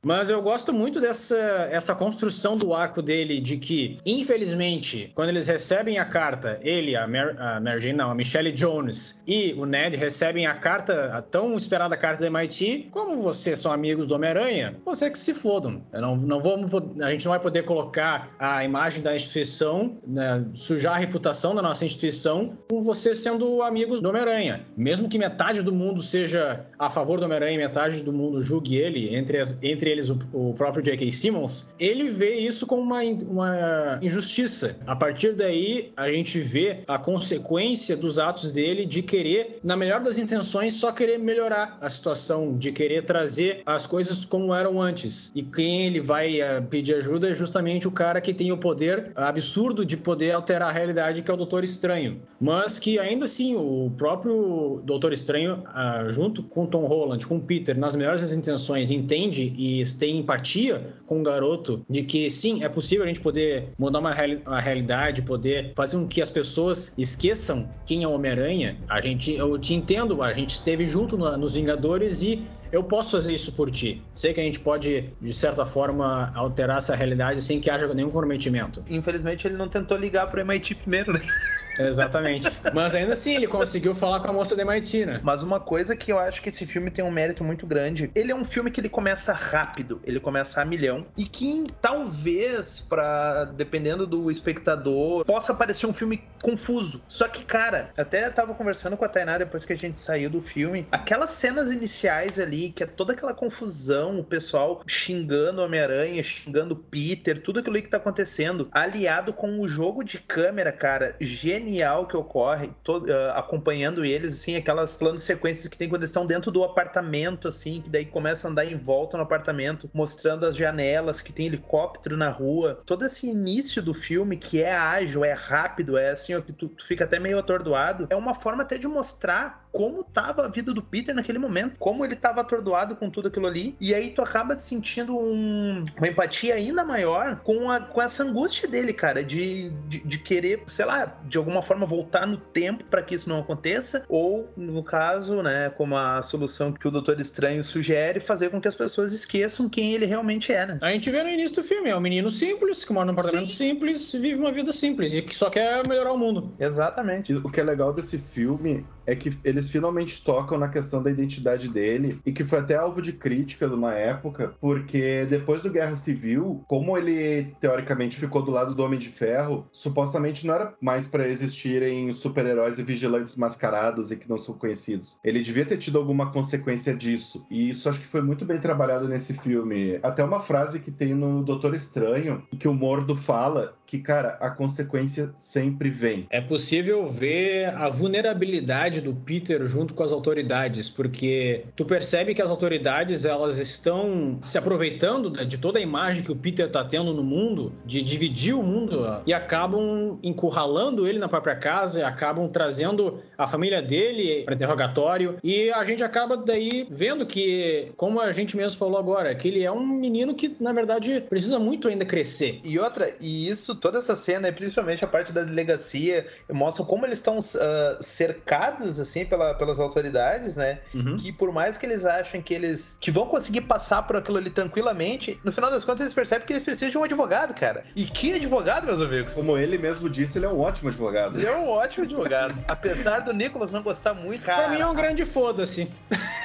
Mas 0.04 0.30
eu 0.30 0.42
gosto 0.42 0.72
muito 0.72 1.00
dessa 1.00 1.38
essa 1.72 1.96
construção 1.96 2.58
do 2.58 2.74
arco 2.74 3.02
dele 3.02 3.40
de 3.40 3.58
que, 3.58 4.00
infelizmente, 4.06 5.12
quando 5.16 5.30
eles 5.30 5.48
recebem 5.48 6.00
a 6.00 6.06
carta, 6.06 6.60
ele, 6.62 6.96
a, 6.96 7.08
Mer, 7.08 7.36
a 7.40 7.60
Mary 7.60 7.82
Jane, 7.82 7.98
não, 7.98 8.12
a 8.12 8.16
Michelle 8.16 8.52
Jones 8.52 9.24
e 9.28 9.54
o 9.54 9.66
Ned 9.66 9.96
recebem 9.96 10.46
a 10.46 10.54
carta, 10.54 11.12
a 11.14 11.22
tão 11.22 11.56
esperada 11.56 11.98
carta 11.98 12.20
do 12.20 12.26
MIT, 12.26 12.90
como 12.92 13.18
vocês 13.18 13.60
são 13.60 13.72
amigos 13.72 14.08
do 14.08 14.16
Homem-Aranha, 14.16 14.76
você 14.86 15.10
que 15.10 15.18
se 15.18 15.34
fodam. 15.34 15.82
Eu 15.92 16.02
não, 16.02 16.16
não 16.18 16.42
vamos, 16.42 16.72
a 17.02 17.12
gente 17.12 17.26
não 17.26 17.32
vai 17.32 17.40
poder 17.40 17.64
colocar 17.64 18.36
a 18.40 18.64
imagem 18.64 19.02
da 19.02 19.16
instituição, 19.16 19.98
né, 20.06 20.46
sujar 20.54 20.96
a 20.96 20.98
reputação 20.98 21.56
da 21.56 21.62
nossa 21.62 21.86
instituição 21.86 22.58
com 22.70 22.82
vocês 22.82 23.20
sendo 23.20 23.62
amigos 23.62 24.02
do 24.02 24.10
Homem-Aranha. 24.10 24.66
Mesmo 24.76 25.10
que 25.10 25.18
metade 25.18 25.62
do 25.62 25.74
mundo 25.74 26.02
seja 26.02 26.66
a 26.78 26.90
favor 26.90 27.20
do 27.20 27.26
Homem-Aranha 27.26 27.56
e 27.56 27.58
metade 27.58 28.02
do 28.02 28.14
mundo 28.14 28.42
julgue 28.42 28.76
ele, 28.76 29.16
entre, 29.16 29.40
as, 29.40 29.58
entre 29.62 29.87
eles 29.88 30.10
o, 30.10 30.18
o 30.34 30.54
próprio 30.54 30.84
J.K. 30.84 31.12
Simmons, 31.12 31.74
ele 31.80 32.10
vê 32.10 32.36
isso 32.36 32.66
como 32.66 32.82
uma, 32.82 33.02
uma 33.02 34.00
injustiça. 34.02 34.78
A 34.86 34.96
partir 34.96 35.34
daí, 35.34 35.92
a 35.96 36.10
gente 36.12 36.40
vê 36.40 36.80
a 36.88 36.98
consequência 36.98 37.96
dos 37.96 38.20
atos 38.20 38.52
dele 38.52 38.86
de 38.86 39.02
querer, 39.02 39.60
na 39.64 39.76
melhor 39.76 40.02
das 40.02 40.18
intenções, 40.18 40.76
só 40.76 40.92
querer 40.92 41.18
melhorar 41.18 41.78
a 41.82 41.90
situação, 41.90 42.58
de 42.58 42.72
querer 42.72 43.04
trazer 43.04 43.62
as 43.66 43.86
coisas 43.86 44.26
como 44.26 44.54
eram 44.54 44.82
antes. 44.82 45.32
E 45.34 45.44
quem 45.44 45.86
ele 45.88 46.00
vai 46.00 46.42
uh, 46.42 46.64
pedir 46.70 46.96
ajuda 46.96 47.30
é 47.30 47.36
justamente 47.36 47.88
o 47.88 47.92
cara 47.92 48.22
que 48.22 48.34
tem 48.34 48.52
o 48.52 48.58
poder 48.58 49.12
absurdo 49.16 49.86
de 49.86 49.98
poder 49.98 50.32
alterar 50.32 50.70
a 50.70 50.72
realidade, 50.72 51.22
que 51.22 51.32
é 51.32 51.34
o 51.34 51.38
Doutor 51.38 51.64
Estranho. 51.64 52.22
Mas 52.40 52.80
que 52.80 53.00
ainda 53.00 53.26
assim, 53.26 53.56
o 53.56 53.92
próprio 53.98 54.82
Doutor 54.84 55.14
Estranho, 55.14 55.64
uh, 55.68 56.10
junto 56.10 56.44
com 56.44 56.66
Tom 56.66 56.86
Holland, 56.86 57.26
com 57.26 57.40
Peter, 57.40 57.78
nas 57.78 57.96
melhores 57.96 58.22
das 58.22 58.34
intenções, 58.34 58.92
entende 58.92 59.54
e 59.58 59.77
tem 59.86 60.18
empatia 60.18 60.94
com 61.06 61.20
o 61.20 61.24
garoto 61.24 61.86
de 61.90 62.04
que 62.04 62.30
sim, 62.30 62.64
é 62.64 62.70
possível 62.70 63.04
a 63.04 63.08
gente 63.08 63.20
poder 63.20 63.70
mudar 63.78 64.00
uma, 64.00 64.14
reali 64.14 64.42
uma 64.46 64.60
realidade, 64.60 65.22
poder 65.22 65.74
fazer 65.76 65.98
com 65.98 66.08
que 66.08 66.22
as 66.22 66.30
pessoas 66.30 66.94
esqueçam 66.98 67.70
quem 67.86 68.04
é 68.04 68.08
o 68.08 68.12
Homem-Aranha. 68.12 68.78
A 68.90 69.02
gente, 69.02 69.34
eu 69.34 69.58
te 69.58 69.74
entendo, 69.74 70.22
a 70.22 70.34
gente 70.34 70.52
esteve 70.52 70.86
junto 70.86 71.18
no, 71.18 71.38
nos 71.38 71.56
Vingadores 71.56 72.22
e 72.22 72.48
eu 72.72 72.84
posso 72.84 73.12
fazer 73.12 73.34
isso 73.34 73.54
por 73.54 73.72
ti. 73.72 74.02
Sei 74.14 74.34
que 74.34 74.40
a 74.40 74.44
gente 74.44 74.60
pode, 74.60 75.10
de 75.22 75.34
certa 75.34 75.66
forma, 75.66 76.32
alterar 76.36 76.78
essa 76.78 76.96
realidade 76.96 77.42
sem 77.42 77.60
que 77.60 77.70
haja 77.70 77.88
nenhum 77.94 78.10
comprometimento. 78.10 78.84
Infelizmente, 78.90 79.48
ele 79.48 79.56
não 79.56 79.70
tentou 79.70 79.98
ligar 79.98 80.30
pro 80.30 80.42
MIT 80.42 80.76
primeiro, 80.76 81.14
né? 81.14 81.22
Exatamente. 81.80 82.50
Mas 82.74 82.96
ainda 82.96 83.14
assim, 83.14 83.36
ele 83.36 83.48
conseguiu 83.48 83.94
falar 83.94 84.20
com 84.20 84.30
a 84.30 84.34
moça 84.34 84.56
da 84.56 84.64
MIT, 84.64 85.06
né? 85.06 85.22
Mas 85.24 85.42
uma 85.42 85.60
coisa 85.60 85.96
que 85.96 86.12
eu 86.12 86.20
acho 86.20 86.42
que 86.42 86.50
esse 86.50 86.66
filme 86.66 86.90
tem 86.90 87.04
um 87.04 87.12
mérito 87.12 87.44
muito 87.44 87.66
grande, 87.66 88.12
ele 88.16 88.32
é 88.32 88.36
um 88.36 88.46
filme 88.46 88.72
que 88.72 88.82
ele 88.82 88.90
começa 88.90 89.34
rápido, 89.34 90.02
ele 90.04 90.20
começa 90.20 90.62
a 90.62 90.66
milhão, 90.66 91.06
e 91.18 91.26
que 91.26 91.68
talvez, 91.82 92.80
para 92.80 93.46
dependendo 93.46 94.08
do 94.08 94.30
espectador, 94.32 95.26
possa 95.26 95.54
parecer 95.54 95.86
um 95.86 95.94
filme 95.94 96.24
confuso. 96.42 97.02
Só 97.08 97.28
que, 97.28 97.44
cara, 97.44 97.92
até 97.98 98.30
tava 98.30 98.54
conversando 98.54 98.98
com 98.98 99.06
a 99.06 99.10
Tainá 99.10 99.38
depois 99.38 99.64
que 99.64 99.74
a 99.74 99.78
gente 99.78 100.00
saiu 100.00 100.30
do 100.30 100.42
filme, 100.42 100.88
aquelas 100.92 101.32
cenas 101.32 101.72
iniciais 101.72 102.40
ali, 102.40 102.72
que 102.72 102.84
é 102.84 102.86
toda 102.86 103.14
aquela 103.14 103.34
confusão, 103.34 104.20
o 104.20 104.24
pessoal 104.24 104.82
xingando 104.88 105.62
Homem-Aranha, 105.62 106.24
xingando 106.24 106.76
Peter, 106.76 107.42
tudo 107.42 107.60
aquilo 107.60 107.82
que 107.82 107.88
tá 107.88 107.98
acontecendo, 107.98 108.68
aliado 108.72 109.34
com 109.34 109.60
o 109.60 109.68
jogo 109.68 110.04
de 110.04 110.18
câmera, 110.18 110.72
cara, 110.72 111.16
genial 111.20 111.67
genial 111.68 112.08
que 112.08 112.16
ocorre 112.16 112.68
uh, 112.88 113.32
acompanhando 113.36 114.06
eles, 114.06 114.36
assim, 114.36 114.56
aquelas 114.56 114.96
planos 114.96 115.24
sequências 115.24 115.68
que 115.68 115.78
tem 115.78 115.90
quando 115.90 116.02
eles 116.02 116.10
estão 116.10 116.26
dentro 116.26 116.50
do 116.50 116.64
apartamento, 116.64 117.48
assim, 117.48 117.82
que 117.82 117.90
daí 117.90 118.06
começa 118.06 118.48
a 118.48 118.52
andar 118.52 118.66
em 118.66 118.78
volta 118.78 119.18
no 119.18 119.24
apartamento, 119.24 119.90
mostrando 119.94 120.46
as 120.46 120.56
janelas, 120.56 121.22
que 121.22 121.34
tem 121.34 121.48
helicóptero 121.48 122.16
na 122.16 122.30
rua. 122.30 122.82
Todo 122.86 123.06
esse 123.06 123.28
início 123.28 123.82
do 123.82 123.94
filme, 123.94 124.38
que 124.38 124.64
é 124.64 124.74
ágil, 124.74 125.26
é 125.26 125.34
rápido, 125.34 125.98
é 125.98 126.12
assim, 126.12 126.34
ó, 126.34 126.42
que 126.42 126.54
tu, 126.54 126.70
tu 126.70 126.86
fica 126.86 127.04
até 127.04 127.20
meio 127.20 127.38
atordoado, 127.38 128.08
é 128.10 128.16
uma 128.16 128.34
forma 128.34 128.64
até 128.64 128.78
de 128.78 128.88
mostrar 128.88 129.67
como 129.78 130.04
tava 130.04 130.44
a 130.44 130.48
vida 130.48 130.74
do 130.74 130.82
Peter 130.82 131.14
naquele 131.14 131.38
momento, 131.38 131.78
como 131.78 132.04
ele 132.04 132.16
tava 132.16 132.42
atordoado 132.42 132.96
com 132.96 133.12
tudo 133.12 133.28
aquilo 133.28 133.46
ali, 133.46 133.76
e 133.80 133.94
aí 133.94 134.10
tu 134.10 134.24
acaba 134.24 134.58
sentindo 134.58 135.16
um, 135.16 135.86
uma 135.96 136.08
empatia 136.08 136.56
ainda 136.56 136.84
maior 136.84 137.42
com, 137.44 137.70
a, 137.70 137.80
com 137.80 138.02
essa 138.02 138.24
angústia 138.24 138.68
dele, 138.68 138.92
cara, 138.92 139.24
de, 139.24 139.70
de, 139.88 140.00
de 140.00 140.18
querer, 140.18 140.64
sei 140.66 140.84
lá, 140.84 141.22
de 141.26 141.38
alguma 141.38 141.62
forma 141.62 141.86
voltar 141.86 142.26
no 142.26 142.38
tempo 142.38 142.86
para 142.86 143.04
que 143.04 143.14
isso 143.14 143.30
não 143.30 143.42
aconteça, 143.42 144.04
ou, 144.10 144.50
no 144.58 144.82
caso, 144.82 145.44
né, 145.44 145.70
como 145.70 145.96
a 145.96 146.24
solução 146.24 146.74
que 146.74 146.88
o 146.88 146.90
Doutor 146.90 147.20
Estranho 147.20 147.64
sugere, 147.64 148.20
fazer 148.20 148.50
com 148.50 148.60
que 148.60 148.68
as 148.68 148.76
pessoas 148.76 149.14
esqueçam 149.14 149.70
quem 149.70 149.94
ele 149.94 150.08
realmente 150.08 150.52
é, 150.52 150.66
né? 150.66 150.80
A 150.82 150.92
gente 150.92 151.12
vê 151.12 151.22
no 151.22 151.30
início 151.30 151.58
do 151.58 151.64
filme, 151.64 151.92
é 151.92 151.96
um 151.96 152.02
menino 152.02 152.32
simples, 152.32 152.84
que 152.84 152.92
mora 152.92 153.06
num 153.06 153.14
apartamento 153.14 153.52
Sim. 153.52 153.74
simples, 153.74 154.12
vive 154.12 154.40
uma 154.40 154.52
vida 154.52 154.74
simples 154.74 155.14
e 155.14 155.22
que 155.22 155.36
só 155.36 155.52
quer 155.52 155.88
melhorar 155.88 156.14
o 156.14 156.18
mundo. 156.18 156.52
Exatamente. 156.58 157.32
O 157.36 157.52
que 157.52 157.60
é 157.60 157.64
legal 157.64 157.94
desse 157.94 158.18
filme 158.18 158.84
é 159.06 159.16
que 159.16 159.38
eles 159.44 159.67
finalmente 159.72 160.24
tocam 160.24 160.58
na 160.58 160.68
questão 160.68 161.02
da 161.02 161.12
identidade 161.12 161.70
dele 161.70 162.20
e 162.26 162.32
que 162.32 162.44
foi 162.44 162.60
até 162.60 162.76
alvo 162.76 163.02
de 163.02 163.14
crítica 163.14 163.68
numa 163.68 163.94
época, 163.94 164.54
porque 164.60 165.26
depois 165.30 165.62
do 165.62 165.72
Guerra 165.72 165.96
Civil, 165.96 166.64
como 166.68 166.98
ele 166.98 167.56
teoricamente 167.60 168.18
ficou 168.18 168.42
do 168.42 168.52
lado 168.52 168.74
do 168.74 168.84
Homem 168.84 169.00
de 169.00 169.10
Ferro, 169.10 169.68
supostamente 169.72 170.46
não 170.46 170.54
era 170.54 170.74
mais 170.82 171.08
para 171.08 171.28
existirem 171.28 172.14
super-heróis 172.14 172.80
e 172.80 172.84
vigilantes 172.84 173.36
mascarados 173.38 174.12
e 174.12 174.18
que 174.18 174.30
não 174.30 174.42
são 174.42 174.56
conhecidos. 174.56 175.20
Ele 175.24 175.42
devia 175.42 175.66
ter 175.66 175.78
tido 175.78 175.98
alguma 175.98 176.32
consequência 176.32 176.96
disso, 176.96 177.46
e 177.50 177.70
isso 177.70 177.90
acho 177.90 178.00
que 178.00 178.08
foi 178.08 178.22
muito 178.22 178.46
bem 178.46 178.60
trabalhado 178.60 179.08
nesse 179.08 179.34
filme. 179.34 180.00
Até 180.04 180.24
uma 180.24 180.42
frase 180.42 180.80
que 180.80 180.92
tem 180.92 181.14
no 181.14 181.44
Doutor 181.44 181.76
Estranho, 181.76 182.44
que 182.60 182.68
o 182.68 182.74
Mordo 182.74 183.16
fala 183.16 183.77
que, 183.88 184.00
cara, 184.00 184.38
a 184.42 184.50
consequência 184.50 185.32
sempre 185.38 185.90
vem. 185.90 186.28
É 186.30 186.42
possível 186.42 187.08
ver 187.08 187.70
a 187.74 187.88
vulnerabilidade 187.88 189.00
do 189.00 189.16
Peter 189.16 189.66
junto 189.66 189.94
com 189.94 190.04
as 190.04 190.12
autoridades, 190.12 190.90
porque 190.90 191.64
tu 191.74 191.86
percebe 191.86 192.34
que 192.34 192.42
as 192.42 192.52
autoridades 192.52 193.24
elas 193.24 193.58
estão 193.58 194.38
se 194.42 194.58
aproveitando 194.58 195.30
de 195.30 195.58
toda 195.58 195.80
a 195.80 195.82
imagem 195.82 196.22
que 196.22 196.32
o 196.32 196.36
Peter 196.36 196.70
tá 196.70 196.84
tendo 196.84 197.14
no 197.14 197.24
mundo, 197.24 197.72
de 197.86 198.04
dividir 198.04 198.54
o 198.54 198.62
mundo 198.62 199.06
e 199.26 199.34
acabam 199.34 200.20
encurralando 200.22 201.08
ele 201.08 201.18
na 201.18 201.30
própria 201.30 201.56
casa, 201.56 202.06
acabam 202.06 202.50
trazendo 202.50 203.22
a 203.38 203.48
família 203.48 203.82
dele 203.82 204.44
para 204.44 204.54
interrogatório 204.54 205.38
e 205.42 205.72
a 205.72 205.84
gente 205.86 206.04
acaba 206.04 206.36
daí 206.36 206.86
vendo 206.92 207.26
que, 207.26 207.92
como 207.96 208.20
a 208.20 208.34
gente 208.34 208.58
mesmo 208.58 208.78
falou 208.78 209.00
agora, 209.00 209.34
que 209.34 209.48
ele 209.48 209.64
é 209.64 209.72
um 209.72 209.88
menino 209.88 210.36
que 210.36 210.54
na 210.60 210.74
verdade 210.74 211.24
precisa 211.30 211.58
muito 211.58 211.88
ainda 211.88 212.04
crescer. 212.04 212.60
E 212.66 212.78
outra, 212.78 213.16
e 213.22 213.48
isso 213.48 213.77
toda 213.78 214.00
essa 214.00 214.16
cena, 214.16 214.48
e 214.48 214.52
principalmente 214.52 215.04
a 215.04 215.08
parte 215.08 215.32
da 215.32 215.44
delegacia, 215.44 216.28
mostra 216.52 216.84
como 216.84 217.06
eles 217.06 217.18
estão 217.18 217.38
uh, 217.38 218.02
cercados, 218.02 219.00
assim, 219.00 219.26
pela, 219.26 219.54
pelas 219.54 219.80
autoridades, 219.80 220.56
né? 220.56 220.80
Uhum. 220.94 221.18
Que 221.18 221.32
por 221.32 221.52
mais 221.52 221.78
que 221.78 221.86
eles 221.86 222.06
achem 222.06 222.42
que 222.42 222.54
eles 222.54 222.98
que 223.00 223.12
vão 223.12 223.28
conseguir 223.28 223.62
passar 223.62 224.04
por 224.04 224.16
aquilo 224.16 224.38
ali 224.38 224.50
tranquilamente, 224.50 225.40
no 225.44 225.52
final 225.52 225.70
das 225.70 225.86
contas 225.86 226.02
eles 226.02 226.14
percebem 226.14 226.46
que 226.46 226.54
eles 226.54 226.64
precisam 226.64 226.90
de 226.90 226.98
um 226.98 227.04
advogado, 227.04 227.54
cara. 227.54 227.84
E 227.96 228.06
que 228.06 228.34
advogado, 228.34 228.86
meus 228.86 229.02
amigos? 229.02 229.34
Como 229.34 229.58
ele 229.58 229.78
mesmo 229.78 230.10
disse, 230.10 230.38
ele 230.38 230.46
é 230.46 230.50
um 230.50 230.60
ótimo 230.60 230.90
advogado. 230.90 231.38
Ele 231.38 231.48
é 231.48 231.56
um 231.56 231.70
ótimo 231.70 232.06
advogado. 232.06 232.56
Apesar 232.68 233.20
do 233.20 233.34
Nicolas 233.34 233.72
não 233.72 233.82
gostar 233.82 234.14
muito, 234.14 234.46
cara. 234.46 234.64
Pra 234.64 234.70
mim 234.70 234.82
é 234.82 234.88
um 234.88 234.96
grande 234.96 235.26
foda-se. 235.26 235.94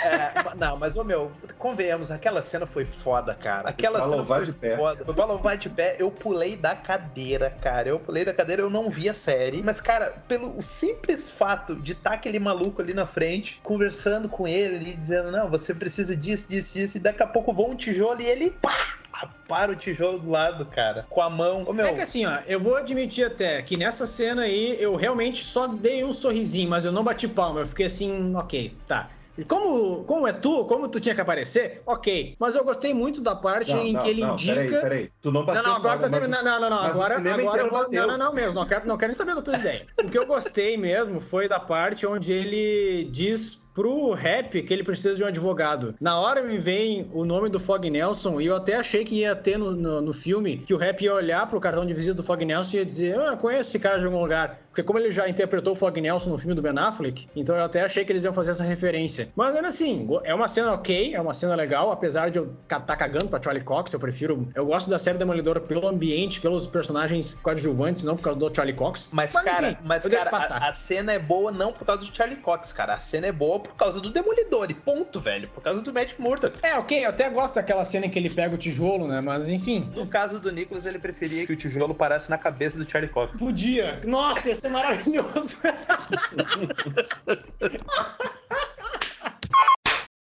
É, 0.04 0.54
não, 0.56 0.76
mas, 0.76 0.96
ô 0.96 1.04
meu, 1.04 1.30
convenhamos, 1.58 2.10
aquela 2.10 2.42
cena 2.42 2.66
foi 2.66 2.84
foda, 2.84 3.34
cara. 3.34 3.68
Aquela 3.68 4.02
cena 4.02 4.24
foi 4.24 4.44
de 4.44 4.52
pé. 4.52 4.76
foda. 4.76 5.04
O 5.06 5.12
balão 5.12 5.38
vai 5.38 5.56
de 5.56 5.68
pé, 5.68 5.96
eu 5.98 6.10
pulei 6.10 6.56
da 6.56 6.74
cadeira 6.74 7.21
cadeira, 7.22 7.50
cara. 7.50 7.88
Eu 7.88 8.00
pulei 8.00 8.24
da 8.24 8.34
cadeira, 8.34 8.62
eu 8.62 8.70
não 8.70 8.90
vi 8.90 9.08
a 9.08 9.14
série. 9.14 9.62
Mas, 9.62 9.80
cara, 9.80 10.22
pelo 10.26 10.60
simples 10.60 11.30
fato 11.30 11.76
de 11.76 11.92
estar 11.92 12.10
tá 12.10 12.16
aquele 12.16 12.38
maluco 12.38 12.82
ali 12.82 12.92
na 12.92 13.06
frente, 13.06 13.60
conversando 13.62 14.28
com 14.28 14.46
ele, 14.46 14.76
ali, 14.76 14.94
dizendo: 14.94 15.30
Não, 15.30 15.48
você 15.48 15.74
precisa 15.74 16.16
disso, 16.16 16.48
disso, 16.48 16.74
disso. 16.74 16.96
E 16.96 17.00
daqui 17.00 17.22
a 17.22 17.26
pouco 17.26 17.52
voa 17.52 17.70
um 17.70 17.76
tijolo 17.76 18.20
e 18.20 18.26
ele, 18.26 18.50
pá! 18.50 18.98
para 19.46 19.70
o 19.70 19.76
tijolo 19.76 20.18
do 20.18 20.30
lado, 20.30 20.64
cara, 20.66 21.06
com 21.08 21.20
a 21.20 21.28
mão. 21.28 21.62
Ô, 21.66 21.72
meu... 21.72 21.86
É 21.86 21.92
que 21.92 22.00
assim, 22.00 22.24
ó, 22.24 22.38
eu 22.46 22.58
vou 22.58 22.76
admitir 22.76 23.26
até 23.26 23.60
que 23.62 23.76
nessa 23.76 24.06
cena 24.06 24.42
aí 24.42 24.82
eu 24.82 24.96
realmente 24.96 25.44
só 25.44 25.68
dei 25.68 26.02
um 26.02 26.12
sorrisinho, 26.12 26.70
mas 26.70 26.84
eu 26.84 26.90
não 26.90 27.04
bati 27.04 27.28
palma. 27.28 27.60
Eu 27.60 27.66
fiquei 27.66 27.86
assim, 27.86 28.34
ok, 28.34 28.74
tá. 28.86 29.10
Como, 29.48 30.04
como 30.04 30.28
é 30.28 30.32
tu, 30.32 30.66
como 30.66 30.88
tu 30.88 31.00
tinha 31.00 31.14
que 31.14 31.20
aparecer, 31.20 31.82
ok. 31.86 32.36
Mas 32.38 32.54
eu 32.54 32.62
gostei 32.64 32.92
muito 32.92 33.22
da 33.22 33.34
parte 33.34 33.72
não, 33.72 33.82
em 33.82 33.92
não, 33.94 34.02
que 34.02 34.10
ele 34.10 34.20
não, 34.20 34.32
indica. 34.32 34.54
Peraí, 34.54 34.80
peraí. 34.80 35.10
Tu 35.22 35.32
não 35.32 35.44
bateu 35.44 35.62
Não, 35.62 35.70
não, 35.70 35.76
agora 35.76 35.98
tá 35.98 36.10
terminando. 36.10 36.44
Não, 36.44 36.60
não, 36.60 36.70
não. 36.70 36.78
Agora, 36.78 37.16
agora 37.16 37.62
eu 37.62 37.70
vou. 37.70 37.90
Não, 37.90 38.06
não, 38.06 38.18
não 38.18 38.32
mesmo. 38.34 38.54
Não 38.54 38.66
quero, 38.66 38.86
não 38.86 38.98
quero 38.98 39.08
nem 39.08 39.14
saber 39.14 39.34
da 39.34 39.42
tua 39.42 39.56
ideia. 39.56 39.86
O 40.04 40.10
que 40.10 40.18
eu 40.18 40.26
gostei 40.26 40.76
mesmo 40.76 41.18
foi 41.18 41.48
da 41.48 41.58
parte 41.58 42.06
onde 42.06 42.32
ele 42.32 43.08
diz 43.10 43.61
pro 43.74 44.12
rap 44.12 44.62
que 44.62 44.72
ele 44.72 44.84
precisa 44.84 45.14
de 45.14 45.24
um 45.24 45.26
advogado. 45.26 45.94
Na 46.00 46.18
hora 46.18 46.42
me 46.42 46.58
vem 46.58 47.08
o 47.12 47.24
nome 47.24 47.48
do 47.48 47.58
Fog 47.58 47.88
Nelson 47.88 48.40
e 48.40 48.46
eu 48.46 48.56
até 48.56 48.76
achei 48.76 49.04
que 49.04 49.16
ia 49.16 49.34
ter 49.34 49.58
no, 49.58 49.72
no, 49.72 50.00
no 50.00 50.12
filme 50.12 50.58
que 50.58 50.74
o 50.74 50.76
rap 50.76 51.02
ia 51.02 51.14
olhar 51.14 51.46
pro 51.48 51.60
cartão 51.60 51.86
de 51.86 51.94
visita 51.94 52.14
do 52.14 52.22
Fog 52.22 52.44
Nelson 52.44 52.76
e 52.76 52.78
ia 52.80 52.84
dizer: 52.84 53.18
Ah, 53.18 53.36
conheço 53.36 53.70
esse 53.70 53.78
cara 53.78 53.98
de 53.98 54.06
algum 54.06 54.20
lugar. 54.20 54.62
Porque 54.72 54.82
como 54.82 54.98
ele 54.98 55.10
já 55.10 55.28
interpretou 55.28 55.74
o 55.74 55.76
Fog 55.76 56.00
Nelson 56.00 56.30
no 56.30 56.38
filme 56.38 56.54
do 56.54 56.62
Ben 56.62 56.72
Affleck, 56.78 57.28
então 57.36 57.54
eu 57.54 57.64
até 57.64 57.82
achei 57.82 58.06
que 58.06 58.12
eles 58.12 58.24
iam 58.24 58.32
fazer 58.32 58.52
essa 58.52 58.64
referência. 58.64 59.28
Mas 59.36 59.54
ainda 59.54 59.68
assim, 59.68 60.08
é 60.24 60.34
uma 60.34 60.48
cena 60.48 60.72
ok, 60.72 61.14
é 61.14 61.20
uma 61.20 61.34
cena 61.34 61.54
legal, 61.54 61.90
apesar 61.90 62.30
de 62.30 62.38
eu 62.38 62.54
estar 62.62 62.80
tá 62.80 62.96
cagando 62.96 63.28
pra 63.28 63.40
Charlie 63.42 63.62
Cox, 63.62 63.92
eu 63.92 64.00
prefiro. 64.00 64.48
Eu 64.54 64.64
gosto 64.64 64.88
da 64.88 64.98
série 64.98 65.18
Demolidor 65.18 65.60
pelo 65.60 65.86
ambiente, 65.86 66.40
pelos 66.40 66.66
personagens 66.66 67.34
coadjuvantes, 67.34 68.02
não 68.02 68.16
por 68.16 68.22
causa 68.22 68.38
do 68.38 68.54
Charlie 68.54 68.74
Cox. 68.74 69.10
Mas, 69.12 69.34
mas 69.34 69.44
cara, 69.44 69.70
enfim, 69.72 69.78
mas, 69.84 70.06
cara 70.06 70.30
a, 70.32 70.68
a, 70.70 70.72
cena 70.72 71.12
é 71.12 71.18
boa 71.18 71.52
não 71.52 71.70
por 71.70 71.84
causa 71.84 72.06
do 72.06 72.16
Charlie 72.16 72.38
Cox, 72.38 72.72
cara. 72.72 72.94
A 72.94 72.98
cena 72.98 73.26
é 73.26 73.32
boa 73.32 73.60
por 73.62 73.74
causa 73.74 74.00
do 74.00 74.10
Demolidor, 74.10 74.70
e 74.70 74.74
ponto, 74.74 75.20
velho. 75.20 75.48
Por 75.48 75.62
causa 75.62 75.80
do 75.80 75.92
Matt 75.92 76.14
Murdock. 76.18 76.58
É, 76.62 76.76
ok, 76.76 77.04
eu 77.04 77.10
até 77.10 77.28
gosto 77.30 77.54
daquela 77.54 77.84
cena 77.84 78.06
em 78.06 78.10
que 78.10 78.18
ele 78.18 78.30
pega 78.30 78.54
o 78.54 78.58
tijolo, 78.58 79.06
né? 79.06 79.20
Mas 79.20 79.48
enfim. 79.48 79.90
No 79.94 80.06
caso 80.06 80.38
do 80.38 80.52
Nicholas, 80.52 80.86
ele 80.86 80.98
preferia 80.98 81.46
que 81.46 81.52
o 81.52 81.56
tijolo 81.56 81.94
parasse 81.94 82.30
na 82.30 82.38
cabeça 82.38 82.78
do 82.78 82.90
Charlie 82.90 83.10
Cox. 83.10 83.38
Podia. 83.38 84.00
Nossa, 84.04 84.48
ia 84.48 84.54
ser 84.54 84.70
maravilhoso. 84.70 85.58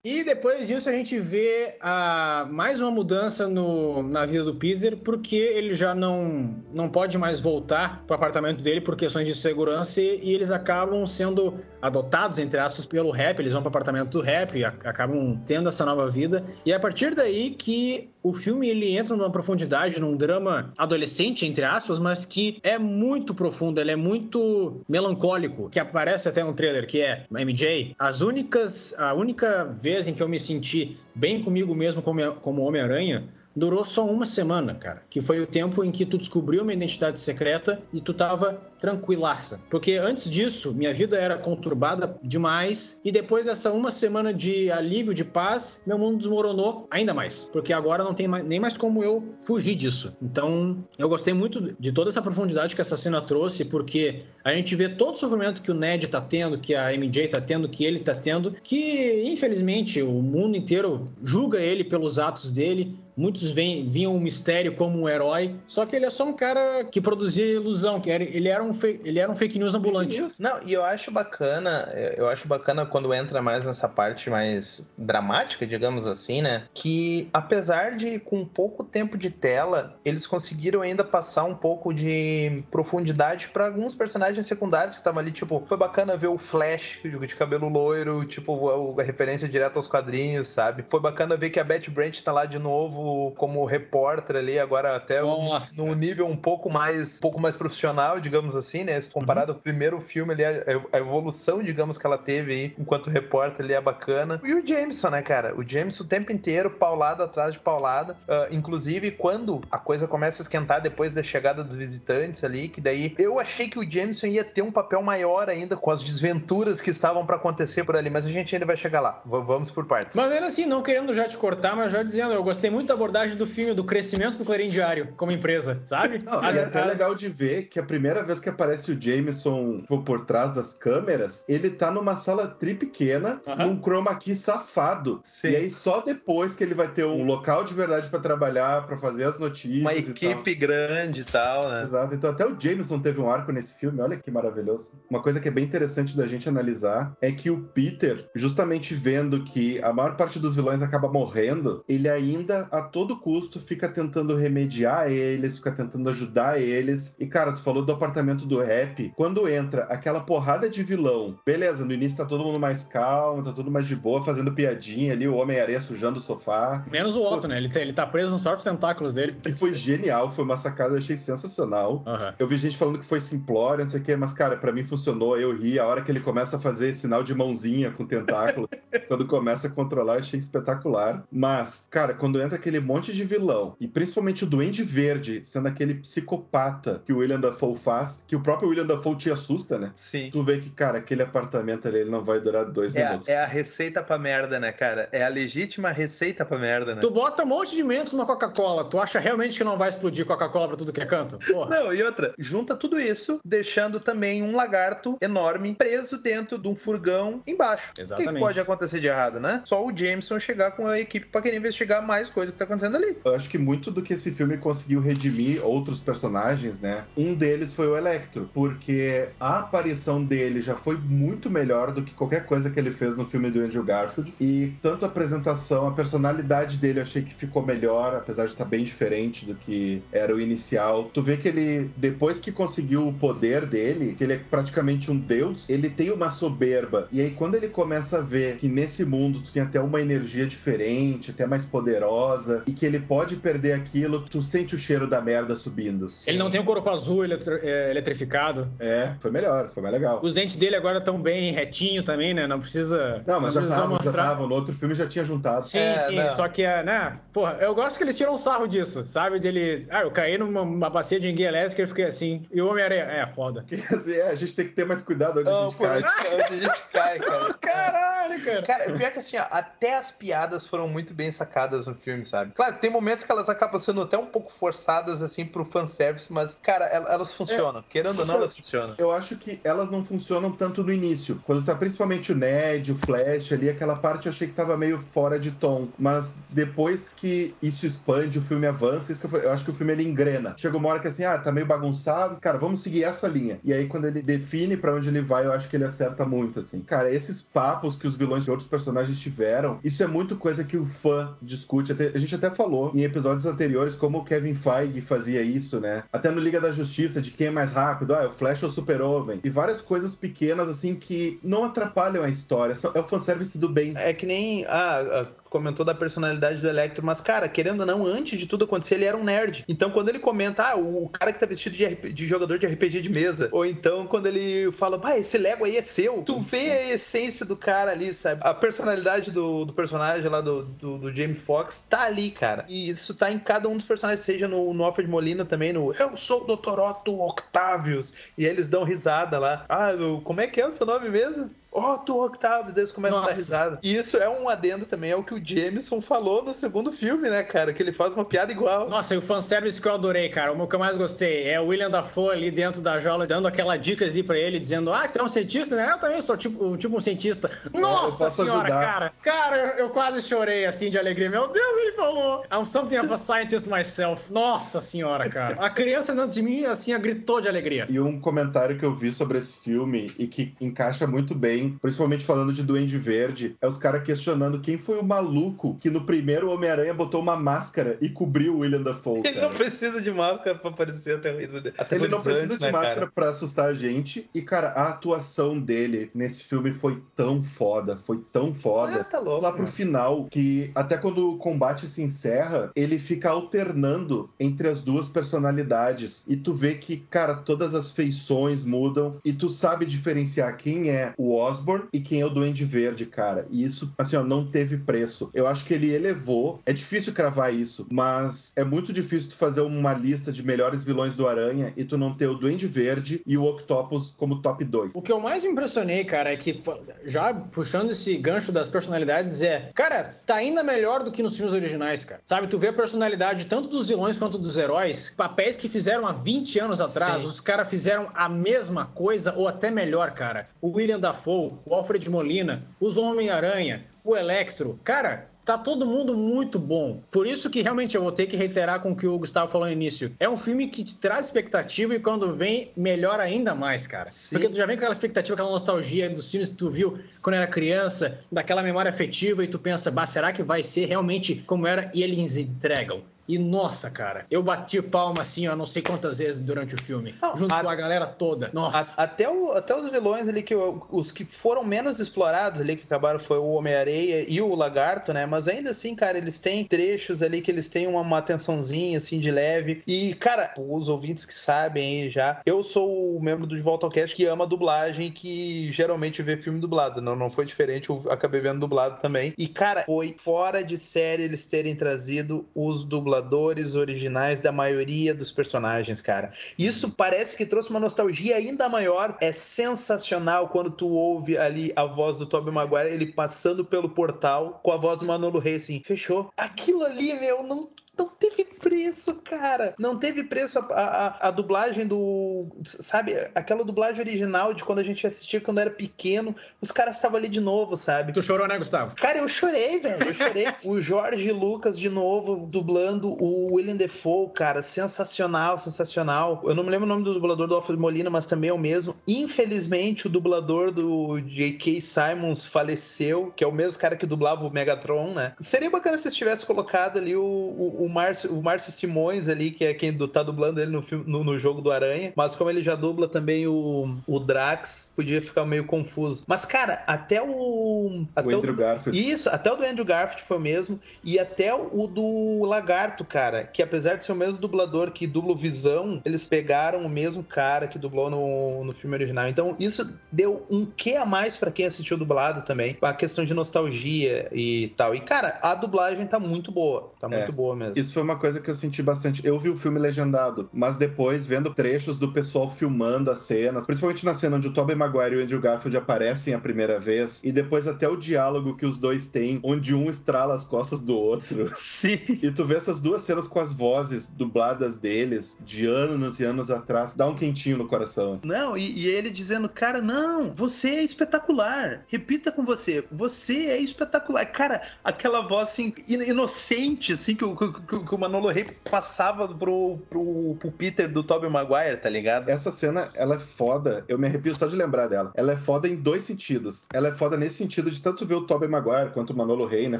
E 0.03 0.23
depois 0.23 0.67
disso 0.67 0.89
a 0.89 0.91
gente 0.91 1.19
vê 1.19 1.75
a, 1.79 2.47
mais 2.49 2.81
uma 2.81 2.89
mudança 2.89 3.47
no, 3.47 4.01
na 4.01 4.25
vida 4.25 4.43
do 4.43 4.55
Peter, 4.55 4.97
porque 4.97 5.35
ele 5.35 5.75
já 5.75 5.93
não, 5.93 6.55
não 6.73 6.89
pode 6.89 7.19
mais 7.19 7.39
voltar 7.39 8.03
para 8.07 8.15
o 8.15 8.17
apartamento 8.17 8.63
dele 8.63 8.81
por 8.81 8.95
questões 8.95 9.27
de 9.27 9.35
segurança 9.35 10.01
e, 10.01 10.19
e, 10.23 10.33
eles 10.33 10.49
acabam 10.49 11.05
sendo 11.05 11.59
adotados, 11.79 12.39
entre 12.39 12.59
aspas, 12.59 12.87
pelo 12.87 13.11
rap. 13.11 13.39
Eles 13.39 13.53
vão 13.53 13.61
para 13.61 13.67
o 13.67 13.69
apartamento 13.69 14.09
do 14.09 14.21
rap, 14.21 14.65
a, 14.65 14.69
acabam 14.69 15.39
tendo 15.45 15.69
essa 15.69 15.85
nova 15.85 16.07
vida. 16.07 16.43
E 16.65 16.71
é 16.71 16.75
a 16.75 16.79
partir 16.79 17.13
daí 17.13 17.51
que 17.51 18.09
o 18.23 18.33
filme 18.33 18.69
ele 18.69 18.97
entra 18.97 19.15
numa 19.15 19.31
profundidade, 19.31 19.99
num 19.99 20.15
drama 20.15 20.71
adolescente, 20.77 21.45
entre 21.45 21.63
aspas, 21.63 21.99
mas 21.99 22.25
que 22.25 22.59
é 22.63 22.77
muito 22.77 23.33
profundo, 23.33 23.79
ele 23.79 23.91
é 23.91 23.95
muito 23.95 24.81
melancólico, 24.87 25.69
que 25.69 25.79
aparece 25.79 26.27
até 26.27 26.43
no 26.43 26.53
trailer, 26.53 26.87
que 26.87 27.01
é 27.01 27.25
MJ. 27.29 27.95
As 27.97 28.21
únicas, 28.21 28.95
a 28.97 29.13
única 29.13 29.65
vez 29.65 29.90
em 30.08 30.13
que 30.13 30.21
eu 30.21 30.30
me 30.30 30.39
senti 30.39 30.97
bem 31.13 31.41
comigo 31.41 31.75
mesmo 31.75 32.01
como, 32.01 32.36
como 32.36 32.62
Homem-Aranha 32.62 33.27
durou 33.55 33.83
só 33.83 34.05
uma 34.05 34.25
semana, 34.25 34.73
cara. 34.73 35.03
Que 35.09 35.21
foi 35.21 35.39
o 35.39 35.47
tempo 35.47 35.83
em 35.83 35.91
que 35.91 36.05
tu 36.05 36.17
descobriu 36.17 36.63
uma 36.63 36.73
identidade 36.73 37.19
secreta 37.19 37.81
e 37.93 37.99
tu 37.99 38.13
tava 38.13 38.61
tranquilaça. 38.79 39.61
Porque 39.69 39.93
antes 39.93 40.29
disso, 40.29 40.73
minha 40.73 40.93
vida 40.93 41.17
era 41.17 41.37
conturbada 41.37 42.17
demais 42.23 42.99
e 43.05 43.11
depois 43.11 43.45
dessa 43.45 43.71
uma 43.71 43.91
semana 43.91 44.33
de 44.33 44.71
alívio, 44.71 45.13
de 45.13 45.23
paz, 45.23 45.83
meu 45.85 45.97
mundo 45.97 46.17
desmoronou 46.17 46.87
ainda 46.89 47.13
mais. 47.13 47.47
Porque 47.53 47.71
agora 47.71 48.03
não 48.03 48.13
tem 48.13 48.27
mais, 48.27 48.43
nem 48.45 48.59
mais 48.59 48.77
como 48.77 49.03
eu 49.03 49.23
fugir 49.39 49.75
disso. 49.75 50.13
Então, 50.21 50.83
eu 50.97 51.07
gostei 51.07 51.33
muito 51.33 51.75
de 51.79 51.91
toda 51.91 52.09
essa 52.09 52.21
profundidade 52.21 52.75
que 52.75 52.81
essa 52.81 52.97
cena 52.97 53.21
trouxe, 53.21 53.65
porque 53.65 54.23
a 54.43 54.51
gente 54.51 54.75
vê 54.75 54.89
todo 54.89 55.13
o 55.15 55.17
sofrimento 55.17 55.61
que 55.61 55.69
o 55.69 55.75
Ned 55.75 56.07
tá 56.07 56.19
tendo, 56.19 56.57
que 56.57 56.73
a 56.73 56.91
MJ 56.91 57.27
tá 57.27 57.39
tendo, 57.39 57.69
que 57.69 57.85
ele 57.85 57.99
tá 57.99 58.15
tendo, 58.15 58.53
que 58.63 59.23
infelizmente 59.25 60.01
o 60.01 60.21
mundo 60.21 60.57
inteiro 60.57 61.05
julga 61.21 61.59
ele 61.59 61.83
pelos 61.83 62.17
atos 62.17 62.51
dele, 62.51 62.97
Muitos 63.15 63.52
veem, 63.52 63.88
viam 63.89 64.15
o 64.15 64.19
mistério 64.19 64.76
como 64.76 65.02
um 65.02 65.10
herói, 65.10 65.56
só 65.67 65.86
que 65.86 65.95
ele 65.95 66.06
é 66.06 66.10
só 66.10 66.26
um 66.26 66.34
cara 66.34 66.86
que 66.86 67.02
produzia 67.02 67.45
ilusão, 67.45 68.00
que 68.00 68.10
era, 68.10 68.24
ele, 68.24 68.47
era 68.47 68.63
um 68.63 68.71
ele 69.04 69.19
era 69.19 69.32
um 69.32 69.36
fake 69.36 69.60
news 69.60 69.76
ambulante. 69.76 70.21
Não, 70.39 70.62
e 70.63 70.74
eu 70.74 70.84
acho 70.84 71.12
bacana, 71.12 71.89
eu 72.17 72.28
acho 72.30 72.47
bacana 72.47 72.86
quando 72.86 73.13
entra 73.13 73.41
mais 73.41 73.65
nessa 73.65 73.88
parte 73.88 74.30
mais 74.30 74.88
dramática, 74.97 75.65
digamos 75.65 76.08
assim, 76.08 76.41
né? 76.41 76.63
Que 76.74 77.30
apesar 77.34 77.95
de 77.95 78.19
com 78.19 78.45
pouco 78.45 78.84
tempo 78.84 79.17
de 79.17 79.30
tela, 79.30 79.95
eles 80.04 80.26
conseguiram 80.26 80.82
ainda 80.82 81.04
passar 81.04 81.43
um 81.43 81.56
pouco 81.56 81.93
de 81.93 82.63
profundidade 82.71 83.50
para 83.50 83.65
alguns 83.65 83.95
personagens 83.95 84.45
secundários 84.45 84.95
que 84.95 85.02
estavam 85.02 85.19
ali, 85.19 85.32
tipo, 85.32 85.63
foi 85.67 85.78
bacana 85.78 86.15
ver 86.15 86.28
o 86.28 86.38
Flash 86.38 87.00
de 87.04 87.36
cabelo 87.36 87.69
loiro, 87.69 88.26
tipo, 88.26 89.00
a 89.00 89.04
referência 89.04 89.47
direta 89.47 89.80
aos 89.80 89.88
quadrinhos, 89.88 90.47
sabe? 90.47 90.84
Foi 90.89 91.00
bacana 91.00 91.38
ver 91.38 91.50
que 91.50 91.60
a 91.60 91.63
Betty 91.63 91.89
Brant 91.89 92.21
tá 92.21 92.32
lá 92.32 92.45
de 92.45 92.60
novo 92.60 93.00
como, 93.01 93.31
como 93.31 93.65
repórter 93.65 94.35
ali, 94.35 94.59
agora 94.59 94.95
até 94.95 95.21
Nossa. 95.21 95.83
num 95.83 95.93
nível 95.95 96.27
um 96.27 96.37
pouco 96.37 96.69
mais, 96.69 97.17
um 97.17 97.21
pouco 97.21 97.41
mais 97.41 97.55
profissional, 97.55 98.19
digamos 98.19 98.55
assim, 98.55 98.83
né? 98.83 99.01
Comparado 99.11 99.51
uhum. 99.51 99.57
ao 99.57 99.61
primeiro 99.61 99.99
filme 99.99 100.33
ali, 100.33 100.43
a, 100.45 100.97
evolução, 100.97 101.63
digamos, 101.63 101.97
que 101.97 102.05
ela 102.05 102.17
teve 102.17 102.51
aí 102.51 102.75
enquanto 102.77 103.09
repórter 103.09 103.65
ali 103.65 103.73
é 103.73 103.81
bacana. 103.81 104.39
E 104.43 104.53
o 104.53 104.65
Jameson, 104.65 105.09
né, 105.09 105.21
cara? 105.21 105.55
O 105.57 105.67
Jameson 105.67 106.03
o 106.03 106.07
tempo 106.07 106.31
inteiro, 106.31 106.69
paulada 106.69 107.23
atrás 107.23 107.53
de 107.53 107.59
paulada. 107.59 108.13
Uh, 108.27 108.53
inclusive, 108.53 109.11
quando 109.11 109.61
a 109.71 109.77
coisa 109.77 110.07
começa 110.07 110.41
a 110.41 110.43
esquentar 110.43 110.81
depois 110.81 111.13
da 111.13 111.23
chegada 111.23 111.63
dos 111.63 111.75
visitantes 111.75 112.43
ali, 112.43 112.69
que 112.69 112.79
daí 112.79 113.13
eu 113.17 113.39
achei 113.39 113.67
que 113.67 113.79
o 113.79 113.89
Jameson 113.89 114.27
ia 114.27 114.43
ter 114.43 114.61
um 114.61 114.71
papel 114.71 115.01
maior 115.01 115.49
ainda 115.49 115.75
com 115.75 115.91
as 115.91 116.03
desventuras 116.03 116.79
que 116.79 116.89
estavam 116.89 117.25
para 117.25 117.35
acontecer 117.35 117.83
por 117.83 117.95
ali, 117.95 118.09
mas 118.09 118.25
a 118.25 118.29
gente 118.29 118.55
ainda 118.55 118.65
vai 118.65 118.77
chegar 118.77 119.01
lá. 119.01 119.21
V 119.25 119.41
vamos 119.41 119.71
por 119.71 119.85
partes. 119.85 120.15
Mas 120.15 120.31
ainda 120.31 120.47
assim, 120.47 120.65
não 120.65 120.81
querendo 120.81 121.13
já 121.13 121.27
te 121.27 121.37
cortar, 121.37 121.75
mas 121.75 121.91
já 121.91 122.03
dizendo, 122.03 122.33
eu 122.33 122.43
gostei 122.43 122.69
muito 122.69 122.90
abordagem 122.93 123.36
do 123.36 123.45
filme, 123.45 123.73
do 123.73 123.84
crescimento 123.84 124.38
do 124.38 124.45
Clarim 124.45 124.69
Diário 124.69 125.13
como 125.15 125.32
empresa, 125.32 125.82
sabe? 125.84 126.19
Não, 126.19 126.39
As, 126.39 126.58
é 126.58 126.63
até 126.63 126.84
legal 126.86 127.15
de 127.15 127.30
ver 127.30 127.67
que 127.67 127.80
a 127.80 127.84
primeira 127.84 128.23
vez 128.23 128.39
que 128.39 128.49
aparece 128.49 128.91
o 128.91 129.01
Jameson 129.01 129.82
tipo, 129.82 130.01
por 130.04 130.25
trás 130.25 130.54
das 130.54 130.73
câmeras, 130.73 131.45
ele 131.47 131.69
tá 131.69 131.91
numa 131.91 132.15
sala 132.15 132.47
tri 132.47 132.75
pequena, 132.75 133.41
uhum. 133.45 133.56
num 133.56 133.82
chroma 133.82 134.15
key 134.15 134.36
safado. 134.36 135.21
Sim. 135.23 135.51
E 135.51 135.56
aí 135.56 135.71
só 135.71 136.01
depois 136.01 136.54
que 136.54 136.63
ele 136.63 136.73
vai 136.73 136.88
ter 136.91 137.06
um 137.06 137.23
local 137.23 137.63
de 137.63 137.73
verdade 137.73 138.10
para 138.10 138.19
trabalhar, 138.19 138.86
para 138.86 138.97
fazer 138.97 139.25
as 139.25 139.39
notícias. 139.39 139.82
Uma 139.82 139.93
equipe 139.93 140.56
grande 140.56 141.21
e 141.21 141.25
tal, 141.25 141.69
né? 141.69 141.84
Exato. 141.84 142.15
Então 142.15 142.32
até 142.32 142.45
o 142.45 142.60
Jameson 142.60 142.99
teve 142.99 143.21
um 143.21 143.30
arco 143.30 143.51
nesse 143.51 143.75
filme, 143.75 144.01
olha 144.01 144.17
que 144.17 144.32
maravilhoso. 144.32 144.93
Uma 145.10 145.21
coisa 145.21 145.39
que 145.39 145.47
é 145.47 145.51
bem 145.51 145.63
interessante 145.63 146.15
da 146.15 146.27
gente 146.27 146.47
analisar 146.47 147.15
é 147.21 147.32
que 147.32 147.49
o 147.49 147.62
Peter, 147.62 148.30
justamente 148.36 148.93
vendo 148.93 149.43
que 149.43 149.82
a 149.82 149.93
maior 149.93 150.15
parte 150.15 150.39
dos 150.39 150.56
vilões 150.56 150.82
acaba 150.82 151.12
morrendo, 151.12 151.84
ele 151.88 152.10
ainda 152.10 152.67
a 152.81 152.87
todo 152.87 153.17
custo 153.17 153.59
fica 153.59 153.87
tentando 153.87 154.35
remediar 154.35 155.09
eles, 155.09 155.57
fica 155.57 155.71
tentando 155.71 156.09
ajudar 156.09 156.59
eles. 156.59 157.15
E, 157.19 157.25
cara, 157.25 157.51
tu 157.51 157.61
falou 157.61 157.83
do 157.83 157.91
apartamento 157.91 158.45
do 158.45 158.59
rap. 158.59 159.13
Quando 159.15 159.47
entra 159.47 159.83
aquela 159.83 160.21
porrada 160.21 160.69
de 160.69 160.83
vilão, 160.83 161.37
beleza, 161.45 161.85
no 161.85 161.93
início 161.93 162.17
tá 162.17 162.25
todo 162.25 162.43
mundo 162.43 162.59
mais 162.59 162.83
calmo, 162.83 163.43
tá 163.43 163.51
tudo 163.51 163.71
mais 163.71 163.87
de 163.87 163.95
boa, 163.95 164.23
fazendo 164.23 164.51
piadinha 164.53 165.13
ali, 165.13 165.27
o 165.27 165.35
Homem-Areia 165.35 165.79
sujando 165.79 166.19
o 166.19 166.21
sofá. 166.21 166.83
Menos 166.91 167.15
o 167.15 167.23
Otto, 167.23 167.47
né? 167.47 167.57
Ele 167.57 167.69
tá, 167.69 167.79
ele 167.79 167.93
tá 167.93 168.05
preso 168.05 168.33
nos 168.33 168.41
próprios 168.41 168.63
tentáculos 168.63 169.13
dele. 169.13 169.33
Que 169.41 169.51
foi 169.51 169.73
genial, 169.73 170.31
foi 170.31 170.43
uma 170.43 170.57
sacada, 170.57 170.95
eu 170.95 170.99
achei 170.99 171.17
sensacional. 171.17 172.03
Uhum. 172.05 172.33
Eu 172.39 172.47
vi 172.47 172.57
gente 172.57 172.77
falando 172.77 172.99
que 172.99 173.05
foi 173.05 173.19
simplório, 173.19 173.83
não 173.83 173.91
sei 173.91 174.01
o 174.01 174.03
quê, 174.03 174.15
mas, 174.15 174.33
cara, 174.33 174.57
para 174.57 174.71
mim 174.71 174.83
funcionou, 174.83 175.37
eu 175.37 175.55
ri. 175.55 175.79
A 175.79 175.85
hora 175.85 176.01
que 176.01 176.11
ele 176.11 176.19
começa 176.19 176.57
a 176.57 176.59
fazer 176.59 176.93
sinal 176.93 177.23
de 177.23 177.33
mãozinha 177.33 177.91
com 177.91 178.03
o 178.03 178.07
tentáculo, 178.07 178.69
quando 179.07 179.27
começa 179.27 179.67
a 179.67 179.71
controlar, 179.71 180.15
eu 180.15 180.19
achei 180.19 180.39
espetacular. 180.39 181.23
Mas, 181.31 181.87
cara, 181.89 182.13
quando 182.13 182.41
entra 182.41 182.57
aquele 182.57 182.70
monte 182.79 183.01
monte 183.01 183.13
de 183.13 183.23
vilão, 183.23 183.75
e 183.79 183.88
principalmente 183.88 184.43
o 184.43 184.47
Duende 184.47 184.84
Verde, 184.84 185.41
sendo 185.43 185.67
aquele 185.67 185.95
psicopata 185.95 187.01
que 187.03 187.12
o 187.12 187.17
William 187.17 187.39
Dafoe 187.39 187.75
faz, 187.75 188.23
que 188.27 188.36
o 188.36 188.39
próprio 188.39 188.69
William 188.69 188.86
Dafoe 188.86 189.15
te 189.15 189.31
assusta, 189.31 189.79
né? 189.79 189.91
Sim. 189.95 190.29
Tu 190.31 190.43
vê 190.43 190.60
que, 190.60 190.69
cara, 190.69 190.99
aquele 190.99 191.23
apartamento 191.23 191.88
ali 191.88 191.99
ele 191.99 192.12
não 192.12 192.23
vai 192.23 192.39
durar 192.39 192.65
dois 192.65 192.95
é, 192.95 193.03
minutos. 193.03 193.27
É 193.27 193.38
a 193.38 193.45
receita 193.45 194.03
pra 194.03 194.19
merda, 194.19 194.60
né, 194.60 194.71
cara? 194.71 195.10
É 195.12 195.23
a 195.23 195.27
legítima 195.27 195.89
receita 195.89 196.45
pra 196.45 196.60
merda, 196.60 196.93
né? 196.93 197.01
Tu 197.01 197.10
bota 197.10 197.43
um 197.43 197.47
monte 197.47 197.75
de 197.75 197.84
mentos 197.84 198.13
numa 198.13 198.25
Coca-Cola, 198.25 198.84
tu 198.84 198.99
acha 198.99 199.19
realmente 199.19 199.57
que 199.57 199.63
não 199.63 199.77
vai 199.77 199.89
explodir 199.89 200.25
Coca-Cola 200.25 200.67
pra 200.67 200.77
tudo 200.77 200.93
que 200.93 201.01
é 201.01 201.05
canto? 201.05 201.39
Porra. 201.51 201.69
Não, 201.69 201.93
e 201.93 202.03
outra, 202.03 202.34
junta 202.38 202.75
tudo 202.75 202.99
isso, 202.99 203.39
deixando 203.43 203.99
também 203.99 204.43
um 204.43 204.55
lagarto 204.55 205.17
enorme 205.19 205.73
preso 205.73 206.17
dentro 206.17 206.57
de 206.57 206.67
um 206.67 206.75
furgão 206.75 207.41
embaixo. 207.47 207.93
Exatamente. 207.97 208.29
O 208.29 208.34
que 208.36 208.39
pode 208.39 208.60
acontecer 208.60 208.99
de 208.99 209.07
errado, 209.07 209.39
né? 209.39 209.62
Só 209.65 209.84
o 209.84 209.95
Jameson 209.95 210.39
chegar 210.39 210.71
com 210.71 210.88
a 210.88 210.99
equipe 210.99 211.25
pra 211.27 211.41
querer 211.41 211.57
investigar 211.57 212.05
mais 212.05 212.29
coisa 212.29 212.51
que 212.51 212.57
tá 212.62 212.65
acontecendo 212.65 212.95
ali. 212.95 213.17
Eu 213.24 213.36
acho 213.36 213.50
que 213.50 213.58
muito 213.58 213.91
do 213.91 214.02
que 214.02 214.13
esse 214.13 214.32
filme 214.32 214.58
conseguiu 214.58 215.02
redimir 215.02 215.65
outros 215.65 216.00
personagens, 216.00 216.82
né? 216.82 217.06
Um 217.17 217.34
deles 217.34 217.74
foi 217.74 217.88
o 217.88 217.97
Electro, 217.97 218.50
porque 218.54 219.30
a 219.39 219.60
aparição 219.60 220.24
dele 220.24 220.62
já 220.62 220.76
foi 220.76 220.97
muito 220.97 221.50
melhor 221.50 221.91
do 221.91 222.04
que 222.04 222.13
qualquer 222.13 222.45
coisa 222.45 222.69
que 222.69 222.80
ele 222.80 222.91
fez 222.91 223.17
no 223.17 223.26
filme 223.26 223.50
do 223.50 223.62
Andrew 223.62 223.84
Garfield. 223.84 224.34
E 224.39 224.74
tanto 224.82 225.06
a 225.06 225.08
apresentação, 225.08 225.88
a 225.88 225.91
personalidade 225.91 226.78
dele 226.78 227.00
eu 227.00 227.04
achei 227.04 227.21
que 227.21 227.34
ficou 227.34 227.65
melhor, 227.65 228.15
apesar 228.15 228.45
de 228.45 228.52
estar 228.52 228.65
bem 228.65 228.84
diferente 228.84 229.45
do 229.45 229.56
que 229.56 230.02
era 230.12 230.36
o 230.36 230.39
inicial. 230.39 231.10
Tu 231.13 231.21
vê 231.21 231.38
que 231.38 231.47
ele, 231.47 231.89
depois 231.97 232.39
que 232.39 232.52
conseguiu 232.52 233.08
o 233.08 233.13
poder 233.13 233.65
dele, 233.65 234.13
que 234.13 234.24
ele 234.24 234.34
é 234.34 234.38
praticamente 234.38 235.12
um 235.12 235.17
deus, 235.17 235.69
ele 235.69 235.89
tem 235.89 236.12
uma 236.12 236.30
soberba. 236.30 237.08
E 237.12 237.21
aí 237.21 237.32
quando 237.32 237.56
ele 237.56 237.67
começa 237.67 238.17
a 238.17 238.21
ver 238.21 238.58
que 238.58 238.67
nesse 238.67 239.06
mundo 239.06 239.41
tu 239.41 239.52
tem 239.52 239.62
até 239.62 239.80
uma 239.80 240.02
energia 240.02 240.45
diferente, 240.45 241.32
até 241.32 241.45
mais 241.45 241.65
poderosa, 241.65 242.50
rosa 242.51 242.63
e 242.67 242.71
que 242.71 242.85
ele 242.85 242.99
pode 242.99 243.35
perder 243.37 243.73
aquilo, 243.73 244.21
tu 244.21 244.41
sente 244.41 244.75
o 244.75 244.77
cheiro 244.77 245.07
da 245.07 245.21
merda 245.21 245.55
subindo. 245.55 246.07
Ele 246.27 246.37
não 246.37 246.49
tem 246.49 246.59
o 246.59 246.63
corpo 246.63 246.89
azul 246.89 247.23
eletri 247.23 247.55
é, 247.63 247.91
eletrificado. 247.91 248.69
É, 248.79 249.13
foi 249.19 249.31
melhor, 249.31 249.69
foi 249.69 249.81
mais 249.81 249.93
legal. 249.93 250.19
Os 250.21 250.33
dentes 250.33 250.55
dele 250.55 250.75
agora 250.75 250.97
estão 250.99 251.21
bem 251.21 251.51
retinho 251.51 252.03
também, 252.03 252.33
né? 252.33 252.47
Não 252.47 252.59
precisa. 252.59 253.21
Não, 253.25 253.39
mas 253.39 253.53
não 253.55 253.61
já 253.61 253.61
precisa 253.61 253.81
tava, 253.81 253.93
mostrar. 253.93 254.11
já 254.11 254.29
tava. 254.29 254.47
No 254.47 254.53
outro 254.55 254.73
filme 254.73 254.95
já 254.95 255.07
tinha 255.07 255.23
juntado. 255.23 255.63
Sim, 255.63 255.79
É, 255.79 255.97
sim, 255.97 256.15
não. 256.15 256.35
só 256.35 256.47
que, 256.47 256.63
é, 256.63 256.83
né? 256.83 257.19
Porra, 257.31 257.57
eu 257.61 257.73
gosto 257.73 257.97
que 257.97 258.03
eles 258.03 258.17
tiram 258.17 258.37
sarro 258.37 258.67
disso, 258.67 259.03
sabe? 259.05 259.39
De 259.39 259.47
ele. 259.47 259.87
Ah, 259.89 260.01
eu 260.01 260.11
caí 260.11 260.37
numa 260.37 260.61
uma 260.61 260.89
bacia 260.89 261.19
de 261.19 261.29
enguia 261.29 261.47
elétrica 261.47 261.81
e 261.81 261.85
fiquei 261.85 262.05
assim. 262.05 262.43
E 262.51 262.61
o 262.61 262.69
Homem-Aranha. 262.69 263.03
É, 263.03 263.27
foda. 263.27 263.63
Quer 263.67 263.77
dizer, 263.95 264.19
é, 264.19 264.29
a 264.29 264.35
gente 264.35 264.55
tem 264.55 264.65
que 264.67 264.73
ter 264.73 264.85
mais 264.85 265.01
cuidado 265.01 265.39
onde 265.39 265.49
a 265.49 265.51
Não, 265.51 265.69
gente 265.69 265.77
por 265.77 265.87
cai. 265.87 265.97
onde, 265.97 266.07
onde 266.43 266.43
a 266.65 266.69
gente 266.69 266.81
cai, 266.91 267.19
cara. 267.19 267.53
Caralho, 267.53 268.43
cara. 268.43 268.61
Cara, 268.63 268.83
pior 268.93 269.11
que 269.11 269.19
assim, 269.19 269.37
ó, 269.37 269.45
até 269.51 269.97
as 269.97 270.11
piadas 270.11 270.65
foram 270.65 270.87
muito 270.87 271.13
bem 271.13 271.31
sacadas 271.31 271.87
no 271.87 271.95
filme, 271.95 272.25
sabe? 272.25 272.40
Claro, 272.49 272.77
tem 272.80 272.89
momentos 272.89 273.23
que 273.23 273.32
elas 273.32 273.47
acabam 273.49 273.80
sendo 273.80 274.01
até 274.01 274.17
um 274.17 274.25
pouco 274.25 274.51
forçadas, 274.51 275.21
assim, 275.21 275.45
pro 275.45 275.63
fanservice, 275.63 276.32
mas, 276.32 276.56
cara, 276.62 276.86
el- 276.86 277.08
elas 277.08 277.34
funcionam. 277.34 277.84
Querendo 277.88 278.19
ou 278.19 278.25
não, 278.25 278.36
elas 278.36 278.56
funcionam. 278.56 278.95
Eu 278.97 279.12
acho 279.12 279.38
que 279.38 279.60
elas 279.63 279.91
não 279.91 280.04
funcionam 280.04 280.51
tanto 280.51 280.84
no 280.84 280.91
início. 280.91 281.39
Quando 281.43 281.63
tá 281.65 281.75
principalmente 281.75 282.32
o 282.32 282.36
Ned, 282.36 282.91
o 282.91 282.95
Flash 282.97 283.51
ali, 283.51 283.69
aquela 283.69 283.95
parte 283.95 284.25
eu 284.25 284.32
achei 284.32 284.47
que 284.47 284.54
tava 284.54 284.75
meio 284.77 284.99
fora 284.99 285.39
de 285.39 285.51
tom. 285.51 285.91
Mas 285.97 286.43
depois 286.49 287.10
que 287.10 287.58
isso 287.62 287.86
expande, 287.86 288.39
o 288.39 288.41
filme 288.41 288.65
avança, 288.67 289.12
isso 289.12 289.19
que 289.19 289.25
eu, 289.25 289.30
falei, 289.30 289.45
eu 289.47 289.51
acho 289.51 289.63
que 289.63 289.71
o 289.71 289.73
filme 289.73 289.93
ele 289.93 290.04
engrena. 290.04 290.56
Chega 290.58 290.77
uma 290.77 290.89
hora 290.89 290.99
que 290.99 291.08
assim, 291.08 291.23
ah, 291.23 291.38
tá 291.38 291.51
meio 291.51 291.65
bagunçado, 291.65 292.39
cara, 292.41 292.58
vamos 292.58 292.82
seguir 292.82 293.04
essa 293.04 293.27
linha. 293.27 293.60
E 293.63 293.73
aí 293.73 293.88
quando 293.88 294.06
ele 294.06 294.21
define 294.21 294.77
pra 294.77 294.93
onde 294.95 295.10
ele 295.10 295.21
vai, 295.21 295.45
eu 295.45 295.51
acho 295.54 295.69
que 295.69 295.75
ele 295.75 295.84
acerta 295.86 296.25
muito, 296.25 296.60
assim. 296.60 296.82
Cara, 296.82 297.12
esses 297.12 297.41
papos 297.41 297.95
que 297.95 298.08
os 298.08 298.17
vilões 298.17 298.43
de 298.43 298.51
outros 298.51 298.67
personagens 298.69 299.19
tiveram, 299.19 299.80
isso 299.84 300.04
é 300.04 300.08
muito 300.08 300.36
coisa 300.38 300.63
que 300.63 300.77
o 300.77 300.86
fã 300.86 301.36
discute. 301.41 301.91
Até- 301.91 302.12
gente 302.21 302.36
até 302.36 302.49
falou 302.49 302.91
em 302.93 303.03
episódios 303.03 303.45
anteriores 303.45 303.95
como 303.95 304.19
o 304.19 304.23
Kevin 304.23 304.55
Feige 304.55 305.01
fazia 305.01 305.41
isso, 305.41 305.79
né? 305.79 306.03
Até 306.12 306.31
no 306.31 306.39
Liga 306.39 306.60
da 306.60 306.71
Justiça, 306.71 307.21
de 307.21 307.31
quem 307.31 307.47
é 307.47 307.51
mais 307.51 307.73
rápido, 307.73 308.15
ah, 308.15 308.23
é 308.23 308.27
o 308.27 308.31
Flash 308.31 308.63
ou 308.63 308.69
o 308.69 308.71
Super-Homem. 308.71 309.39
E 309.43 309.49
várias 309.49 309.81
coisas 309.81 310.15
pequenas, 310.15 310.69
assim, 310.69 310.95
que 310.95 311.39
não 311.43 311.63
atrapalham 311.63 312.23
a 312.23 312.29
história. 312.29 312.75
É 312.93 312.99
o 312.99 313.03
fanservice 313.03 313.57
do 313.57 313.67
bem. 313.67 313.93
É 313.95 314.13
que 314.13 314.25
nem. 314.25 314.65
Ah, 314.65 315.01
ah, 315.01 315.40
comentou 315.51 315.85
da 315.85 315.93
personalidade 315.93 316.61
do 316.61 316.69
Electro, 316.69 317.05
mas, 317.05 317.19
cara, 317.19 317.49
querendo 317.49 317.81
ou 317.81 317.85
não, 317.85 318.05
antes 318.05 318.39
de 318.39 318.47
tudo 318.47 318.63
acontecer, 318.63 318.95
ele 318.95 319.03
era 319.03 319.17
um 319.17 319.23
nerd. 319.23 319.65
Então, 319.67 319.91
quando 319.91 320.07
ele 320.07 320.17
comenta, 320.17 320.63
ah, 320.63 320.77
o, 320.77 321.09
cara 321.09 321.33
que 321.33 321.39
tá 321.39 321.45
vestido 321.45 321.75
de, 321.75 321.85
RP 321.85 322.13
de 322.13 322.25
jogador 322.25 322.57
de 322.57 322.65
RPG 322.65 323.01
de 323.01 323.09
mesa, 323.09 323.49
ou 323.51 323.65
então 323.65 324.07
quando 324.07 324.27
ele 324.27 324.71
fala, 324.71 324.97
pá, 324.97 325.17
esse 325.17 325.37
Lego 325.37 325.65
aí 325.65 325.75
é 325.75 325.81
seu, 325.81 326.23
tu 326.23 326.39
vê 326.39 326.71
a 326.71 326.93
essência 326.93 327.45
do 327.45 327.57
cara 327.57 327.91
ali, 327.91 328.13
sabe? 328.13 328.39
A 328.45 328.53
personalidade 328.53 329.29
do, 329.29 329.65
do 329.65 329.73
personagem 329.73 330.31
lá 330.31 330.39
do, 330.39 330.63
do, 330.63 330.97
do 330.97 331.13
Jamie 331.13 331.35
Foxx 331.35 331.85
tá 331.89 332.03
ali, 332.03 332.31
cara. 332.31 332.63
E 332.69 332.89
isso 332.89 333.13
tá 333.13 333.29
em 333.29 333.37
cada 333.37 333.67
um 333.67 333.75
dos 333.75 333.85
personagens, 333.85 334.23
seja 334.25 334.47
no, 334.47 334.73
no 334.73 334.85
Alfred 334.85 335.09
Molina 335.09 335.43
também, 335.43 335.73
no 335.73 335.93
Eu 335.93 336.15
sou 336.15 336.45
o 336.45 336.55
Dr. 336.55 336.79
Otto 336.79 337.19
Octavius. 337.19 338.13
E 338.37 338.45
eles 338.45 338.69
dão 338.69 338.85
risada 338.85 339.37
lá. 339.37 339.65
Ah, 339.67 339.89
como 340.23 340.39
é 340.39 340.47
que 340.47 340.61
é 340.61 340.65
o 340.65 340.71
seu 340.71 340.85
nome 340.85 341.09
mesmo? 341.09 341.49
Otto 341.71 342.21
Octavius, 342.23 342.75
eles 342.75 342.91
começam 342.91 343.19
a 343.19 343.21
dar 343.21 343.27
Nossa. 343.27 343.39
risada. 343.39 343.79
E 343.81 343.95
isso 343.95 344.17
é 344.17 344.29
um 344.29 344.49
adendo 344.49 344.86
também 344.86 345.12
ao 345.12 345.23
que 345.23 345.34
o 345.34 345.41
Jameson 345.43 346.01
falou 346.01 346.43
no 346.43 346.53
segundo 346.53 346.91
filme, 346.91 347.29
né, 347.29 347.43
cara? 347.43 347.73
Que 347.73 347.81
ele 347.81 347.93
faz 347.93 348.13
uma 348.13 348.25
piada 348.25 348.51
igual. 348.51 348.89
Nossa, 348.89 349.15
e 349.15 349.17
o 349.17 349.21
fanservice 349.21 349.81
que 349.81 349.88
eu 349.88 349.93
adorei, 349.93 350.27
cara. 350.29 350.51
O 350.51 350.67
que 350.67 350.75
eu 350.75 350.79
mais 350.79 350.97
gostei 350.97 351.47
é 351.47 351.60
o 351.60 351.67
William 351.67 351.89
Dafoe 351.89 352.34
ali 352.36 352.51
dentro 352.51 352.81
da 352.81 352.99
jaula, 352.99 353.25
dando 353.25 353.47
aquela 353.47 353.77
dica 353.77 354.05
ali 354.05 354.21
pra 354.21 354.38
ele, 354.38 354.60
dizendo: 354.60 354.91
Ah, 354.91 355.07
que 355.07 355.13
tu 355.13 355.19
é 355.19 355.23
um 355.23 355.27
cientista, 355.27 355.75
né? 355.75 355.89
Eu 355.91 355.97
também 355.97 356.21
sou 356.21 356.36
tipo, 356.36 356.75
tipo 356.77 356.95
um 356.95 356.99
cientista. 356.99 357.49
Nossa 357.73 358.25
posso 358.25 358.43
senhora, 358.43 358.67
ajudar. 358.67 358.81
cara. 358.81 359.13
Cara, 359.21 359.57
eu, 359.57 359.86
eu 359.86 359.89
quase 359.89 360.21
chorei 360.21 360.65
assim 360.65 360.89
de 360.89 360.99
alegria. 360.99 361.29
Meu 361.29 361.47
Deus, 361.47 361.77
ele 361.77 361.93
falou. 361.93 362.43
I'm 362.51 362.65
something 362.65 362.97
of 362.97 363.12
a 363.12 363.17
scientist 363.17 363.69
myself. 363.69 364.31
Nossa 364.31 364.81
senhora, 364.81 365.29
cara. 365.29 365.55
A 365.60 365.69
criança 365.69 366.13
dentro 366.13 366.31
de 366.31 366.41
mim, 366.41 366.65
assim, 366.65 366.97
gritou 366.99 367.39
de 367.39 367.47
alegria. 367.47 367.88
E 367.89 367.99
um 367.99 368.19
comentário 368.19 368.77
que 368.77 368.86
eu 368.86 368.93
vi 368.93 369.13
sobre 369.13 369.38
esse 369.38 369.57
filme 369.57 370.12
e 370.17 370.27
que 370.27 370.53
encaixa 370.60 371.07
muito 371.07 371.34
bem, 371.34 371.61
principalmente 371.69 372.26
falando 372.26 372.54
de 372.54 372.63
Duende 372.63 372.97
Verde, 372.97 373.56
é 373.62 373.67
os 373.67 373.78
caras 373.78 374.04
questionando 374.04 374.60
quem 374.60 374.78
foi 374.78 374.97
o 375.00 375.04
maluco 375.04 375.78
que 375.80 375.89
no 375.89 376.02
primeiro 376.06 376.50
Homem-Aranha 376.52 376.93
botou 376.93 377.21
uma 377.21 377.36
máscara 377.36 377.97
e 378.02 378.10
cobriu 378.10 378.56
o 378.56 378.60
William 378.60 378.82
Dafoe. 378.82 379.19
Ele 379.19 379.34
cara. 379.34 379.47
não 379.50 379.56
precisa 379.56 380.02
de 380.02 380.12
máscara 380.12 380.58
pra 380.58 380.71
parecer 380.71 381.15
aterrorizante. 381.15 381.74
Ele 381.91 382.08
não 382.08 382.21
precisa 382.21 382.58
de 382.58 382.65
né, 382.65 382.71
máscara 382.71 383.00
cara? 383.02 383.12
pra 383.13 383.30
assustar 383.30 383.69
a 383.69 383.74
gente. 383.74 384.30
E, 384.34 384.41
cara, 384.41 384.69
a 384.69 384.89
atuação 384.89 385.60
dele 385.60 386.10
nesse 386.13 386.43
filme 386.43 386.74
foi 386.74 387.02
tão 387.15 387.41
foda, 387.41 387.97
foi 387.97 388.19
tão 388.32 388.50
Ah, 388.52 388.56
foda. 388.56 389.04
tá 389.04 389.19
louco. 389.19 389.43
Lá 389.43 389.52
pro 389.52 389.63
mano. 389.63 389.74
final, 389.74 390.26
que 390.26 390.71
até 390.76 390.97
quando 390.97 391.32
o 391.32 391.38
combate 391.38 391.88
se 391.88 392.02
encerra, 392.02 392.71
ele 392.76 393.00
fica 393.00 393.30
alternando 393.30 394.30
entre 394.39 394.67
as 394.67 394.82
duas 394.82 395.10
personalidades. 395.10 396.26
E 396.28 396.36
tu 396.36 396.54
vê 396.54 396.76
que, 396.76 396.97
cara, 397.10 397.36
todas 397.36 397.74
as 397.76 397.91
feições 397.91 398.63
mudam 398.65 399.17
e 399.26 399.34
tu 399.34 399.50
sabe 399.50 399.86
diferenciar 399.86 400.56
quem 400.58 400.89
é 400.89 401.13
o 401.17 401.36
Osborn 401.36 401.50
e 401.91 401.99
quem 401.99 402.21
é 402.21 402.25
o 402.25 402.29
Duende 402.29 402.65
Verde, 402.65 403.05
cara. 403.05 403.47
E 403.49 403.63
isso, 403.63 403.93
assim, 403.97 404.15
ó, 404.15 404.23
não 404.23 404.45
teve 404.45 404.77
preço. 404.77 405.29
Eu 405.33 405.47
acho 405.47 405.65
que 405.65 405.73
ele 405.73 405.91
elevou. 405.91 406.61
É 406.65 406.73
difícil 406.73 407.13
cravar 407.13 407.53
isso, 407.53 407.87
mas 407.91 408.53
é 408.55 408.63
muito 408.63 408.93
difícil 408.93 409.29
tu 409.29 409.37
fazer 409.37 409.61
uma 409.61 409.93
lista 409.93 410.31
de 410.31 410.43
melhores 410.43 410.83
vilões 410.83 411.15
do 411.15 411.27
Aranha 411.27 411.73
e 411.75 411.83
tu 411.83 411.97
não 411.97 412.13
ter 412.13 412.27
o 412.27 412.35
Duende 412.35 412.67
Verde 412.67 413.21
e 413.25 413.37
o 413.37 413.43
Octopus 413.43 414.13
como 414.17 414.41
top 414.41 414.63
2. 414.63 414.91
O 414.93 415.01
que 415.01 415.11
eu 415.11 415.19
mais 415.19 415.43
impressionei, 415.43 416.03
cara, 416.03 416.31
é 416.31 416.37
que, 416.37 416.59
já 417.05 417.33
puxando 417.33 417.91
esse 417.91 418.15
gancho 418.17 418.51
das 418.51 418.67
personalidades, 418.67 419.41
é, 419.41 419.71
cara, 419.73 420.15
tá 420.25 420.35
ainda 420.35 420.63
melhor 420.63 421.03
do 421.03 421.11
que 421.11 421.23
nos 421.23 421.35
filmes 421.35 421.53
originais, 421.53 422.05
cara. 422.05 422.21
Sabe, 422.25 422.47
tu 422.47 422.57
vê 422.57 422.69
a 422.69 422.73
personalidade 422.73 423.45
tanto 423.45 423.67
dos 423.67 423.87
vilões 423.87 424.17
quanto 424.17 424.37
dos 424.37 424.57
heróis, 424.57 425.13
papéis 425.15 425.57
que 425.57 425.67
fizeram 425.67 426.05
há 426.07 426.11
20 426.11 426.59
anos 426.59 426.81
atrás, 426.81 427.21
Sim. 427.21 427.27
os 427.27 427.41
caras 427.41 427.69
fizeram 427.69 428.09
a 428.13 428.29
mesma 428.29 428.85
coisa 428.85 429.33
ou 429.35 429.47
até 429.47 429.71
melhor, 429.71 430.11
cara. 430.11 430.47
O 430.61 430.69
William 430.69 430.99
Dafoe, 430.99 431.40
o 431.65 431.73
Alfred 431.73 432.10
Molina, 432.10 432.63
os 432.80 432.97
Homem-Aranha, 432.97 433.86
o 434.04 434.15
Electro, 434.15 434.80
cara. 434.84 435.30
Tá 435.43 435.58
todo 435.58 435.88
mundo 435.88 436.15
muito 436.15 436.60
bom. 436.60 437.01
Por 437.10 437.25
isso 437.25 437.49
que 437.49 437.63
realmente 437.63 437.95
eu 437.95 438.04
vou 438.04 438.12
ter 438.12 438.27
que 438.27 438.38
reiterar 438.38 438.80
com 438.80 438.91
o 438.91 438.95
que 438.95 439.08
o 439.08 439.17
Gustavo 439.17 439.51
falou 439.51 439.65
no 439.65 439.73
início. 439.73 440.15
É 440.19 440.30
um 440.30 440.38
filme 440.38 440.67
que 440.67 440.84
te 440.84 440.95
traz 440.95 441.25
expectativa 441.25 441.95
e 441.95 441.99
quando 441.99 442.32
vem, 442.32 442.71
melhora 442.77 443.23
ainda 443.23 443.56
mais, 443.56 443.88
cara. 443.88 444.06
Sim. 444.06 444.36
Porque 444.36 444.49
tu 444.49 444.56
já 444.56 444.67
vem 444.67 444.75
com 444.75 444.82
aquela 444.82 444.93
expectativa, 444.93 445.34
aquela 445.34 445.49
nostalgia 445.49 446.08
dos 446.12 446.30
filmes 446.30 446.51
que 446.51 446.58
tu 446.58 446.69
viu 446.69 446.99
quando 447.23 447.38
era 447.38 447.47
criança, 447.47 448.19
daquela 448.32 448.62
memória 448.62 448.89
afetiva, 448.89 449.43
e 449.43 449.47
tu 449.47 449.58
pensa, 449.58 449.89
bah, 449.89 450.06
será 450.06 450.32
que 450.32 450.43
vai 450.43 450.63
ser 450.63 450.86
realmente 450.86 451.36
como 451.47 451.65
era? 451.65 451.89
E 451.91 452.04
eles 452.04 452.38
entregam. 452.38 453.01
E 453.27 453.38
nossa, 453.38 453.89
cara, 453.89 454.25
eu 454.29 454.41
bati 454.43 454.81
palma 454.81 455.21
assim, 455.21 455.47
ó, 455.47 455.55
não 455.55 455.65
sei 455.65 455.81
quantas 455.81 456.17
vezes 456.17 456.41
durante 456.41 456.75
o 456.75 456.81
filme. 456.81 457.15
Não, 457.21 457.36
junto 457.36 457.53
a- 457.53 457.62
com 457.62 457.69
a 457.69 457.75
galera 457.75 458.05
toda. 458.07 458.49
Nossa. 458.53 458.99
A- 458.99 459.03
até, 459.05 459.29
o- 459.29 459.51
até 459.51 459.75
os 459.75 459.89
vilões 459.89 460.27
ali, 460.27 460.43
que 460.43 460.55
os 460.55 461.12
que 461.12 461.23
foram 461.25 461.63
menos 461.63 461.99
explorados 461.99 462.60
ali, 462.62 462.75
que 462.75 462.84
acabaram, 462.84 463.19
foi 463.19 463.38
o 463.38 463.45
Homem-Areia 463.53 464.25
e 464.27 464.41
o 464.41 464.53
Lagarto, 464.55 465.13
né? 465.13 465.25
Mas 465.25 465.47
ainda 465.47 465.69
assim, 465.69 465.95
cara, 465.95 466.17
eles 466.17 466.39
têm 466.39 466.65
trechos 466.65 467.21
ali 467.23 467.41
que 467.41 467.51
eles 467.51 467.69
têm 467.69 467.88
uma, 467.88 468.01
uma 468.01 468.17
atençãozinha, 468.17 468.97
assim, 468.97 469.19
de 469.19 469.31
leve. 469.31 469.81
E, 469.88 470.13
cara, 470.15 470.53
os 470.57 470.89
ouvintes 470.89 471.23
que 471.25 471.34
sabem 471.34 472.03
aí 472.03 472.10
já, 472.10 472.41
eu 472.45 472.62
sou 472.63 473.15
o 473.15 473.21
membro 473.21 473.45
do 473.47 473.55
De 473.55 473.62
Volta 473.62 473.86
ao 473.86 473.91
Cast 473.91 474.15
que 474.15 474.25
ama 474.25 474.45
dublagem 474.47 475.07
e 475.07 475.12
que 475.12 475.71
geralmente 475.71 476.21
vê 476.21 476.38
filme 476.38 476.60
dublado. 476.60 477.01
Não, 477.01 477.15
não 477.15 477.29
foi 477.29 477.45
diferente, 477.45 477.89
eu 477.89 478.03
acabei 478.10 478.41
vendo 478.41 478.60
dublado 478.60 478.99
também. 478.99 479.34
E, 479.38 479.47
cara, 479.47 479.84
foi 479.86 480.15
fora 480.17 480.63
de 480.63 480.77
série 480.77 481.23
eles 481.23 481.45
terem 481.45 481.75
trazido 481.75 482.45
os 482.55 482.84
dubladores 483.12 483.76
originais 483.76 484.39
da 484.39 484.52
maioria 484.54 485.13
dos 485.13 485.32
personagens, 485.32 486.00
cara. 486.00 486.32
Isso 486.58 486.89
parece 486.89 487.36
que 487.36 487.45
trouxe 487.45 487.69
uma 487.69 487.80
nostalgia 487.80 488.38
ainda 488.38 488.69
maior. 488.69 489.17
É 489.19 489.34
sensacional 489.34 490.47
quando 490.47 490.71
tu 490.71 490.88
ouve 490.88 491.38
ali 491.38 491.74
a 491.76 491.84
voz 491.86 492.15
do 492.15 492.26
Tobey 492.26 492.54
Maguire, 492.54 492.93
ele 492.93 493.08
passando 493.08 493.65
pelo 493.65 493.89
portal 493.89 494.62
com 494.63 494.71
a 494.71 494.78
voz 494.78 495.00
do 495.00 495.06
Manolo 495.06 495.39
Reis, 495.39 495.63
assim, 495.63 495.82
fechou. 495.84 496.32
Aquilo 496.38 496.84
ali, 496.84 497.13
meu, 497.19 497.43
não 497.43 497.69
não 497.97 498.08
teve 498.08 498.45
preço, 498.45 499.15
cara. 499.15 499.75
Não 499.80 499.97
teve 499.97 500.23
preço 500.23 500.60
a, 500.60 500.63
a, 500.73 501.27
a 501.27 501.32
dublagem 501.32 501.86
do. 501.86 502.47
Sabe? 502.63 503.13
Aquela 503.36 503.63
dublagem 503.63 503.99
original 503.99 504.54
de 504.54 504.63
quando 504.63 504.80
a 504.80 504.84
gente 504.84 505.06
assistia 505.06 505.41
quando 505.41 505.60
era 505.60 505.69
pequeno. 505.69 506.36
Os 506.62 506.71
caras 506.71 506.95
estavam 506.95 507.17
ali 507.17 507.27
de 507.27 507.41
novo, 507.41 507.75
sabe? 507.75 508.13
Tu 508.13 508.21
chorou, 508.21 508.47
né, 508.47 508.58
Gustavo? 508.58 508.95
Cara, 508.95 509.19
eu 509.19 509.27
chorei, 509.27 509.80
velho. 509.80 510.04
Eu 510.04 510.13
chorei. 510.13 510.47
o 510.63 510.82
Jorge 510.82 511.32
Lucas 511.32 511.77
de 511.77 511.89
novo 511.89 512.47
dublando 512.47 513.10
o 513.21 513.56
William 513.56 513.75
Defoe, 513.75 514.32
cara. 514.34 514.62
Sensacional, 514.62 515.58
sensacional. 515.58 516.41
Eu 516.45 516.56
não 516.56 516.63
me 516.63 516.69
lembro 516.69 516.86
o 516.86 516.89
nome 516.89 517.04
do 517.04 517.13
dublador 517.13 517.47
do 517.47 517.56
Alfred 517.56 517.80
Molina, 517.80 518.10
mas 518.10 518.25
também 518.25 518.49
é 518.49 518.54
o 518.54 518.58
mesmo. 518.58 518.95
Infelizmente, 519.08 520.08
o 520.08 520.10
dublador 520.10 520.71
do 520.71 521.19
J.K. 521.19 521.82
Simons 521.82 522.45
faleceu, 522.45 523.34
que 523.36 523.43
é 523.43 523.47
o 523.47 523.51
mesmo 523.51 523.80
cara 523.80 523.95
que 523.95 524.06
dublava 524.06 524.45
o 524.45 524.51
Megatron, 524.51 525.13
né? 525.13 525.34
Seria 525.39 525.69
bacana 525.69 525.97
se 525.97 526.12
tivesse 526.12 526.45
colocado 526.45 526.97
ali 526.97 527.15
o, 527.15 527.23
o, 527.23 527.80
o 527.85 527.89
Márcio, 527.89 528.37
o 528.37 528.43
Márcio 528.43 528.71
Simões 528.71 529.27
ali, 529.27 529.51
que 529.51 529.65
é 529.65 529.73
quem 529.73 529.95
tá 530.07 530.23
dublando 530.23 530.61
ele 530.61 530.71
no, 530.71 530.81
filme, 530.81 531.03
no, 531.07 531.23
no, 531.23 531.37
jogo 531.37 531.61
do 531.61 531.71
Aranha, 531.71 532.13
mas 532.15 532.35
como 532.35 532.49
ele 532.49 532.63
já 532.63 532.75
dubla 532.75 533.07
também 533.07 533.47
o, 533.47 533.97
o 534.07 534.19
Drax, 534.19 534.91
podia 534.95 535.21
ficar 535.21 535.45
meio 535.45 535.65
confuso. 535.65 536.23
Mas, 536.27 536.45
cara, 536.45 536.83
até 536.85 537.21
o. 537.21 538.05
Até 538.15 538.35
o 538.35 538.37
Andrew 538.37 538.53
o, 538.53 538.57
Garfield. 538.57 539.11
Isso, 539.11 539.29
até 539.29 539.51
o 539.51 539.55
do 539.55 539.63
Andrew 539.63 539.85
Garfield 539.85 540.23
foi 540.23 540.37
o 540.37 540.39
mesmo. 540.39 540.79
E 541.03 541.19
até 541.19 541.53
o 541.53 541.87
do 541.87 542.45
Lagarto, 542.45 543.03
cara, 543.03 543.43
que 543.43 543.63
apesar 543.63 543.95
de 543.95 544.05
ser 544.05 544.11
o 544.11 544.15
mesmo 544.15 544.39
dublador 544.39 544.91
que 544.91 545.07
dubla 545.07 545.33
o 545.33 545.35
Visão, 545.35 546.01
eles 546.05 546.27
pegaram 546.27 546.85
o 546.85 546.89
mesmo 546.89 547.23
cara 547.23 547.67
que 547.67 547.79
dublou 547.79 548.09
no, 548.09 548.63
no 548.63 548.73
filme 548.73 548.95
original. 548.95 549.27
Então, 549.27 549.55
isso 549.59 549.97
deu 550.11 550.45
um 550.49 550.65
quê 550.65 550.95
a 550.95 551.05
mais 551.05 551.35
para 551.35 551.51
quem 551.51 551.65
assistiu 551.65 551.97
dublado 551.97 552.43
também. 552.43 552.77
A 552.81 552.93
questão 552.93 553.25
de 553.25 553.33
nostalgia 553.33 554.27
e 554.31 554.73
tal. 554.77 554.93
E, 554.95 555.01
cara, 555.01 555.39
a 555.41 555.55
dublagem 555.55 556.05
tá 556.05 556.19
muito 556.19 556.51
boa. 556.51 556.91
Tá 556.99 557.07
é, 557.07 557.17
muito 557.17 557.31
boa 557.31 557.55
mesmo. 557.55 557.70
Isso 557.75 557.93
foi 557.93 558.03
uma 558.03 558.17
coisa 558.17 558.39
que 558.39 558.49
eu 558.49 558.55
senti 558.55 558.81
bastante. 558.81 559.25
Eu 559.25 559.39
vi 559.39 559.49
o 559.49 559.57
filme 559.57 559.79
legendado, 559.79 560.49
mas 560.53 560.77
depois, 560.77 561.25
vendo 561.25 561.53
trechos 561.53 561.97
do 561.97 562.12
pessoal 562.12 562.49
filmando 562.49 563.12
as 563.12 563.19
cenas, 563.19 563.65
principalmente 563.65 564.05
na 564.05 564.13
cena 564.13 564.38
onde 564.38 564.47
o 564.47 564.53
Tobey 564.53 564.75
Maguire 564.75 565.15
e 565.15 565.17
o 565.19 565.23
Andrew 565.23 565.39
Garfield 565.39 565.77
aparecem 565.77 566.34
a 566.34 566.39
primeira 566.39 566.79
vez, 566.79 567.21
e 567.23 567.31
depois 567.31 567.67
até 567.67 567.88
o 567.88 567.95
diálogo 567.95 568.55
que 568.55 568.65
os 568.65 568.79
dois 568.79 569.07
têm, 569.07 569.39
onde 569.43 569.73
um 569.73 569.89
estrala 569.89 570.34
as 570.34 570.43
costas 570.43 570.79
do 570.81 570.95
outro. 570.95 571.51
Sim. 571.55 571.99
E 572.21 572.31
tu 572.31 572.45
vê 572.45 572.55
essas 572.55 572.79
duas 572.79 573.01
cenas 573.01 573.27
com 573.27 573.39
as 573.39 573.53
vozes 573.53 574.07
dubladas 574.07 574.75
deles, 574.75 575.38
de 575.45 575.65
anos 575.65 576.19
e 576.19 576.23
anos 576.23 576.49
atrás, 576.49 576.93
dá 576.95 577.07
um 577.07 577.15
quentinho 577.15 577.57
no 577.57 577.67
coração. 577.67 578.13
Assim. 578.13 578.27
Não, 578.27 578.57
e, 578.57 578.71
e 578.71 578.88
ele 578.88 579.10
dizendo, 579.10 579.47
cara, 579.49 579.81
não, 579.81 580.31
você 580.31 580.69
é 580.69 580.84
espetacular. 580.84 581.86
Repita 581.88 582.31
com 582.31 582.43
você, 582.43 582.84
você 582.91 583.47
é 583.47 583.57
espetacular. 583.60 584.25
Cara, 584.25 584.62
aquela 584.84 585.21
voz 585.21 585.49
assim, 585.49 585.73
inocente, 585.88 586.93
assim, 586.93 587.15
que 587.15 587.25
o, 587.25 587.36
que, 587.67 587.80
que 587.86 587.95
o 587.95 587.97
Manolo 587.97 588.30
Rey 588.30 588.45
passava 588.69 589.28
pro, 589.28 589.80
pro, 589.89 590.36
pro 590.39 590.52
Peter 590.52 590.91
do 590.91 591.04
Tobey 591.04 591.30
Maguire, 591.30 591.78
tá 591.78 591.89
ligado? 591.89 592.30
Essa 592.30 592.52
cena, 592.52 592.89
ela 592.93 593.15
é 593.15 593.19
foda, 593.19 593.84
eu 593.88 593.97
me 593.97 594.08
arrepio 594.08 594.36
só 594.36 594.47
de 594.47 594.56
lembrar 594.56 594.88
dela. 594.88 595.12
Ela 595.15 595.34
é 595.34 595.38
foda 595.38 595.67
em 595.67 595.76
dois 595.76 596.04
sentidos. 596.04 596.65
Ela 596.74 596.89
é 596.89 596.91
foda 596.91 597.17
nesse 597.17 597.38
sentido 597.38 597.71
de 597.71 597.82
tanto 597.82 598.06
ver 598.06 598.15
o 598.15 598.26
Tobey 598.26 598.47
Maguire 598.47 598.91
quanto 598.93 599.12
o 599.12 599.17
Manolo 599.17 599.45
Rey, 599.45 599.67
né, 599.67 599.80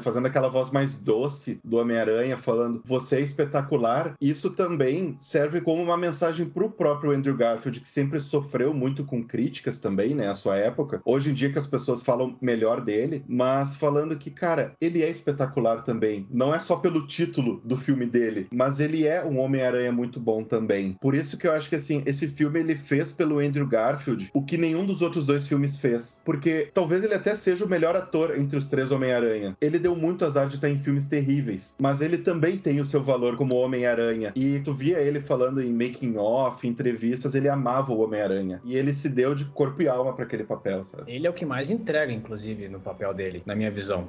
fazendo 0.00 0.26
aquela 0.26 0.48
voz 0.48 0.70
mais 0.70 0.96
doce 0.96 1.60
do 1.64 1.78
Homem-Aranha, 1.78 2.36
falando, 2.36 2.82
você 2.84 3.16
é 3.16 3.20
espetacular. 3.20 4.14
Isso 4.20 4.50
também 4.50 5.16
serve 5.20 5.60
como 5.60 5.82
uma 5.82 5.96
mensagem 5.96 6.46
pro 6.46 6.70
próprio 6.70 7.12
Andrew 7.12 7.36
Garfield, 7.36 7.80
que 7.80 7.88
sempre 7.88 8.20
sofreu 8.20 8.72
muito 8.74 9.04
com 9.04 9.22
críticas 9.22 9.78
também, 9.78 10.14
né, 10.14 10.28
a 10.28 10.34
sua 10.34 10.56
época. 10.56 11.00
Hoje 11.04 11.30
em 11.30 11.34
dia 11.34 11.52
que 11.52 11.58
as 11.58 11.66
pessoas 11.66 12.02
falam 12.02 12.36
melhor 12.40 12.80
dele, 12.80 13.24
mas 13.28 13.76
falando 13.76 14.16
que, 14.16 14.30
cara, 14.30 14.74
ele 14.80 15.02
é 15.02 15.08
espetacular 15.08 15.82
também. 15.82 16.26
Não 16.30 16.54
é 16.54 16.58
só 16.58 16.76
pelo 16.76 17.06
título 17.06 17.60
do 17.64 17.71
filme 17.76 18.06
dele, 18.06 18.46
mas 18.52 18.80
ele 18.80 19.06
é 19.06 19.24
um 19.24 19.38
Homem-Aranha 19.38 19.92
muito 19.92 20.20
bom 20.20 20.42
também. 20.42 20.96
Por 21.00 21.14
isso 21.14 21.36
que 21.36 21.46
eu 21.46 21.52
acho 21.52 21.68
que, 21.68 21.76
assim, 21.76 22.02
esse 22.06 22.28
filme 22.28 22.60
ele 22.60 22.76
fez 22.76 23.12
pelo 23.12 23.38
Andrew 23.38 23.66
Garfield 23.66 24.30
o 24.32 24.42
que 24.42 24.56
nenhum 24.56 24.84
dos 24.84 25.02
outros 25.02 25.26
dois 25.26 25.46
filmes 25.46 25.78
fez. 25.78 26.20
Porque 26.24 26.70
talvez 26.72 27.02
ele 27.02 27.14
até 27.14 27.34
seja 27.34 27.64
o 27.64 27.68
melhor 27.68 27.96
ator 27.96 28.38
entre 28.38 28.56
os 28.56 28.66
três 28.66 28.90
Homem-Aranha. 28.92 29.56
Ele 29.60 29.78
deu 29.78 29.96
muito 29.96 30.24
azar 30.24 30.48
de 30.48 30.56
estar 30.56 30.68
em 30.68 30.78
filmes 30.78 31.06
terríveis, 31.06 31.76
mas 31.80 32.00
ele 32.00 32.18
também 32.18 32.56
tem 32.56 32.80
o 32.80 32.86
seu 32.86 33.02
valor 33.02 33.36
como 33.36 33.56
Homem-Aranha. 33.56 34.32
E 34.34 34.60
tu 34.60 34.72
via 34.72 34.98
ele 34.98 35.20
falando 35.20 35.62
em 35.62 35.72
making 35.72 36.16
off, 36.16 36.66
entrevistas, 36.66 37.34
ele 37.34 37.48
amava 37.48 37.92
o 37.92 38.00
Homem-Aranha. 38.00 38.60
E 38.64 38.76
ele 38.76 38.92
se 38.92 39.08
deu 39.08 39.34
de 39.34 39.44
corpo 39.46 39.82
e 39.82 39.88
alma 39.88 40.12
para 40.12 40.24
aquele 40.24 40.44
papel, 40.44 40.84
sabe? 40.84 41.12
Ele 41.12 41.26
é 41.26 41.30
o 41.30 41.32
que 41.32 41.44
mais 41.44 41.70
entrega, 41.70 42.12
inclusive, 42.12 42.68
no 42.68 42.80
papel 42.80 43.12
dele, 43.14 43.42
na 43.46 43.54
minha 43.54 43.70
visão. 43.70 44.08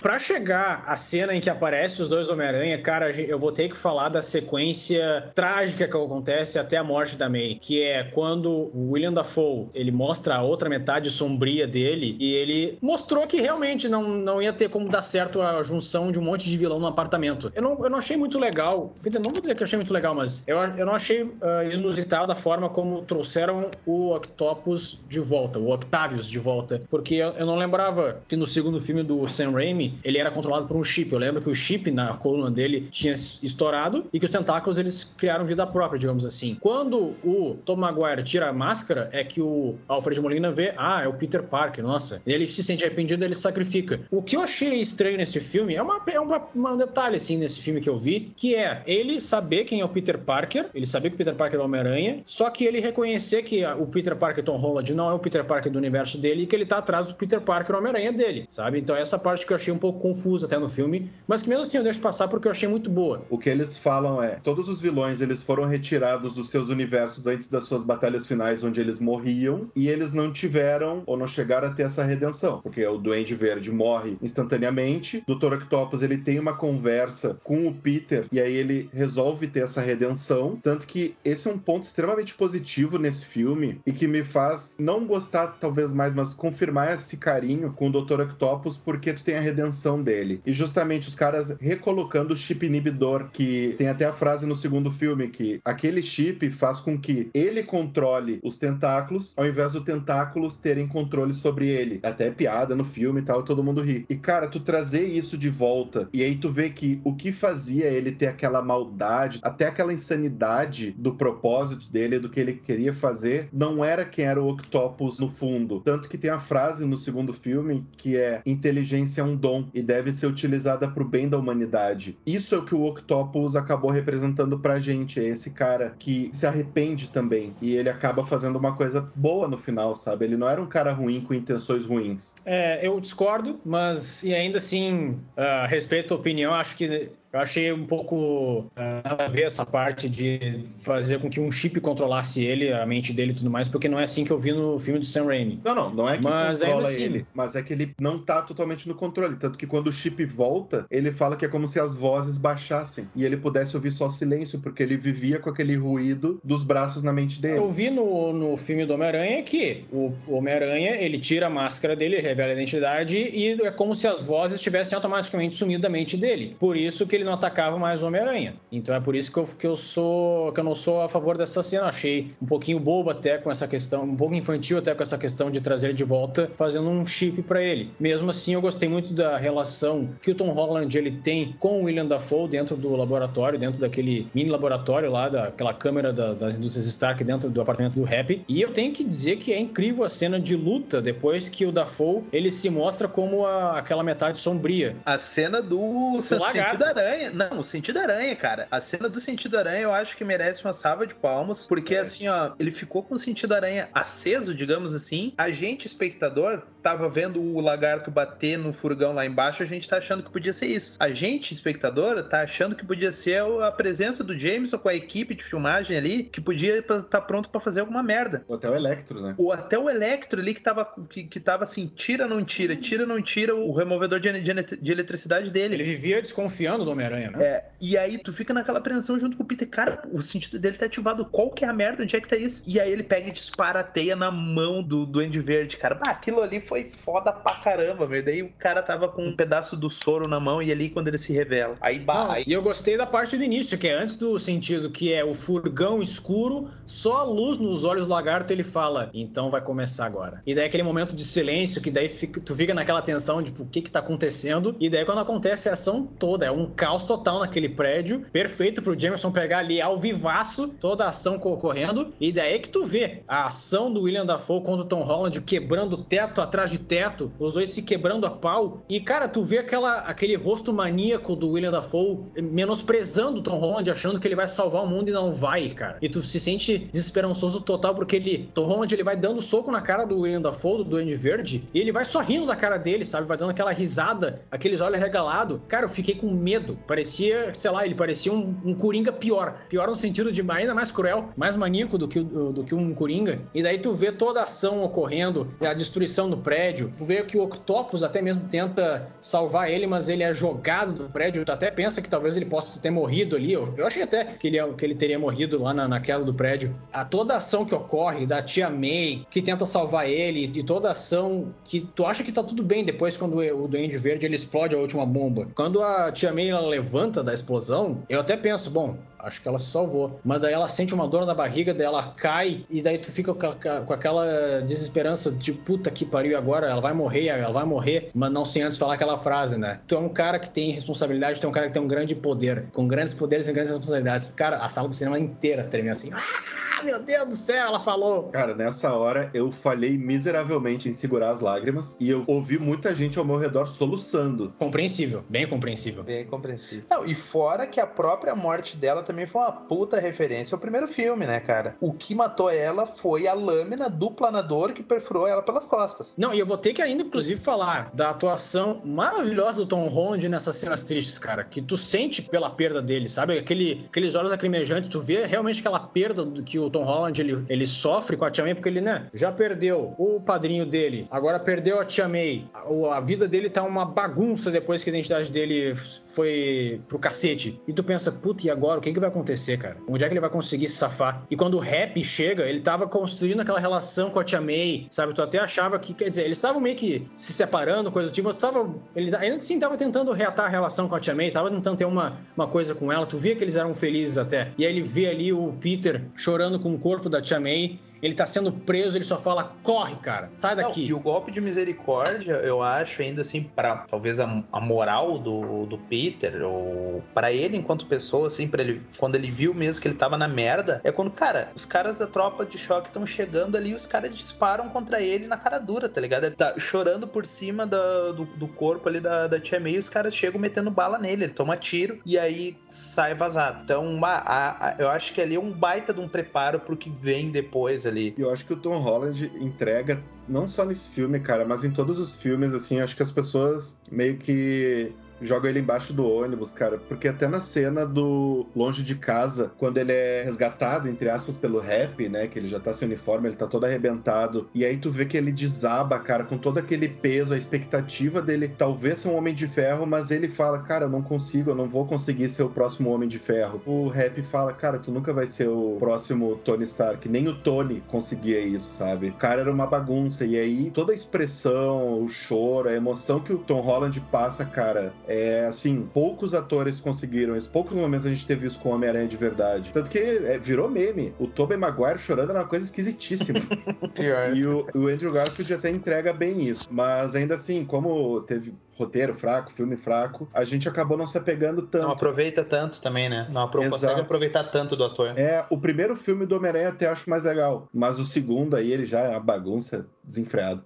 Pra 0.00 0.18
chegar 0.18 0.82
à 0.86 0.96
cena 0.96 1.34
em 1.34 1.40
que 1.40 1.48
aparece 1.48 2.02
os 2.02 2.08
dois 2.08 2.28
Homem-Aranha, 2.28 2.80
cara, 2.80 3.10
eu 3.10 3.38
vou 3.38 3.52
ter 3.52 3.68
que 3.68 3.76
falar 3.76 4.08
da 4.08 4.20
sequência 4.22 5.30
trágica 5.34 5.88
que 5.88 5.96
acontece 5.96 6.58
até 6.58 6.76
a 6.76 6.84
morte 6.84 7.16
da 7.16 7.28
May, 7.28 7.56
que 7.60 7.82
é 7.82 8.04
quando 8.04 8.70
o 8.74 8.92
William 8.92 9.12
Dafoe, 9.12 9.68
ele 9.74 9.90
mostra 9.90 10.36
a 10.36 10.42
outra 10.42 10.68
metade 10.68 11.10
sombria 11.10 11.66
dele 11.66 12.16
e 12.18 12.34
ele 12.34 12.78
mostrou 12.80 13.26
que 13.26 13.40
realmente 13.40 13.88
não, 13.88 14.02
não 14.08 14.42
ia 14.42 14.52
ter 14.52 14.68
como 14.68 14.88
dar 14.88 15.02
certo 15.02 15.40
a 15.40 15.62
junção 15.62 16.10
de 16.10 16.18
um 16.18 16.22
monte 16.22 16.48
de 16.48 16.56
vilão 16.56 16.78
no 16.78 16.86
apartamento. 16.86 17.50
Eu 17.54 17.62
não, 17.62 17.84
eu 17.84 17.90
não 17.90 17.98
achei 17.98 18.16
muito 18.16 18.38
legal, 18.38 18.92
quer 19.02 19.08
dizer, 19.08 19.20
não 19.20 19.32
vou 19.32 19.40
dizer 19.40 19.54
que 19.54 19.62
eu 19.62 19.64
achei 19.64 19.78
muito 19.78 19.92
legal, 19.92 20.14
mas 20.14 20.44
eu, 20.46 20.58
eu 20.58 20.86
não 20.86 20.94
achei 20.94 21.22
uh, 21.22 21.70
inusitado 21.72 22.32
a 22.32 22.34
forma 22.34 22.68
como 22.68 23.02
trouxeram 23.02 23.70
o 23.86 24.14
Octopus 24.14 25.00
de 25.08 25.20
volta, 25.20 25.58
o 25.58 25.72
Octavius 25.72 26.28
de 26.28 26.38
volta, 26.38 26.80
porque 26.90 27.16
eu, 27.16 27.30
eu 27.30 27.46
não 27.46 27.56
lembrava 27.56 28.22
que 28.28 28.36
no 28.36 28.46
segundo 28.46 28.80
filme 28.80 29.02
do 29.02 29.26
Sam 29.26 29.52
Raimi 29.52 29.83
ele 30.02 30.18
era 30.18 30.30
controlado 30.30 30.66
por 30.66 30.76
um 30.76 30.84
chip. 30.84 31.12
Eu 31.12 31.18
lembro 31.18 31.42
que 31.42 31.50
o 31.50 31.54
chip 31.54 31.90
na 31.90 32.14
coluna 32.14 32.50
dele 32.50 32.88
tinha 32.90 33.12
estourado 33.12 34.04
e 34.12 34.18
que 34.18 34.24
os 34.24 34.30
tentáculos 34.30 34.78
eles 34.78 35.04
criaram 35.16 35.44
vida 35.44 35.66
própria, 35.66 35.98
digamos 35.98 36.24
assim. 36.24 36.56
Quando 36.60 37.14
o 37.24 37.56
Tom 37.64 37.76
Maguire 37.76 38.22
tira 38.22 38.48
a 38.48 38.52
máscara, 38.52 39.08
é 39.12 39.24
que 39.24 39.40
o 39.40 39.74
Alfred 39.88 40.20
Molina 40.20 40.52
vê, 40.52 40.74
ah, 40.76 41.02
é 41.02 41.08
o 41.08 41.14
Peter 41.14 41.42
Parker, 41.42 41.84
nossa. 41.84 42.22
Ele 42.26 42.46
se 42.46 42.62
sente 42.62 42.84
arrependido, 42.84 43.24
ele 43.24 43.34
sacrifica. 43.34 44.00
O 44.10 44.22
que 44.22 44.36
eu 44.36 44.40
achei 44.40 44.80
estranho 44.80 45.16
nesse 45.16 45.40
filme 45.40 45.74
é, 45.74 45.82
uma, 45.82 46.02
é 46.06 46.20
uma, 46.20 46.48
um 46.54 46.76
detalhe, 46.76 47.16
assim, 47.16 47.36
nesse 47.36 47.60
filme 47.60 47.80
que 47.80 47.88
eu 47.88 47.98
vi, 47.98 48.32
que 48.36 48.54
é 48.54 48.82
ele 48.86 49.20
saber 49.20 49.64
quem 49.64 49.80
é 49.80 49.84
o 49.84 49.88
Peter 49.88 50.18
Parker, 50.18 50.70
ele 50.74 50.86
saber 50.86 51.10
que 51.10 51.14
o 51.14 51.18
Peter 51.18 51.34
Parker 51.34 51.58
é 51.58 51.62
o 51.62 51.64
Homem-Aranha, 51.66 52.22
só 52.24 52.50
que 52.50 52.64
ele 52.64 52.80
reconhecer 52.80 53.42
que 53.42 53.64
o 53.66 53.86
Peter 53.86 54.16
Parker 54.16 54.44
Tom 54.44 54.56
Holland 54.56 54.94
não 54.94 55.10
é 55.10 55.14
o 55.14 55.18
Peter 55.18 55.44
Parker 55.44 55.70
do 55.70 55.78
universo 55.78 56.18
dele 56.18 56.42
e 56.42 56.46
que 56.46 56.54
ele 56.54 56.66
tá 56.66 56.78
atrás 56.78 57.08
do 57.08 57.14
Peter 57.14 57.40
Parker 57.40 57.76
Homem-Aranha 57.76 58.12
dele, 58.12 58.46
sabe? 58.48 58.78
Então 58.78 58.96
essa 58.96 59.18
parte 59.18 59.46
que 59.46 59.52
eu 59.52 59.56
achei 59.56 59.72
um 59.74 59.78
pouco 59.78 60.00
confusa 60.00 60.46
até 60.46 60.58
no 60.58 60.68
filme, 60.68 61.10
mas 61.26 61.42
que 61.42 61.48
mesmo 61.48 61.64
assim 61.64 61.78
eu 61.78 61.84
deixo 61.84 62.00
passar 62.00 62.28
porque 62.28 62.46
eu 62.46 62.52
achei 62.52 62.68
muito 62.68 62.90
boa. 62.90 63.22
O 63.28 63.38
que 63.38 63.48
eles 63.48 63.76
falam 63.76 64.22
é, 64.22 64.38
todos 64.42 64.68
os 64.68 64.80
vilões 64.80 65.20
eles 65.20 65.42
foram 65.42 65.64
retirados 65.64 66.32
dos 66.32 66.48
seus 66.48 66.68
universos 66.68 67.26
antes 67.26 67.48
das 67.48 67.64
suas 67.64 67.84
batalhas 67.84 68.26
finais 68.26 68.64
onde 68.64 68.80
eles 68.80 68.98
morriam 69.00 69.70
e 69.74 69.88
eles 69.88 70.12
não 70.12 70.32
tiveram 70.32 71.02
ou 71.06 71.16
não 71.16 71.26
chegaram 71.26 71.68
a 71.68 71.70
ter 71.70 71.84
essa 71.84 72.04
redenção, 72.04 72.60
porque 72.60 72.84
o 72.86 72.98
Duende 72.98 73.34
Verde 73.34 73.72
morre 73.72 74.16
instantaneamente, 74.22 75.22
o 75.26 75.34
Dr. 75.34 75.54
Octopus 75.54 76.02
ele 76.02 76.18
tem 76.18 76.38
uma 76.38 76.54
conversa 76.54 77.38
com 77.42 77.66
o 77.66 77.74
Peter 77.74 78.26
e 78.30 78.40
aí 78.40 78.54
ele 78.54 78.88
resolve 78.92 79.46
ter 79.46 79.60
essa 79.60 79.80
redenção, 79.80 80.58
tanto 80.62 80.86
que 80.86 81.14
esse 81.24 81.48
é 81.48 81.52
um 81.52 81.58
ponto 81.58 81.84
extremamente 81.84 82.34
positivo 82.34 82.98
nesse 82.98 83.24
filme 83.24 83.80
e 83.86 83.92
que 83.92 84.06
me 84.06 84.22
faz 84.22 84.76
não 84.78 85.06
gostar 85.06 85.58
talvez 85.60 85.92
mais, 85.92 86.14
mas 86.14 86.34
confirmar 86.34 86.94
esse 86.94 87.16
carinho 87.16 87.72
com 87.72 87.88
o 87.88 87.92
Dr. 87.92 88.20
Octopus 88.20 88.78
porque 88.78 89.12
tu 89.12 89.24
tem 89.24 89.36
a 89.36 89.40
redenção 89.40 89.63
dele. 90.02 90.40
E 90.44 90.52
justamente 90.52 91.08
os 91.08 91.14
caras 91.14 91.56
recolocando 91.60 92.34
o 92.34 92.36
chip 92.36 92.66
inibidor, 92.66 93.28
que 93.32 93.74
tem 93.76 93.88
até 93.88 94.04
a 94.04 94.12
frase 94.12 94.46
no 94.46 94.56
segundo 94.56 94.90
filme 94.90 95.28
que 95.28 95.60
aquele 95.64 96.02
chip 96.02 96.50
faz 96.50 96.80
com 96.80 96.98
que 96.98 97.30
ele 97.34 97.62
controle 97.62 98.40
os 98.42 98.56
tentáculos, 98.56 99.34
ao 99.36 99.46
invés 99.46 99.72
do 99.72 99.80
tentáculos 99.80 100.56
terem 100.56 100.86
controle 100.86 101.34
sobre 101.34 101.68
ele. 101.68 102.00
Até 102.02 102.30
piada 102.30 102.74
no 102.74 102.84
filme 102.84 103.20
e 103.20 103.24
tal, 103.24 103.42
todo 103.42 103.64
mundo 103.64 103.82
ri. 103.82 104.04
E 104.08 104.16
cara, 104.16 104.48
tu 104.48 104.60
trazer 104.60 105.06
isso 105.06 105.36
de 105.36 105.50
volta, 105.50 106.08
e 106.12 106.22
aí 106.22 106.36
tu 106.36 106.50
vê 106.50 106.70
que 106.70 107.00
o 107.04 107.14
que 107.14 107.32
fazia 107.32 107.86
ele 107.86 108.12
ter 108.12 108.26
aquela 108.26 108.62
maldade, 108.62 109.40
até 109.42 109.66
aquela 109.66 109.92
insanidade 109.92 110.94
do 110.96 111.14
propósito 111.14 111.90
dele, 111.90 112.18
do 112.18 112.28
que 112.28 112.40
ele 112.40 112.54
queria 112.54 112.92
fazer, 112.92 113.48
não 113.52 113.84
era 113.84 114.04
quem 114.04 114.24
era 114.24 114.42
o 114.42 114.48
Octopus 114.48 115.20
no 115.20 115.28
fundo. 115.28 115.80
Tanto 115.80 116.08
que 116.08 116.18
tem 116.18 116.30
a 116.30 116.38
frase 116.38 116.84
no 116.86 116.96
segundo 116.96 117.32
filme 117.32 117.86
que 117.96 118.16
é 118.16 118.42
inteligência 118.46 119.20
é 119.20 119.24
um 119.24 119.36
dom 119.36 119.53
e 119.74 119.82
deve 119.82 120.12
ser 120.12 120.26
utilizada 120.26 120.88
para 120.88 121.02
o 121.02 121.08
bem 121.08 121.28
da 121.28 121.38
humanidade. 121.38 122.16
Isso 122.26 122.54
é 122.54 122.58
o 122.58 122.64
que 122.64 122.74
o 122.74 122.84
Octopus 122.84 123.56
acabou 123.56 123.90
representando 123.90 124.58
pra 124.58 124.80
gente, 124.80 125.20
é 125.20 125.24
esse 125.24 125.50
cara 125.50 125.94
que 125.98 126.30
se 126.32 126.46
arrepende 126.46 127.08
também 127.10 127.54
e 127.60 127.76
ele 127.76 127.88
acaba 127.88 128.24
fazendo 128.24 128.56
uma 128.56 128.74
coisa 128.74 129.10
boa 129.14 129.46
no 129.48 129.58
final, 129.58 129.94
sabe? 129.94 130.24
Ele 130.24 130.36
não 130.36 130.48
era 130.48 130.60
um 130.60 130.66
cara 130.66 130.92
ruim 130.92 131.20
com 131.20 131.34
intenções 131.34 131.84
ruins. 131.84 132.34
É, 132.44 132.86
eu 132.86 132.98
discordo, 133.00 133.60
mas 133.64 134.22
e 134.22 134.34
ainda 134.34 134.58
assim, 134.58 135.18
uh, 135.36 135.66
respeito 135.68 136.14
a 136.14 136.16
opinião, 136.16 136.54
acho 136.54 136.76
que 136.76 137.10
eu 137.34 137.40
achei 137.40 137.72
um 137.72 137.84
pouco 137.84 138.60
uh, 138.60 138.70
nada 139.04 139.24
a 139.24 139.28
ver 139.28 139.42
essa 139.42 139.66
parte 139.66 140.08
de 140.08 140.62
fazer 140.78 141.18
com 141.18 141.28
que 141.28 141.40
um 141.40 141.50
chip 141.50 141.80
controlasse 141.80 142.44
ele, 142.44 142.72
a 142.72 142.86
mente 142.86 143.12
dele 143.12 143.32
e 143.32 143.34
tudo 143.34 143.50
mais, 143.50 143.68
porque 143.68 143.88
não 143.88 143.98
é 143.98 144.04
assim 144.04 144.24
que 144.24 144.30
eu 144.30 144.38
vi 144.38 144.52
no 144.52 144.78
filme 144.78 145.00
do 145.00 145.04
Sam 145.04 145.26
Raimi. 145.26 145.60
Não, 145.64 145.74
não, 145.74 145.92
não 145.92 146.08
é 146.08 146.16
que 146.16 146.22
mas 146.22 146.60
controla 146.60 146.82
assim... 146.82 147.02
ele, 147.02 147.26
mas 147.34 147.56
é 147.56 147.62
que 147.62 147.72
ele 147.72 147.92
não 148.00 148.20
tá 148.20 148.40
totalmente 148.40 148.86
no 148.86 148.94
controle. 148.94 149.34
Tanto 149.34 149.58
que 149.58 149.66
quando 149.66 149.88
o 149.88 149.92
chip 149.92 150.24
volta, 150.24 150.86
ele 150.88 151.10
fala 151.10 151.36
que 151.36 151.44
é 151.44 151.48
como 151.48 151.66
se 151.66 151.80
as 151.80 151.96
vozes 151.96 152.38
baixassem 152.38 153.08
e 153.16 153.24
ele 153.24 153.36
pudesse 153.36 153.74
ouvir 153.74 153.90
só 153.90 154.08
silêncio, 154.08 154.60
porque 154.60 154.84
ele 154.84 154.96
vivia 154.96 155.40
com 155.40 155.50
aquele 155.50 155.74
ruído 155.74 156.40
dos 156.44 156.62
braços 156.62 157.02
na 157.02 157.12
mente 157.12 157.42
dele. 157.42 157.58
Eu 157.58 157.68
vi 157.68 157.90
no, 157.90 158.32
no 158.32 158.56
filme 158.56 158.86
do 158.86 158.94
Homem-Aranha 158.94 159.42
que 159.42 159.84
o 159.92 160.12
Homem-Aranha, 160.28 160.92
ele 161.00 161.18
tira 161.18 161.48
a 161.48 161.50
máscara 161.50 161.96
dele, 161.96 162.20
revela 162.20 162.52
a 162.52 162.54
identidade 162.54 163.16
e 163.16 163.60
é 163.60 163.72
como 163.72 163.92
se 163.96 164.06
as 164.06 164.22
vozes 164.22 164.60
tivessem 164.60 164.94
automaticamente 164.94 165.56
sumido 165.56 165.82
da 165.82 165.88
mente 165.88 166.16
dele. 166.16 166.54
Por 166.60 166.76
isso 166.76 167.04
que 167.08 167.16
ele 167.16 167.23
ele 167.24 167.26
não 167.26 167.34
atacava 167.34 167.78
mais 167.78 168.02
o 168.02 168.06
Homem-Aranha. 168.06 168.54
Então 168.70 168.94
é 168.94 169.00
por 169.00 169.16
isso 169.16 169.32
que 169.32 169.38
eu, 169.38 169.44
que 169.44 169.66
eu 169.66 169.76
sou 169.76 170.52
que 170.52 170.60
eu 170.60 170.64
não 170.64 170.74
sou 170.74 171.00
a 171.00 171.08
favor 171.08 171.36
dessa 171.36 171.62
cena. 171.62 171.86
Achei 171.86 172.28
um 172.40 172.46
pouquinho 172.46 172.78
bobo 172.78 173.10
até 173.10 173.38
com 173.38 173.50
essa 173.50 173.66
questão, 173.66 174.04
um 174.04 174.16
pouco 174.16 174.34
infantil 174.34 174.78
até 174.78 174.94
com 174.94 175.02
essa 175.02 175.18
questão 175.18 175.50
de 175.50 175.60
trazer 175.60 175.88
ele 175.88 175.94
de 175.94 176.04
volta, 176.04 176.50
fazendo 176.56 176.88
um 176.88 177.04
chip 177.06 177.42
para 177.42 177.62
ele. 177.62 177.90
Mesmo 177.98 178.30
assim, 178.30 178.54
eu 178.54 178.60
gostei 178.60 178.88
muito 178.88 179.12
da 179.12 179.36
relação 179.36 180.10
que 180.20 180.30
o 180.30 180.34
Tom 180.34 180.50
Holland 180.50 180.96
ele 180.96 181.12
tem 181.12 181.54
com 181.58 181.80
o 181.80 181.84
William 181.84 182.06
Dafoe 182.06 182.48
dentro 182.48 182.76
do 182.76 182.94
laboratório, 182.94 183.58
dentro 183.58 183.80
daquele 183.80 184.28
mini 184.34 184.50
laboratório 184.50 185.10
lá, 185.10 185.28
daquela 185.28 185.72
câmera 185.72 186.12
da, 186.12 186.34
das 186.34 186.56
indústrias 186.56 186.86
Stark 186.86 187.24
dentro 187.24 187.48
do 187.50 187.60
apartamento 187.60 187.98
do 187.98 188.04
Happy. 188.04 188.44
E 188.46 188.60
eu 188.60 188.70
tenho 188.70 188.92
que 188.92 189.02
dizer 189.02 189.36
que 189.36 189.52
é 189.52 189.58
incrível 189.58 190.04
a 190.04 190.08
cena 190.08 190.38
de 190.38 190.54
luta 190.54 191.00
depois 191.00 191.48
que 191.48 191.64
o 191.64 191.72
Dafoe 191.72 192.22
ele 192.32 192.50
se 192.50 192.68
mostra 192.68 193.08
como 193.08 193.46
a, 193.46 193.78
aquela 193.78 194.02
metade 194.02 194.40
sombria. 194.40 194.96
A 195.04 195.18
cena 195.18 195.62
do, 195.62 196.16
do 196.16 196.22
sentido 196.22 196.84
aranha. 196.84 197.13
Não, 197.32 197.58
o 197.58 197.64
sentido 197.64 197.98
aranha, 197.98 198.34
cara. 198.36 198.66
A 198.70 198.80
cena 198.80 199.08
do 199.08 199.20
sentido 199.20 199.58
aranha 199.58 199.80
eu 199.80 199.92
acho 199.92 200.16
que 200.16 200.24
merece 200.24 200.64
uma 200.64 200.72
salva 200.72 201.06
de 201.06 201.14
palmas, 201.14 201.66
porque 201.66 201.94
é. 201.94 202.00
assim, 202.00 202.28
ó, 202.28 202.52
ele 202.58 202.70
ficou 202.70 203.02
com 203.02 203.14
o 203.14 203.18
sentido 203.18 203.54
aranha 203.54 203.88
aceso, 203.92 204.54
digamos 204.54 204.92
assim. 204.92 205.32
A 205.36 205.50
gente, 205.50 205.86
espectador, 205.86 206.62
tava 206.84 207.08
vendo 207.08 207.40
o 207.40 207.60
lagarto 207.60 208.10
bater 208.10 208.58
no 208.58 208.70
furgão 208.70 209.14
lá 209.14 209.24
embaixo, 209.24 209.62
a 209.62 209.66
gente 209.66 209.88
tá 209.88 209.96
achando 209.96 210.22
que 210.22 210.30
podia 210.30 210.52
ser 210.52 210.66
isso. 210.66 210.96
A 211.00 211.08
gente, 211.08 211.54
espectador, 211.54 212.22
tá 212.24 212.42
achando 212.42 212.76
que 212.76 212.84
podia 212.84 213.10
ser 213.10 213.40
a 213.62 213.72
presença 213.72 214.22
do 214.22 214.38
Jameson 214.38 214.76
com 214.76 214.90
a 214.90 214.94
equipe 214.94 215.34
de 215.34 215.42
filmagem 215.42 215.96
ali, 215.96 216.24
que 216.24 216.42
podia 216.42 216.80
estar 216.80 217.00
tá 217.00 217.20
pronto 217.22 217.48
para 217.48 217.58
fazer 217.58 217.80
alguma 217.80 218.02
merda. 218.02 218.44
Ou 218.46 218.56
até 218.56 218.68
o 218.68 218.74
Electro, 218.74 219.22
né? 219.22 219.34
Ou 219.38 219.50
até 219.50 219.78
o 219.78 219.88
Electro 219.88 220.42
ali 220.42 220.52
que 220.52 220.60
tava, 220.60 220.84
que, 221.08 221.24
que 221.24 221.40
tava 221.40 221.64
assim, 221.64 221.86
tira, 221.86 222.28
não 222.28 222.44
tira, 222.44 222.76
tira, 222.76 223.06
não 223.06 223.22
tira 223.22 223.54
o 223.54 223.72
removedor 223.72 224.20
de, 224.20 224.30
de, 224.42 224.52
de 224.52 224.92
eletricidade 224.92 225.50
dele. 225.50 225.76
Ele 225.76 225.84
vivia 225.84 226.20
desconfiando 226.20 226.84
do 226.84 226.90
Homem-Aranha, 226.90 227.30
né? 227.30 227.42
É, 227.42 227.64
e 227.80 227.96
aí 227.96 228.18
tu 228.18 228.30
fica 228.30 228.52
naquela 228.52 228.78
apreensão 228.78 229.18
junto 229.18 229.38
com 229.38 229.42
o 229.42 229.46
Peter, 229.46 229.66
cara, 229.66 230.02
o 230.12 230.20
sentido 230.20 230.58
dele 230.58 230.76
tá 230.76 230.84
ativado, 230.84 231.24
qual 231.24 231.50
que 231.50 231.64
é 231.64 231.68
a 231.68 231.72
merda, 231.72 232.02
onde 232.02 232.14
é 232.14 232.20
que 232.20 232.28
tá 232.28 232.36
isso? 232.36 232.62
E 232.66 232.78
aí 232.78 232.92
ele 232.92 233.02
pega 233.02 233.30
e 233.30 233.32
dispara 233.32 233.80
a 233.80 233.84
teia 233.84 234.14
na 234.14 234.30
mão 234.30 234.82
do 234.82 235.06
Duende 235.06 235.40
Verde, 235.40 235.78
cara. 235.78 235.94
Bah, 235.94 236.10
aquilo 236.10 236.42
ali 236.42 236.60
foi 236.60 236.73
foda 236.82 237.32
pra 237.32 237.54
caramba, 237.54 238.06
meu. 238.06 238.24
Daí 238.24 238.42
o 238.42 238.52
cara 238.58 238.82
tava 238.82 239.08
com 239.08 239.24
um 239.24 239.36
pedaço 239.36 239.76
do 239.76 239.88
soro 239.88 240.26
na 240.26 240.40
mão 240.40 240.60
e 240.62 240.72
ali 240.72 240.90
quando 240.90 241.08
ele 241.08 241.18
se 241.18 241.32
revela. 241.32 241.76
Aí, 241.80 242.04
aí... 242.28 242.44
E 242.46 242.52
eu 242.52 242.62
gostei 242.62 242.96
da 242.96 243.06
parte 243.06 243.36
do 243.36 243.44
início, 243.44 243.78
que 243.78 243.88
é 243.88 243.94
antes 243.94 244.16
do 244.16 244.38
sentido 244.38 244.90
que 244.90 245.12
é 245.12 245.24
o 245.24 245.34
furgão 245.34 246.02
escuro, 246.02 246.68
só 246.84 247.18
a 247.18 247.24
luz 247.24 247.58
nos 247.58 247.84
olhos 247.84 248.06
do 248.06 248.12
lagarto, 248.12 248.52
ele 248.52 248.62
fala, 248.62 249.10
então 249.14 249.50
vai 249.50 249.60
começar 249.60 250.06
agora. 250.06 250.42
E 250.46 250.54
daí 250.54 250.66
aquele 250.66 250.82
momento 250.82 251.14
de 251.14 251.24
silêncio, 251.24 251.80
que 251.80 251.90
daí 251.90 252.08
fica, 252.08 252.40
tu 252.40 252.54
fica 252.54 252.74
naquela 252.74 253.02
tensão 253.02 253.42
de 253.42 253.50
tipo, 253.50 253.62
o 253.62 253.66
que 253.66 253.82
que 253.82 253.90
tá 253.90 254.00
acontecendo, 254.00 254.76
e 254.80 254.90
daí 254.90 255.04
quando 255.04 255.20
acontece 255.20 255.68
a 255.68 255.74
ação 255.74 256.06
toda, 256.06 256.46
é 256.46 256.50
um 256.50 256.66
caos 256.66 257.04
total 257.04 257.40
naquele 257.40 257.68
prédio, 257.68 258.24
perfeito 258.32 258.82
pro 258.82 258.98
Jameson 258.98 259.30
pegar 259.30 259.58
ali 259.58 259.80
ao 259.80 259.98
vivaço, 259.98 260.68
toda 260.68 261.04
a 261.04 261.08
ação 261.08 261.36
ocorrendo, 261.36 262.12
e 262.20 262.32
daí 262.32 262.54
é 262.54 262.58
que 262.58 262.68
tu 262.68 262.84
vê 262.84 263.22
a 263.28 263.44
ação 263.44 263.92
do 263.92 264.02
William 264.02 264.26
Dafoe 264.26 264.62
contra 264.62 264.84
o 264.84 264.88
Tom 264.88 265.02
Holland 265.02 265.40
quebrando 265.42 266.02
teto 266.02 266.40
atrás 266.40 266.63
de 266.70 266.78
teto, 266.78 267.32
os 267.38 267.54
dois 267.54 267.70
se 267.70 267.82
quebrando 267.82 268.26
a 268.26 268.30
pau, 268.30 268.84
e 268.88 269.00
cara, 269.00 269.28
tu 269.28 269.42
vê 269.42 269.58
aquela, 269.58 270.00
aquele 270.00 270.36
rosto 270.36 270.72
maníaco 270.72 271.36
do 271.36 271.50
William 271.50 271.70
Dafoe 271.70 272.18
menosprezando 272.42 273.40
o 273.40 273.42
Tom 273.42 273.58
Holland, 273.58 273.90
achando 273.90 274.18
que 274.18 274.26
ele 274.26 274.36
vai 274.36 274.48
salvar 274.48 274.84
o 274.84 274.86
mundo 274.86 275.08
e 275.08 275.12
não 275.12 275.30
vai, 275.30 275.68
cara. 275.70 275.98
E 276.00 276.08
tu 276.08 276.22
se 276.22 276.40
sente 276.40 276.78
desesperançoso 276.92 277.60
total 277.60 277.94
porque 277.94 278.16
ele, 278.16 278.50
Tom 278.54 278.64
Holland, 278.64 278.94
ele 278.94 279.04
vai 279.04 279.16
dando 279.16 279.40
soco 279.40 279.70
na 279.70 279.80
cara 279.80 280.04
do 280.04 280.20
William 280.20 280.40
Dafoe, 280.40 280.78
do 280.78 280.84
Duende 280.84 281.14
Verde, 281.14 281.68
e 281.72 281.80
ele 281.80 281.92
vai 281.92 282.04
sorrindo 282.04 282.46
da 282.46 282.56
cara 282.56 282.78
dele, 282.78 283.04
sabe? 283.04 283.26
Vai 283.26 283.36
dando 283.36 283.50
aquela 283.50 283.72
risada, 283.72 284.42
aqueles 284.50 284.80
olhos 284.80 284.98
regalados. 284.98 285.60
Cara, 285.68 285.84
eu 285.84 285.88
fiquei 285.88 286.14
com 286.14 286.30
medo. 286.30 286.78
Parecia, 286.86 287.54
sei 287.54 287.70
lá, 287.70 287.84
ele 287.84 287.94
parecia 287.94 288.32
um, 288.32 288.54
um 288.64 288.74
Coringa 288.74 289.12
pior. 289.12 289.64
Pior 289.68 289.88
no 289.88 289.96
sentido 289.96 290.32
de 290.32 290.44
ainda 290.48 290.74
mais 290.74 290.90
cruel, 290.90 291.30
mais 291.36 291.56
maníaco 291.56 291.98
do 291.98 292.06
que, 292.06 292.20
do 292.20 292.64
que 292.64 292.74
um 292.74 292.94
Coringa. 292.94 293.40
E 293.54 293.62
daí 293.62 293.78
tu 293.78 293.92
vê 293.92 294.12
toda 294.12 294.40
a 294.40 294.44
ação 294.44 294.82
ocorrendo, 294.82 295.48
a 295.60 295.72
destruição 295.74 296.28
do 296.30 296.38
prédio. 296.38 296.53
Tu 296.94 297.04
vê 297.04 297.22
que 297.22 297.36
o 297.36 297.42
Octopus 297.42 298.02
até 298.02 298.22
mesmo 298.22 298.44
tenta 298.48 299.08
salvar 299.20 299.70
ele, 299.70 299.86
mas 299.86 300.08
ele 300.08 300.22
é 300.22 300.32
jogado 300.32 300.92
do 300.92 301.10
prédio. 301.10 301.44
Tu 301.44 301.52
até 301.52 301.70
pensa 301.70 302.00
que 302.00 302.08
talvez 302.08 302.36
ele 302.36 302.46
possa 302.46 302.80
ter 302.80 302.90
morrido 302.90 303.36
ali. 303.36 303.52
Eu, 303.52 303.74
eu 303.76 303.86
achei 303.86 304.02
até 304.02 304.24
que 304.24 304.46
ele, 304.46 304.58
que 304.74 304.84
ele 304.84 304.94
teria 304.94 305.18
morrido 305.18 305.62
lá 305.62 305.74
na, 305.74 305.88
na 305.88 306.00
queda 306.00 306.24
do 306.24 306.34
prédio. 306.34 306.74
A 306.92 307.04
toda 307.04 307.34
a 307.34 307.36
ação 307.38 307.64
que 307.64 307.74
ocorre 307.74 308.26
da 308.26 308.42
tia 308.42 308.70
May, 308.70 309.26
que 309.30 309.42
tenta 309.42 309.66
salvar 309.66 310.08
ele, 310.08 310.50
e 310.54 310.62
toda 310.62 310.88
a 310.88 310.92
ação 310.92 311.54
que 311.64 311.80
tu 311.80 312.04
acha 312.04 312.22
que 312.22 312.32
tá 312.32 312.42
tudo 312.42 312.62
bem 312.62 312.84
depois 312.84 313.16
quando 313.16 313.36
o 313.36 313.68
Duende 313.68 313.96
Verde 313.98 314.26
ele 314.26 314.34
explode 314.34 314.74
a 314.74 314.78
última 314.78 315.04
bomba. 315.04 315.48
Quando 315.54 315.82
a 315.82 316.10
tia 316.12 316.32
May 316.32 316.50
ela 316.50 316.66
levanta 316.66 317.22
da 317.22 317.32
explosão, 317.32 318.02
eu 318.08 318.20
até 318.20 318.36
penso, 318.36 318.70
bom, 318.70 318.96
acho 319.24 319.40
que 319.40 319.48
ela 319.48 319.58
se 319.58 319.66
salvou. 319.66 320.20
Mas 320.24 320.40
daí 320.40 320.52
ela 320.52 320.68
sente 320.68 320.94
uma 320.94 321.08
dor 321.08 321.26
na 321.26 321.34
barriga, 321.34 321.74
daí 321.74 321.86
ela 321.86 322.14
cai, 322.16 322.64
e 322.70 322.82
daí 322.82 322.98
tu 322.98 323.10
fica 323.10 323.34
com 323.34 323.92
aquela 323.92 324.60
desesperança 324.60 325.30
de 325.32 325.52
puta 325.52 325.90
que 325.90 326.04
pariu 326.04 326.36
agora, 326.36 326.68
ela 326.68 326.80
vai 326.80 326.92
morrer, 326.92 327.26
ela 327.26 327.52
vai 327.52 327.64
morrer, 327.64 328.10
mas 328.14 328.30
não 328.30 328.44
sem 328.44 328.62
antes 328.62 328.78
falar 328.78 328.94
aquela 328.94 329.18
frase, 329.18 329.58
né? 329.58 329.80
Tu 329.86 329.94
é 329.94 329.98
um 329.98 330.08
cara 330.08 330.38
que 330.38 330.50
tem 330.50 330.70
responsabilidade, 330.70 331.40
tu 331.40 331.46
é 331.46 331.50
um 331.50 331.52
cara 331.52 331.66
que 331.66 331.72
tem 331.72 331.82
um 331.82 331.88
grande 331.88 332.14
poder, 332.14 332.66
com 332.72 332.86
grandes 332.86 333.14
poderes 333.14 333.48
e 333.48 333.52
grandes 333.52 333.72
responsabilidades. 333.72 334.30
Cara, 334.30 334.58
a 334.58 334.68
sala 334.68 334.88
do 334.88 334.94
cinema 334.94 335.18
inteira 335.18 335.64
treme 335.64 335.90
assim. 335.90 336.10
Ah, 336.76 336.82
meu 336.82 337.04
Deus 337.04 337.28
do 337.28 337.34
céu, 337.34 337.68
ela 337.68 337.78
falou. 337.78 338.24
Cara, 338.30 338.52
nessa 338.52 338.92
hora 338.92 339.30
eu 339.32 339.52
falhei 339.52 339.96
miseravelmente 339.96 340.88
em 340.88 340.92
segurar 340.92 341.30
as 341.30 341.40
lágrimas 341.40 341.96
e 342.00 342.10
eu 342.10 342.24
ouvi 342.26 342.58
muita 342.58 342.92
gente 342.92 343.16
ao 343.16 343.24
meu 343.24 343.36
redor 343.36 343.66
soluçando. 343.66 344.52
Compreensível, 344.58 345.22
bem 345.28 345.46
compreensível. 345.46 346.02
Bem 346.02 346.26
compreensível. 346.26 346.84
Não, 346.90 347.04
e 347.04 347.14
fora 347.14 347.68
que 347.68 347.80
a 347.80 347.86
própria 347.86 348.34
morte 348.34 348.76
dela 348.76 349.04
também 349.04 349.24
foi 349.24 349.42
uma 349.42 349.52
puta 349.52 350.00
referência 350.00 350.56
ao 350.56 350.60
primeiro 350.60 350.88
filme, 350.88 351.24
né, 351.24 351.38
cara? 351.38 351.76
O 351.80 351.92
que 351.92 352.12
matou 352.12 352.50
ela 352.50 352.86
foi 352.86 353.28
a 353.28 353.34
lâmina 353.34 353.88
do 353.88 354.10
planador 354.10 354.72
que 354.72 354.82
perfurou 354.82 355.28
ela 355.28 355.42
pelas 355.42 355.66
costas. 355.66 356.14
Não, 356.18 356.34
e 356.34 356.40
eu 356.40 356.46
vou 356.46 356.58
ter 356.58 356.72
que 356.72 356.82
ainda, 356.82 357.04
inclusive, 357.04 357.40
falar 357.40 357.90
da 357.94 358.10
atuação 358.10 358.82
maravilhosa 358.84 359.62
do 359.62 359.68
Tom 359.68 359.86
Holland 359.86 360.28
nessas 360.28 360.56
cenas 360.56 360.84
tristes, 360.86 361.18
cara. 361.18 361.44
Que 361.44 361.62
tu 361.62 361.76
sente 361.76 362.22
pela 362.22 362.50
perda 362.50 362.82
dele, 362.82 363.08
sabe? 363.08 363.38
Aquele, 363.38 363.84
aqueles 363.86 364.16
olhos 364.16 364.32
acrimejantes, 364.32 364.90
tu 364.90 365.00
vê 365.00 365.24
realmente 365.24 365.60
aquela 365.60 365.78
perda 365.78 366.24
que 366.42 366.58
o 366.58 366.63
Tom 366.70 366.84
Holland 366.84 367.20
ele, 367.20 367.44
ele 367.48 367.66
sofre 367.66 368.16
com 368.16 368.24
a 368.24 368.30
Tia 368.30 368.44
May, 368.44 368.54
porque 368.54 368.68
ele, 368.68 368.80
né, 368.80 369.06
já 369.12 369.30
perdeu 369.30 369.94
o 369.98 370.20
padrinho 370.20 370.66
dele, 370.66 371.06
agora 371.10 371.38
perdeu 371.38 371.80
a 371.80 371.84
Tia 371.84 372.08
May. 372.08 372.44
A, 372.52 372.96
a 372.96 373.00
vida 373.00 373.26
dele 373.26 373.50
tá 373.50 373.62
uma 373.62 373.84
bagunça 373.84 374.50
depois 374.50 374.82
que 374.82 374.90
a 374.90 374.92
identidade 374.92 375.30
dele 375.30 375.74
foi 376.14 376.80
pro 376.88 376.98
cacete. 376.98 377.60
E 377.66 377.72
tu 377.72 377.82
pensa, 377.82 378.12
puta, 378.12 378.46
e 378.46 378.50
agora? 378.50 378.78
O 378.78 378.82
que, 378.82 378.92
que 378.92 379.00
vai 379.00 379.08
acontecer, 379.08 379.58
cara? 379.58 379.76
Onde 379.88 380.04
é 380.04 380.08
que 380.08 380.12
ele 380.12 380.20
vai 380.20 380.30
conseguir 380.30 380.68
se 380.68 380.76
safar? 380.76 381.26
E 381.30 381.36
quando 381.36 381.54
o 381.54 381.60
rap 381.60 382.02
chega, 382.02 382.44
ele 382.44 382.60
tava 382.60 382.86
construindo 382.86 383.40
aquela 383.40 383.58
relação 383.58 384.10
com 384.10 384.18
a 384.18 384.24
Tia 384.24 384.40
May, 384.40 384.86
sabe? 384.90 385.14
Tu 385.14 385.22
até 385.22 385.38
achava 385.38 385.78
que, 385.78 385.92
quer 385.92 386.08
dizer, 386.08 386.24
eles 386.24 386.38
estavam 386.38 386.60
meio 386.60 386.76
que 386.76 387.06
se 387.10 387.32
separando, 387.32 387.90
coisa 387.90 388.10
do 388.10 388.14
tipo, 388.14 388.32
tu 388.32 388.40
tava. 388.40 388.74
Ele 388.94 389.14
ainda 389.16 389.36
assim 389.36 389.58
tava 389.58 389.76
tentando 389.76 390.12
reatar 390.12 390.46
a 390.46 390.48
relação 390.48 390.88
com 390.88 390.94
a 390.94 391.00
Tia 391.00 391.14
May, 391.14 391.30
tava 391.30 391.50
tentando 391.50 391.76
ter 391.76 391.84
uma, 391.84 392.18
uma 392.36 392.46
coisa 392.46 392.74
com 392.74 392.92
ela, 392.92 393.06
tu 393.06 393.16
via 393.16 393.34
que 393.34 393.42
eles 393.42 393.56
eram 393.56 393.74
felizes 393.74 394.18
até. 394.18 394.52
E 394.56 394.64
aí 394.64 394.72
ele 394.72 394.82
vê 394.82 395.08
ali 395.08 395.32
o 395.32 395.52
Peter 395.60 396.04
chorando 396.16 396.58
com 396.58 396.72
o 396.74 396.78
corpo 396.78 397.08
da 397.08 397.20
Tia 397.20 397.40
May 397.40 397.78
ele 398.04 398.12
tá 398.14 398.26
sendo 398.26 398.52
preso, 398.52 398.98
ele 398.98 399.04
só 399.04 399.18
fala, 399.18 399.56
corre, 399.62 399.96
cara, 399.96 400.30
sai 400.34 400.54
daqui. 400.54 400.82
Não, 400.82 400.88
e 400.88 400.92
o 400.92 401.00
golpe 401.00 401.32
de 401.32 401.40
misericórdia, 401.40 402.34
eu 402.34 402.62
acho, 402.62 403.00
ainda 403.00 403.22
assim, 403.22 403.42
para 403.42 403.78
talvez 403.88 404.20
a, 404.20 404.44
a, 404.52 404.60
moral 404.60 405.18
do, 405.18 405.64
do 405.64 405.78
Peter, 405.78 406.44
ou 406.44 407.02
para 407.14 407.32
ele 407.32 407.56
enquanto 407.56 407.86
pessoa, 407.86 408.26
assim, 408.26 408.46
para 408.46 408.62
ele, 408.62 408.82
quando 408.98 409.14
ele 409.14 409.30
viu 409.30 409.54
mesmo 409.54 409.80
que 409.80 409.88
ele 409.88 409.94
tava 409.94 410.18
na 410.18 410.28
merda, 410.28 410.82
é 410.84 410.92
quando, 410.92 411.10
cara, 411.10 411.48
os 411.56 411.64
caras 411.64 411.98
da 411.98 412.06
tropa 412.06 412.44
de 412.44 412.58
choque 412.58 412.88
estão 412.88 413.06
chegando 413.06 413.56
ali 413.56 413.70
e 413.70 413.74
os 413.74 413.86
caras 413.86 414.14
disparam 414.14 414.68
contra 414.68 415.00
ele 415.00 415.26
na 415.26 415.38
cara 415.38 415.58
dura, 415.58 415.88
tá 415.88 415.98
ligado? 415.98 416.24
Ele 416.24 416.34
tá 416.34 416.58
chorando 416.58 417.08
por 417.08 417.24
cima 417.24 417.66
da, 417.66 418.12
do, 418.12 418.26
do, 418.26 418.46
corpo 418.48 418.86
ali 418.86 419.00
da, 419.00 419.26
da 419.26 419.40
Tia 419.40 419.58
May 419.58 419.76
e 419.76 419.78
os 419.78 419.88
caras 419.88 420.14
chegam 420.14 420.38
metendo 420.38 420.70
bala 420.70 420.98
nele, 420.98 421.24
ele 421.24 421.32
toma 421.32 421.56
tiro 421.56 421.98
e 422.04 422.18
aí 422.18 422.54
sai 422.68 423.14
vazado. 423.14 423.62
Então, 423.62 423.98
a, 424.04 424.68
a, 424.68 424.74
eu 424.78 424.90
acho 424.90 425.14
que 425.14 425.22
ali 425.22 425.36
é 425.36 425.40
um 425.40 425.50
baita 425.50 425.94
de 425.94 426.00
um 426.00 426.08
preparo 426.08 426.60
pro 426.60 426.76
que 426.76 426.90
vem 426.90 427.30
depois 427.30 427.86
ali 427.86 427.93
ali. 427.94 428.14
E 428.18 428.20
eu 428.20 428.30
acho 428.30 428.44
que 428.44 428.52
o 428.52 428.56
Tom 428.56 428.78
Holland 428.78 429.30
entrega, 429.40 430.02
não 430.28 430.46
só 430.46 430.64
nesse 430.64 430.90
filme, 430.90 431.20
cara, 431.20 431.44
mas 431.44 431.64
em 431.64 431.70
todos 431.70 431.98
os 431.98 432.14
filmes, 432.14 432.52
assim, 432.52 432.80
acho 432.80 432.96
que 432.96 433.02
as 433.02 433.12
pessoas 433.12 433.80
meio 433.90 434.16
que 434.16 434.92
joga 435.20 435.48
ele 435.48 435.60
embaixo 435.60 435.92
do 435.92 436.08
ônibus, 436.08 436.50
cara. 436.50 436.78
Porque 436.78 437.08
até 437.08 437.26
na 437.26 437.40
cena 437.40 437.86
do 437.86 438.46
Longe 438.54 438.82
de 438.82 438.94
Casa, 438.94 439.52
quando 439.58 439.78
ele 439.78 439.92
é 439.92 440.22
resgatado, 440.24 440.88
entre 440.88 441.08
aspas, 441.08 441.36
pelo 441.36 441.60
rap, 441.60 442.08
né? 442.08 442.26
Que 442.26 442.38
ele 442.38 442.48
já 442.48 442.60
tá 442.60 442.72
sem 442.72 442.86
uniforme, 442.86 443.28
ele 443.28 443.36
tá 443.36 443.46
todo 443.46 443.64
arrebentado. 443.64 444.48
E 444.54 444.64
aí 444.64 444.76
tu 444.76 444.90
vê 444.90 445.04
que 445.04 445.16
ele 445.16 445.32
desaba, 445.32 445.98
cara, 445.98 446.24
com 446.24 446.38
todo 446.38 446.58
aquele 446.58 446.88
peso, 446.88 447.34
a 447.34 447.38
expectativa 447.38 448.20
dele 448.20 448.48
talvez 448.48 449.00
ser 449.00 449.08
um 449.08 449.16
homem 449.16 449.34
de 449.34 449.46
ferro, 449.46 449.86
mas 449.86 450.10
ele 450.10 450.28
fala, 450.28 450.60
cara, 450.60 450.86
eu 450.86 450.90
não 450.90 451.02
consigo, 451.02 451.50
eu 451.50 451.54
não 451.54 451.68
vou 451.68 451.86
conseguir 451.86 452.28
ser 452.28 452.42
o 452.42 452.48
próximo 452.48 452.90
homem 452.90 453.08
de 453.08 453.18
ferro. 453.18 453.60
O 453.66 453.88
rap 453.88 454.22
fala, 454.22 454.52
cara, 454.52 454.78
tu 454.78 454.90
nunca 454.90 455.12
vai 455.12 455.26
ser 455.26 455.48
o 455.48 455.76
próximo 455.78 456.36
Tony 456.44 456.64
Stark. 456.64 457.08
Nem 457.08 457.28
o 457.28 457.34
Tony 457.34 457.82
conseguia 457.88 458.40
isso, 458.40 458.70
sabe? 458.70 459.08
O 459.08 459.14
cara 459.14 459.42
era 459.42 459.52
uma 459.52 459.66
bagunça. 459.66 460.24
E 460.24 460.38
aí 460.38 460.70
toda 460.70 460.92
a 460.92 460.94
expressão, 460.94 462.02
o 462.02 462.08
choro, 462.08 462.68
a 462.68 462.72
emoção 462.72 463.20
que 463.20 463.32
o 463.32 463.38
Tom 463.38 463.60
Holland 463.60 464.00
passa, 464.10 464.44
cara, 464.44 464.92
É 465.06 465.46
assim, 465.46 465.88
poucos 465.92 466.34
atores 466.34 466.80
conseguiram 466.80 467.36
isso. 467.36 467.50
Poucos 467.50 467.74
momentos 467.74 468.06
a 468.06 468.10
gente 468.10 468.26
teve 468.26 468.46
isso 468.46 468.58
com 468.58 468.70
o 468.70 468.72
Homem-Aranha 468.72 469.06
de 469.06 469.16
verdade. 469.16 469.70
Tanto 469.72 469.90
que 469.90 469.98
é, 469.98 470.38
virou 470.38 470.68
meme. 470.70 471.14
O 471.18 471.26
Tobey 471.26 471.56
Maguire 471.56 471.98
chorando 471.98 472.30
era 472.30 472.40
uma 472.40 472.48
coisa 472.48 472.64
esquisitíssima. 472.64 473.40
Pior. 473.94 474.34
E 474.34 474.46
o, 474.46 474.66
o 474.74 474.88
Andrew 474.88 475.12
Garfield 475.12 475.52
até 475.54 475.70
entrega 475.70 476.12
bem 476.12 476.48
isso. 476.48 476.66
Mas 476.70 477.14
ainda 477.14 477.34
assim, 477.34 477.64
como 477.64 478.20
teve 478.22 478.54
roteiro 478.76 479.14
fraco, 479.14 479.52
filme 479.52 479.76
fraco, 479.76 480.28
a 480.32 480.44
gente 480.44 480.68
acabou 480.68 480.96
não 480.96 481.06
se 481.06 481.16
apegando 481.16 481.62
tanto. 481.62 481.84
Não 481.84 481.92
aproveita 481.92 482.44
tanto 482.44 482.80
também, 482.80 483.08
né? 483.08 483.28
Não 483.30 483.42
apro- 483.42 483.60
Exato. 483.60 483.76
consegue 483.80 484.00
aproveitar 484.00 484.44
tanto 484.44 484.74
do 484.74 484.84
ator. 484.84 485.16
É, 485.18 485.44
o 485.50 485.58
primeiro 485.58 485.94
filme 485.94 486.26
do 486.26 486.36
Homem-Aranha 486.36 486.70
até 486.70 486.88
acho 486.88 487.08
mais 487.08 487.24
legal, 487.24 487.68
mas 487.72 487.98
o 487.98 488.04
segundo 488.04 488.56
aí 488.56 488.72
ele 488.72 488.84
já 488.84 489.00
é 489.00 489.10
uma 489.10 489.20
bagunça 489.20 489.86
desenfreada. 490.02 490.62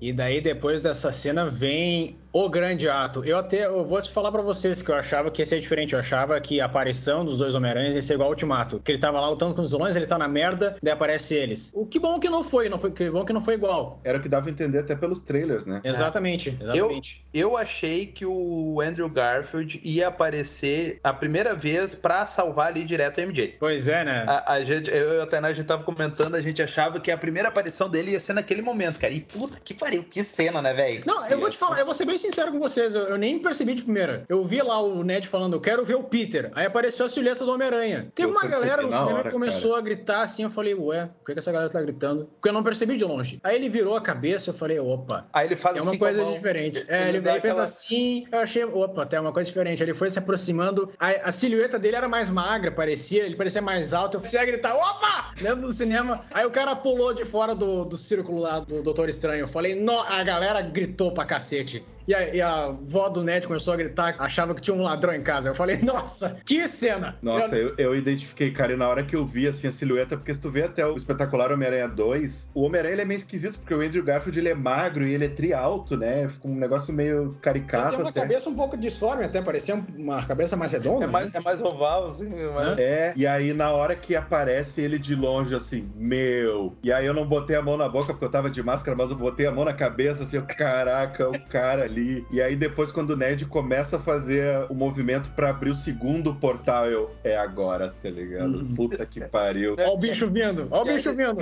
E 0.00 0.12
daí, 0.12 0.40
depois 0.40 0.82
dessa 0.82 1.12
cena, 1.12 1.48
vem 1.48 2.16
o 2.34 2.48
grande 2.48 2.88
ato. 2.88 3.24
Eu 3.24 3.38
até 3.38 3.64
eu 3.64 3.84
vou 3.84 4.02
te 4.02 4.10
falar 4.10 4.32
pra 4.32 4.42
vocês 4.42 4.82
que 4.82 4.90
eu 4.90 4.96
achava 4.96 5.30
que 5.30 5.40
ia 5.40 5.46
ser 5.46 5.60
diferente. 5.60 5.94
Eu 5.94 6.00
achava 6.00 6.38
que 6.40 6.60
a 6.60 6.64
aparição 6.64 7.24
dos 7.24 7.38
dois 7.38 7.54
Homem-Aranhas 7.54 7.94
ia 7.94 8.02
ser 8.02 8.14
igual 8.14 8.26
ao 8.26 8.32
Ultimato. 8.32 8.80
Que 8.80 8.90
ele 8.90 8.98
tava 8.98 9.20
lá 9.20 9.30
lutando 9.30 9.54
com 9.54 9.62
os 9.62 9.70
vilões, 9.70 9.94
ele 9.94 10.04
tá 10.04 10.18
na 10.18 10.26
merda, 10.26 10.76
daí 10.82 10.92
aparece 10.92 11.36
eles. 11.36 11.70
O 11.72 11.86
que 11.86 12.00
bom 12.00 12.18
que 12.18 12.28
não 12.28 12.42
foi, 12.42 12.68
não 12.68 12.78
foi 12.78 12.90
que 12.90 13.08
bom 13.08 13.24
que 13.24 13.32
não 13.32 13.40
foi 13.40 13.54
igual. 13.54 14.00
Era 14.02 14.18
o 14.18 14.20
que 14.20 14.28
dava 14.28 14.48
a 14.48 14.50
entender 14.50 14.80
até 14.80 14.96
pelos 14.96 15.20
trailers, 15.20 15.64
né? 15.64 15.80
Exatamente, 15.84 16.58
exatamente. 16.60 17.24
Eu 17.32 17.56
achei 17.56 18.06
que 18.06 18.26
o 18.26 18.80
Andrew 18.80 19.08
Garfield 19.08 19.80
ia 19.84 20.08
aparecer 20.08 20.98
a 21.04 21.12
primeira 21.12 21.54
vez 21.54 21.94
pra 21.94 22.26
salvar 22.26 22.66
ali 22.66 22.82
direto 22.82 23.20
a 23.20 23.22
MJ. 23.22 23.56
Pois 23.60 23.86
é, 23.86 24.04
né? 24.04 24.24
A, 24.26 24.54
a 24.54 24.64
gente, 24.64 24.90
eu 24.90 25.14
e 25.14 25.20
a 25.20 25.26
Tainá, 25.26 25.48
a 25.48 25.52
gente 25.52 25.66
tava 25.66 25.84
comentando, 25.84 26.34
a 26.34 26.42
gente 26.42 26.60
achava 26.60 26.98
que 26.98 27.12
a 27.12 27.16
primeira 27.16 27.48
aparição 27.48 27.88
dele 27.88 28.10
ia 28.10 28.20
ser 28.20 28.32
naquele 28.32 28.60
momento, 28.60 28.98
cara. 28.98 29.14
E 29.14 29.20
puta 29.20 29.60
que 29.62 29.72
pariu, 29.84 30.04
que 30.04 30.24
cena, 30.24 30.62
né, 30.62 30.72
velho? 30.72 31.02
Não, 31.06 31.26
eu 31.28 31.38
vou 31.38 31.50
te 31.50 31.56
falar, 31.58 31.78
eu 31.80 31.84
vou 31.84 31.94
ser 31.94 32.04
bem 32.04 32.16
sincero 32.18 32.50
com 32.52 32.58
vocês, 32.58 32.94
eu, 32.94 33.02
eu 33.04 33.18
nem 33.18 33.38
percebi 33.38 33.74
de 33.74 33.82
primeira. 33.82 34.24
Eu 34.28 34.42
vi 34.44 34.62
lá 34.62 34.80
o 34.80 35.02
Ned 35.04 35.28
falando, 35.28 35.54
eu 35.54 35.60
quero 35.60 35.84
ver 35.84 35.94
o 35.94 36.04
Peter. 36.04 36.50
Aí 36.54 36.66
apareceu 36.66 37.06
a 37.06 37.08
silhueta 37.08 37.44
do 37.44 37.52
Homem-Aranha. 37.52 38.10
Teve 38.14 38.28
Eu 38.28 38.32
uma 38.32 38.46
galera 38.46 38.82
no 38.82 38.92
cinema 38.92 39.12
hora, 39.14 39.22
que 39.24 39.30
começou 39.30 39.74
a 39.76 39.80
gritar 39.80 40.22
assim, 40.22 40.42
eu 40.42 40.50
falei, 40.50 40.74
ué, 40.74 41.06
por 41.18 41.26
que, 41.26 41.32
que 41.34 41.38
essa 41.38 41.52
galera 41.52 41.70
tá 41.70 41.80
gritando? 41.82 42.26
Porque 42.34 42.48
eu 42.48 42.52
não 42.52 42.62
percebi 42.62 42.96
de 42.96 43.04
longe. 43.04 43.38
Aí 43.44 43.56
ele 43.56 43.68
virou 43.68 43.94
a 43.96 44.00
cabeça, 44.00 44.50
eu 44.50 44.54
falei, 44.54 44.78
opa. 44.78 45.26
Aí 45.32 45.46
ele 45.46 45.56
faz 45.56 45.76
É 45.76 45.80
assim 45.80 45.88
uma 45.90 45.98
com 45.98 46.04
a 46.04 46.08
coisa 46.08 46.22
mão. 46.22 46.32
diferente. 46.34 46.84
É, 46.88 47.08
Ele 47.08 47.18
ele, 47.18 47.22
fez 47.22 47.36
aquela- 47.36 47.62
assim, 47.62 48.26
eu 48.32 48.38
achei, 48.38 48.64
opa, 48.64 49.02
até 49.02 49.20
uma 49.20 49.32
coisa 49.32 49.48
diferente. 49.48 49.82
Ele 49.82 49.94
foi 49.94 50.10
se 50.10 50.18
aproximando, 50.18 50.90
a, 50.98 51.08
a 51.28 51.32
silhueta 51.32 51.78
dele 51.78 51.96
era 51.96 52.08
mais 52.08 52.30
magra, 52.30 52.70
parecia, 52.72 53.24
ele 53.24 53.36
parecia 53.36 53.60
mais 53.62 53.92
alto. 53.92 54.14
Eu 54.16 54.20
comecei 54.20 54.40
a 54.40 54.44
gritar, 54.44 54.74
opa! 54.74 55.32
Dentro 55.40 55.62
do 55.62 55.72
cinema. 55.72 56.24
Aí 56.32 56.44
o 56.46 56.50
cara 56.50 56.74
pulou 56.76 57.12
de 57.12 57.24
fora 57.24 57.54
do, 57.54 57.84
do 57.84 57.96
círculo 57.96 58.40
lá 58.40 58.60
do 58.60 58.82
Doutor 58.82 59.08
Estranho. 59.08 59.40
Eu 59.40 59.48
falei, 59.48 59.73
no, 59.74 60.00
a 60.00 60.22
galera 60.22 60.60
gritou 60.62 61.12
pra 61.12 61.24
cacete. 61.24 61.84
E 62.06 62.14
a, 62.14 62.34
e 62.34 62.40
a 62.42 62.68
vó 62.82 63.08
do 63.08 63.22
Ned 63.22 63.46
começou 63.46 63.72
a 63.74 63.76
gritar, 63.76 64.14
achava 64.18 64.54
que 64.54 64.60
tinha 64.60 64.76
um 64.76 64.82
ladrão 64.82 65.14
em 65.14 65.22
casa. 65.22 65.48
Eu 65.48 65.54
falei, 65.54 65.78
nossa, 65.82 66.36
que 66.44 66.66
cena! 66.68 67.16
Nossa, 67.22 67.56
Eu- 67.56 67.74
eu, 67.78 67.96
identifiquei, 67.96 68.50
cara, 68.50 68.72
e 68.72 68.76
na 68.76 68.88
hora 68.88 69.02
que 69.02 69.16
eu 69.16 69.24
vi 69.24 69.46
assim 69.46 69.66
a 69.68 69.72
silhueta, 69.72 70.16
porque 70.16 70.34
se 70.34 70.40
tu 70.40 70.50
vê 70.50 70.62
até 70.64 70.86
o 70.86 70.96
espetacular 70.96 71.50
Homem-Aranha 71.52 71.88
2, 71.88 72.50
o 72.54 72.62
Homem-Aranha 72.64 72.92
ele 72.94 73.02
é 73.02 73.04
meio 73.04 73.18
esquisito, 73.18 73.58
porque 73.58 73.74
o 73.74 73.80
Andrew 73.80 74.02
Garfield 74.04 74.38
ele 74.38 74.48
é 74.48 74.54
magro 74.54 75.06
e 75.06 75.14
ele 75.14 75.24
é 75.24 75.28
tri-alto, 75.28 75.96
né? 75.96 76.28
Fica 76.28 76.46
um 76.48 76.54
negócio 76.56 76.92
meio 76.92 77.22
ele 77.24 77.34
caricato 77.40 77.90
tem 77.90 77.98
uma 78.00 78.10
até. 78.10 78.20
cabeça 78.20 78.50
um 78.50 78.54
pouco 78.54 78.76
disforme, 78.76 79.24
até 79.24 79.40
parecia 79.40 79.74
uma 79.96 80.22
cabeça 80.26 80.56
mais 80.56 80.72
redonda. 80.72 81.04
É 81.04 81.08
mais, 81.08 81.34
é 81.34 81.40
mais 81.40 81.60
oval, 81.60 82.06
assim. 82.06 82.28
mas- 82.54 82.78
É, 82.78 83.12
e 83.16 83.26
aí 83.26 83.52
na 83.54 83.70
hora 83.70 83.94
que 83.96 84.14
aparece 84.14 84.80
ele 84.82 84.98
de 84.98 85.14
longe, 85.14 85.54
assim, 85.54 85.88
meu. 85.96 86.76
E 86.82 86.92
aí 86.92 87.06
eu 87.06 87.14
não 87.14 87.26
botei 87.26 87.56
a 87.56 87.62
mão 87.62 87.76
na 87.76 87.88
boca 87.88 88.08
porque 88.12 88.24
eu 88.24 88.30
tava 88.30 88.50
de 88.50 88.62
máscara, 88.62 88.96
mas 88.96 89.10
eu 89.10 89.16
botei 89.16 89.46
a 89.46 89.50
mão 89.52 89.64
na 89.64 89.72
cabeça, 89.72 90.24
assim, 90.24 90.36
eu, 90.36 90.44
caraca, 90.46 91.28
o 91.28 91.40
cara 91.48 91.84
ali. 91.94 92.26
E 92.30 92.42
aí 92.42 92.56
depois, 92.56 92.90
quando 92.90 93.10
o 93.10 93.16
Ned 93.16 93.46
começa 93.46 93.96
a 93.96 94.00
fazer 94.00 94.66
o 94.68 94.74
movimento 94.74 95.30
pra 95.30 95.50
abrir 95.50 95.70
o 95.70 95.74
segundo 95.74 96.34
portal, 96.34 96.86
eu, 96.86 97.10
é 97.22 97.36
agora, 97.36 97.94
tá 98.02 98.10
ligado? 98.10 98.58
Uhum. 98.58 98.74
Puta 98.74 99.06
que 99.06 99.20
pariu. 99.20 99.76
Ó 99.78 99.94
o 99.94 99.96
bicho 99.96 100.28
vindo, 100.30 100.66
ó 100.70 100.82
o 100.82 100.88
aí 100.88 100.94
bicho 100.94 101.10
eles- 101.10 101.16
vindo. 101.16 101.40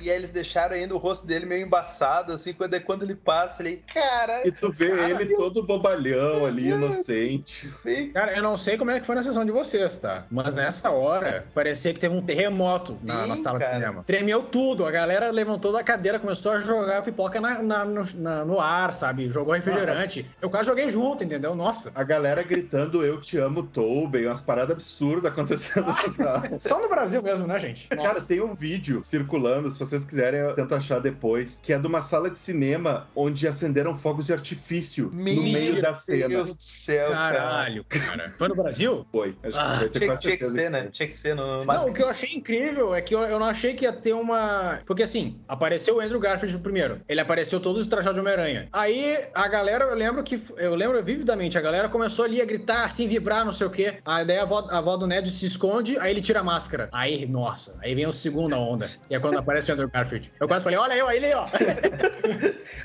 E 0.00 0.10
aí 0.10 0.16
eles 0.16 0.30
deixaram 0.32 0.74
ainda 0.76 0.94
o 0.94 0.98
rosto 0.98 1.26
dele 1.26 1.46
meio 1.46 1.66
embaçado, 1.66 2.32
assim, 2.32 2.52
quando, 2.52 2.78
quando 2.82 3.02
ele 3.02 3.14
passa, 3.14 3.62
ele. 3.62 3.82
Cara, 3.92 4.42
E 4.46 4.52
tu 4.52 4.70
vê 4.70 4.90
ele 5.10 5.34
todo 5.36 5.62
bobalhão 5.62 6.44
ali, 6.44 6.68
inocente. 6.68 7.68
feio. 7.82 8.12
Cara, 8.12 8.36
eu 8.36 8.42
não 8.42 8.56
sei 8.56 8.76
como 8.76 8.90
é 8.90 9.00
que 9.00 9.06
foi 9.06 9.14
na 9.14 9.22
sessão 9.22 9.44
de 9.44 9.52
vocês, 9.52 9.98
tá? 9.98 10.26
Mas 10.30 10.56
nessa 10.56 10.90
hora, 10.90 11.46
parecia 11.54 11.92
que 11.94 12.00
teve 12.00 12.14
um 12.14 12.22
terremoto 12.22 12.98
na, 13.02 13.22
Sim, 13.22 13.28
na 13.28 13.36
sala 13.36 13.58
de 13.58 13.64
cara. 13.64 13.76
cinema. 13.76 14.02
Tremeu 14.04 14.42
tudo, 14.42 14.84
a 14.84 14.90
galera 14.90 15.30
levantou 15.30 15.72
da 15.72 15.82
cadeira, 15.82 16.18
começou 16.18 16.52
a 16.52 16.58
jogar 16.58 17.02
pipoca 17.02 17.40
na, 17.40 17.62
na- 17.62 17.84
no, 17.84 18.02
na- 18.16 18.44
no 18.44 18.60
ar, 18.60 18.92
sabe? 18.92 19.30
Jogou 19.30 19.54
refrigerante. 19.54 19.93
Eu 20.40 20.50
quase 20.50 20.68
joguei 20.68 20.88
junto, 20.88 21.24
entendeu? 21.24 21.54
Nossa. 21.54 21.92
A 21.94 22.02
galera 22.02 22.42
gritando 22.42 23.04
Eu 23.04 23.20
te 23.20 23.36
amo, 23.38 23.62
Tobey, 23.62 24.26
umas 24.26 24.40
paradas 24.40 24.72
absurdas 24.72 25.32
acontecendo 25.32 25.86
nessa 25.86 26.10
sala. 26.12 26.42
Só 26.58 26.80
no 26.80 26.88
Brasil 26.88 27.22
mesmo, 27.22 27.46
né, 27.46 27.58
gente? 27.58 27.88
Nossa. 27.94 28.08
Cara, 28.08 28.20
tem 28.20 28.40
um 28.40 28.54
vídeo 28.54 29.02
circulando, 29.02 29.70
se 29.70 29.78
vocês 29.78 30.04
quiserem, 30.04 30.40
eu 30.40 30.54
tento 30.54 30.74
achar 30.74 31.00
depois, 31.00 31.60
que 31.62 31.72
é 31.72 31.78
de 31.78 31.86
uma 31.86 32.02
sala 32.02 32.30
de 32.30 32.38
cinema 32.38 33.08
onde 33.14 33.46
acenderam 33.46 33.96
fogos 33.96 34.26
de 34.26 34.32
artifício 34.32 35.10
no 35.12 35.22
meio 35.22 35.80
da 35.80 35.94
cena. 35.94 36.28
Meu 36.28 36.44
Deus 36.44 36.56
do 36.56 36.62
céu, 36.62 37.10
cara. 37.10 37.36
Caralho, 37.36 37.84
cara. 37.88 38.34
Foi 38.38 38.48
no 38.48 38.54
Brasil? 38.54 39.06
Foi. 39.10 39.36
Acho 39.42 39.58
Ah, 39.58 39.78
que 39.90 39.98
Tinha, 39.98 40.16
tinha 40.16 40.36
que 40.36 40.44
ser, 40.46 40.70
né? 40.70 40.88
Tinha 40.90 41.08
que 41.08 41.16
ser. 41.16 41.34
No... 41.34 41.64
Mas, 41.64 41.80
Não, 41.80 41.90
o 41.90 41.94
que 41.94 42.02
eu 42.02 42.08
achei 42.08 42.30
incrível 42.34 42.94
é 42.94 43.00
que 43.00 43.14
eu, 43.14 43.20
eu 43.20 43.38
não 43.38 43.46
achei 43.46 43.74
que 43.74 43.84
ia 43.84 43.92
ter 43.92 44.12
uma. 44.12 44.80
Porque 44.86 45.02
assim, 45.02 45.38
apareceu 45.48 45.96
o 45.96 46.00
Andrew 46.00 46.20
Garfield 46.20 46.58
primeiro. 46.58 47.00
Ele 47.08 47.20
apareceu 47.20 47.60
todo 47.60 47.84
trajado 47.86 48.14
de 48.14 48.20
Homem-Aranha. 48.20 48.68
Aí 48.72 49.18
a 49.34 49.48
galera, 49.48 49.83
eu 49.88 49.94
lembro 49.94 50.22
que. 50.22 50.40
Eu 50.56 50.74
lembro 50.74 51.02
vividamente, 51.02 51.56
a 51.58 51.60
galera 51.60 51.88
começou 51.88 52.24
ali 52.24 52.40
a 52.40 52.44
gritar, 52.44 52.84
assim, 52.84 53.06
vibrar, 53.08 53.44
não 53.44 53.52
sei 53.52 53.66
o 53.66 53.70
quê. 53.70 53.98
Aí 54.04 54.24
daí 54.24 54.38
a 54.38 54.42
avó, 54.42 54.66
a 54.70 54.78
avó 54.78 54.96
do 54.96 55.06
Ned 55.06 55.30
se 55.30 55.46
esconde, 55.46 55.98
aí 55.98 56.10
ele 56.10 56.20
tira 56.20 56.40
a 56.40 56.44
máscara. 56.44 56.88
Aí, 56.92 57.26
nossa, 57.26 57.78
aí 57.82 57.94
vem 57.94 58.04
a 58.04 58.12
segunda 58.12 58.56
onda. 58.56 58.86
E 59.08 59.14
é 59.14 59.20
quando 59.20 59.38
aparece 59.38 59.70
o 59.70 59.74
Andrew 59.74 59.88
Garfield. 59.88 60.32
Eu 60.40 60.48
quase 60.48 60.64
falei, 60.64 60.78
olha 60.78 60.94
eu, 60.94 61.06
aí 61.06 61.16
ele, 61.16 61.34
ó. 61.34 61.44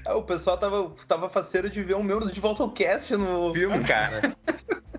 Ah, 0.05 0.15
o 0.17 0.23
pessoal 0.23 0.57
tava, 0.57 0.91
tava 1.07 1.29
faceiro 1.29 1.69
de 1.69 1.81
ver 1.83 1.95
um 1.95 2.03
membro 2.03 2.31
de 2.31 2.39
volta 2.39 2.63
ao 2.63 2.71
cast 2.71 3.15
no 3.15 3.53
filme, 3.53 3.83
cara. 3.83 4.21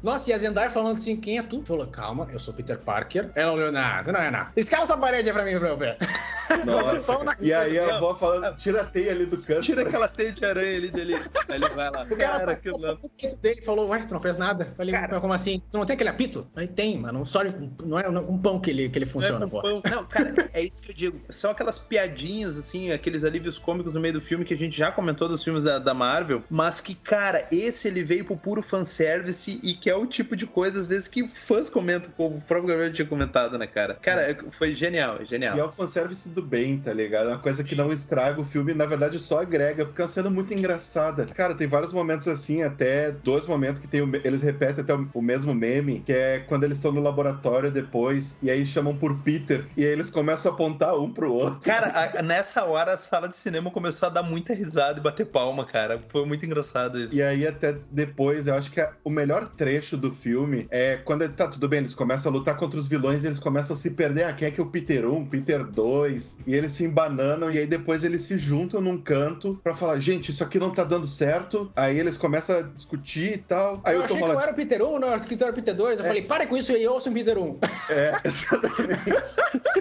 Nossa, 0.03 0.31
e 0.31 0.33
a 0.35 0.39
Zendaya 0.39 0.71
falando 0.71 0.95
assim, 0.95 1.17
quem 1.17 1.39
é 1.39 1.43
tu? 1.43 1.63
Falou, 1.65 1.87
calma, 1.87 2.29
eu 2.33 2.39
sou 2.39 2.55
Peter 2.55 2.79
Parker. 2.79 3.31
Ela 3.35 3.53
olhou, 3.53 3.71
não, 3.73 4.03
você 4.03 4.13
não 4.13 4.21
é 4.21 4.31
nada. 4.31 4.53
Escala 4.57 4.85
essa 4.85 4.97
parede 4.97 5.29
aí 5.29 5.35
pra 5.35 5.45
mim, 5.45 5.59
pra 5.59 5.69
eu 5.69 5.77
ver. 5.77 5.97
Nossa. 6.65 7.37
E 7.41 7.53
aí 7.53 7.79
a 7.79 7.97
avó 7.97 8.15
falando, 8.15 8.57
tira 8.57 8.81
a 8.81 8.85
teia 8.85 9.13
ali 9.13 9.27
do 9.27 9.39
canto. 9.39 9.63
Tira 9.63 9.83
aquela 9.83 10.09
teia 10.09 10.33
de 10.33 10.45
aranha 10.45 10.77
ali 10.77 10.91
dele. 10.91 11.15
Aí 11.15 11.57
ele 11.57 11.69
vai 11.71 11.91
lá. 11.91 12.03
O 12.03 12.17
cara 12.17 12.41
Cara, 12.41 12.57
tá 12.57 12.99
o 13.03 13.09
peito 13.09 13.37
dele 13.37 13.61
falou, 13.61 13.89
ué, 13.89 14.05
tu 14.07 14.15
não 14.15 14.21
fez 14.21 14.37
nada. 14.37 14.65
Falei, 14.77 14.95
Cara. 14.95 15.21
como 15.21 15.33
assim? 15.33 15.63
Tu 15.71 15.79
não 15.79 15.85
tem 15.87 15.95
aquele 15.95 16.11
apito? 16.11 16.47
Falei, 16.55 16.69
tem, 16.69 16.99
mas 16.99 17.13
não 17.13 17.25
só 17.25 17.41
não 17.85 17.99
é 17.99 18.03
com 18.03 18.39
pão 18.39 18.61
que 18.61 18.71
ele, 18.71 18.89
que 18.89 18.99
ele 18.99 19.07
funciona, 19.07 19.41
Não, 19.41 19.49
pô. 19.49 19.61
pão. 19.61 19.83
Não, 19.91 20.05
cara, 20.05 20.51
é 20.53 20.63
isso 20.63 20.83
que 20.83 20.91
eu 20.91 20.95
digo. 20.95 21.21
São 21.29 21.51
aquelas 21.51 21.79
piadinhas, 21.79 22.57
assim, 22.57 22.93
aqueles 22.93 23.25
alívios 23.25 23.59
cômicos 23.59 23.93
no 23.93 24.01
meio 24.01 24.15
do 24.15 24.21
filme 24.21 24.45
que 24.45 24.55
a 24.55 24.57
gente 24.57 24.77
já 24.77 24.91
comentou 24.91 25.29
dos 25.29 25.43
filmes 25.45 25.65
da, 25.65 25.79
da 25.79 25.95
Marvel, 25.95 26.43
mas 26.51 26.81
que, 26.81 26.95
cara, 26.95 27.47
esse 27.51 27.89
ele 27.89 28.03
veio 28.03 28.25
pro 28.25 28.37
puro 28.37 28.63
fanservice 28.63 29.61
e 29.63 29.75
que 29.75 29.90
é 29.91 29.95
o 29.97 30.07
tipo 30.07 30.37
de 30.37 30.47
coisa, 30.47 30.81
às 30.81 30.87
vezes, 30.87 31.09
que 31.09 31.29
fãs 31.29 31.69
comentam, 31.69 32.11
como 32.17 32.37
o 32.37 32.41
próprio 32.41 32.69
Gabriel 32.69 32.93
tinha 32.93 33.07
comentado, 33.07 33.59
né, 33.59 33.67
cara? 33.67 33.95
Cara, 33.95 34.37
foi 34.53 34.75
genial, 34.75 35.25
genial. 35.25 35.57
E 35.57 35.61
é 35.61 35.65
o 35.65 35.73
fanservice 35.73 36.29
do 36.29 36.43
bem, 36.43 36.79
tá 36.79 36.93
ligado? 36.93 37.29
É 37.31 37.33
uma 37.33 37.39
coisa 37.39 37.65
que 37.65 37.75
não 37.75 37.93
estraga 37.93 38.41
o 38.41 38.45
filme, 38.45 38.73
na 38.75 38.87
verdade 38.87 39.19
só 39.19 39.41
agrega, 39.41 39.85
porque 39.87 40.01
é 40.01 40.05
uma 40.05 40.09
cena 40.09 40.31
muito 40.31 40.55
engraçada. 40.55 41.27
Cara, 41.27 41.55
tem 41.55 41.67
vários 41.67 41.93
momentos 41.93 42.29
assim, 42.29 42.63
até 42.63 43.11
dois 43.13 43.47
momentos 43.47 43.81
que 43.81 43.89
tem 43.89 44.03
o 44.03 44.11
eles 44.25 44.43
repetem 44.43 44.83
até 44.83 44.95
o, 44.95 45.09
o 45.15 45.23
mesmo 45.23 45.55
meme, 45.55 46.01
que 46.05 46.13
é 46.13 46.41
quando 46.41 46.65
eles 46.65 46.79
estão 46.79 46.93
no 46.93 47.01
laboratório 47.01 47.71
depois, 47.71 48.39
e 48.43 48.51
aí 48.51 48.65
chamam 48.67 48.97
por 48.97 49.23
Peter, 49.23 49.65
e 49.77 49.85
aí 49.85 49.91
eles 49.91 50.11
começam 50.11 50.51
a 50.51 50.55
apontar 50.55 50.97
um 50.99 51.13
pro 51.13 51.33
outro. 51.33 51.61
Cara, 51.61 51.87
a- 52.19 52.23
nessa 52.23 52.65
hora 52.65 52.95
a 52.95 52.97
sala 52.97 53.29
de 53.29 53.37
cinema 53.37 53.71
começou 53.71 54.09
a 54.09 54.11
dar 54.11 54.23
muita 54.23 54.53
risada 54.55 54.99
e 54.99 55.03
bater 55.03 55.27
palma, 55.27 55.65
cara. 55.65 56.01
Foi 56.09 56.25
muito 56.27 56.45
engraçado 56.45 57.01
isso. 57.01 57.15
E 57.15 57.23
aí, 57.23 57.47
até 57.47 57.77
depois, 57.91 58.47
eu 58.47 58.55
acho 58.55 58.71
que 58.71 58.81
a- 58.81 58.93
o 59.05 59.11
melhor 59.11 59.49
trecho 59.57 59.80
do 59.97 60.11
filme 60.11 60.67
é 60.71 60.97
quando 60.97 61.23
ele 61.23 61.33
tá 61.33 61.49
tudo 61.49 61.69
bem, 61.69 61.81
eles 61.81 61.95
começam 61.95 62.33
a 62.33 62.35
lutar 62.35 62.57
contra 62.57 62.79
os 62.79 62.89
vilões 62.89 63.25
e 63.25 63.29
eles 63.29 63.39
começam 63.39 63.77
a 63.77 63.79
se 63.79 63.91
perder. 63.91 64.25
Ah, 64.25 64.33
quem 64.33 64.49
é 64.49 64.51
que 64.51 64.61
é 64.61 64.63
o 64.63 64.67
Peter 64.67 65.09
1, 65.09 65.27
Peter 65.27 65.65
2? 65.65 66.41
E 66.47 66.55
eles 66.55 66.73
se 66.73 66.85
embananam 66.85 67.51
e 67.51 67.59
aí 67.59 67.67
depois 67.67 68.05
eles 68.05 68.23
se 68.23 68.37
juntam 68.37 68.81
num 68.81 68.99
canto 68.99 69.59
pra 69.63 69.75
falar: 69.75 70.01
gente, 70.01 70.31
isso 70.31 70.43
aqui 70.43 70.59
não 70.59 70.71
tá 70.71 70.85
dando 70.85 71.07
certo. 71.07 71.71
Aí 71.77 71.99
eles 71.99 72.17
começam 72.17 72.59
a 72.59 72.63
discutir 72.63 73.35
e 73.35 73.39
tal. 73.39 73.81
Aí 73.85 73.95
eu 73.95 74.01
eu 74.01 74.05
achei 74.05 74.17
que 74.17 74.23
eu 74.23 74.27
falando. 74.27 74.43
era 74.43 74.53
o 74.53 74.55
Peter 74.55 74.83
1, 74.83 74.99
não, 74.99 75.09
eu 75.09 75.21
que 75.21 75.37
tu 75.37 75.45
era 75.45 75.53
o 75.53 75.55
Peter 75.55 75.75
2. 75.75 76.01
Eu 76.01 76.07
falei, 76.07 76.23
para 76.23 76.47
com 76.47 76.57
isso 76.57 76.73
aí, 76.73 76.83
eu 76.83 77.01
sou 77.01 77.13
o 77.13 77.15
Peter 77.15 77.39
1. 77.39 77.59
É, 77.91 78.13
exatamente. 78.25 79.11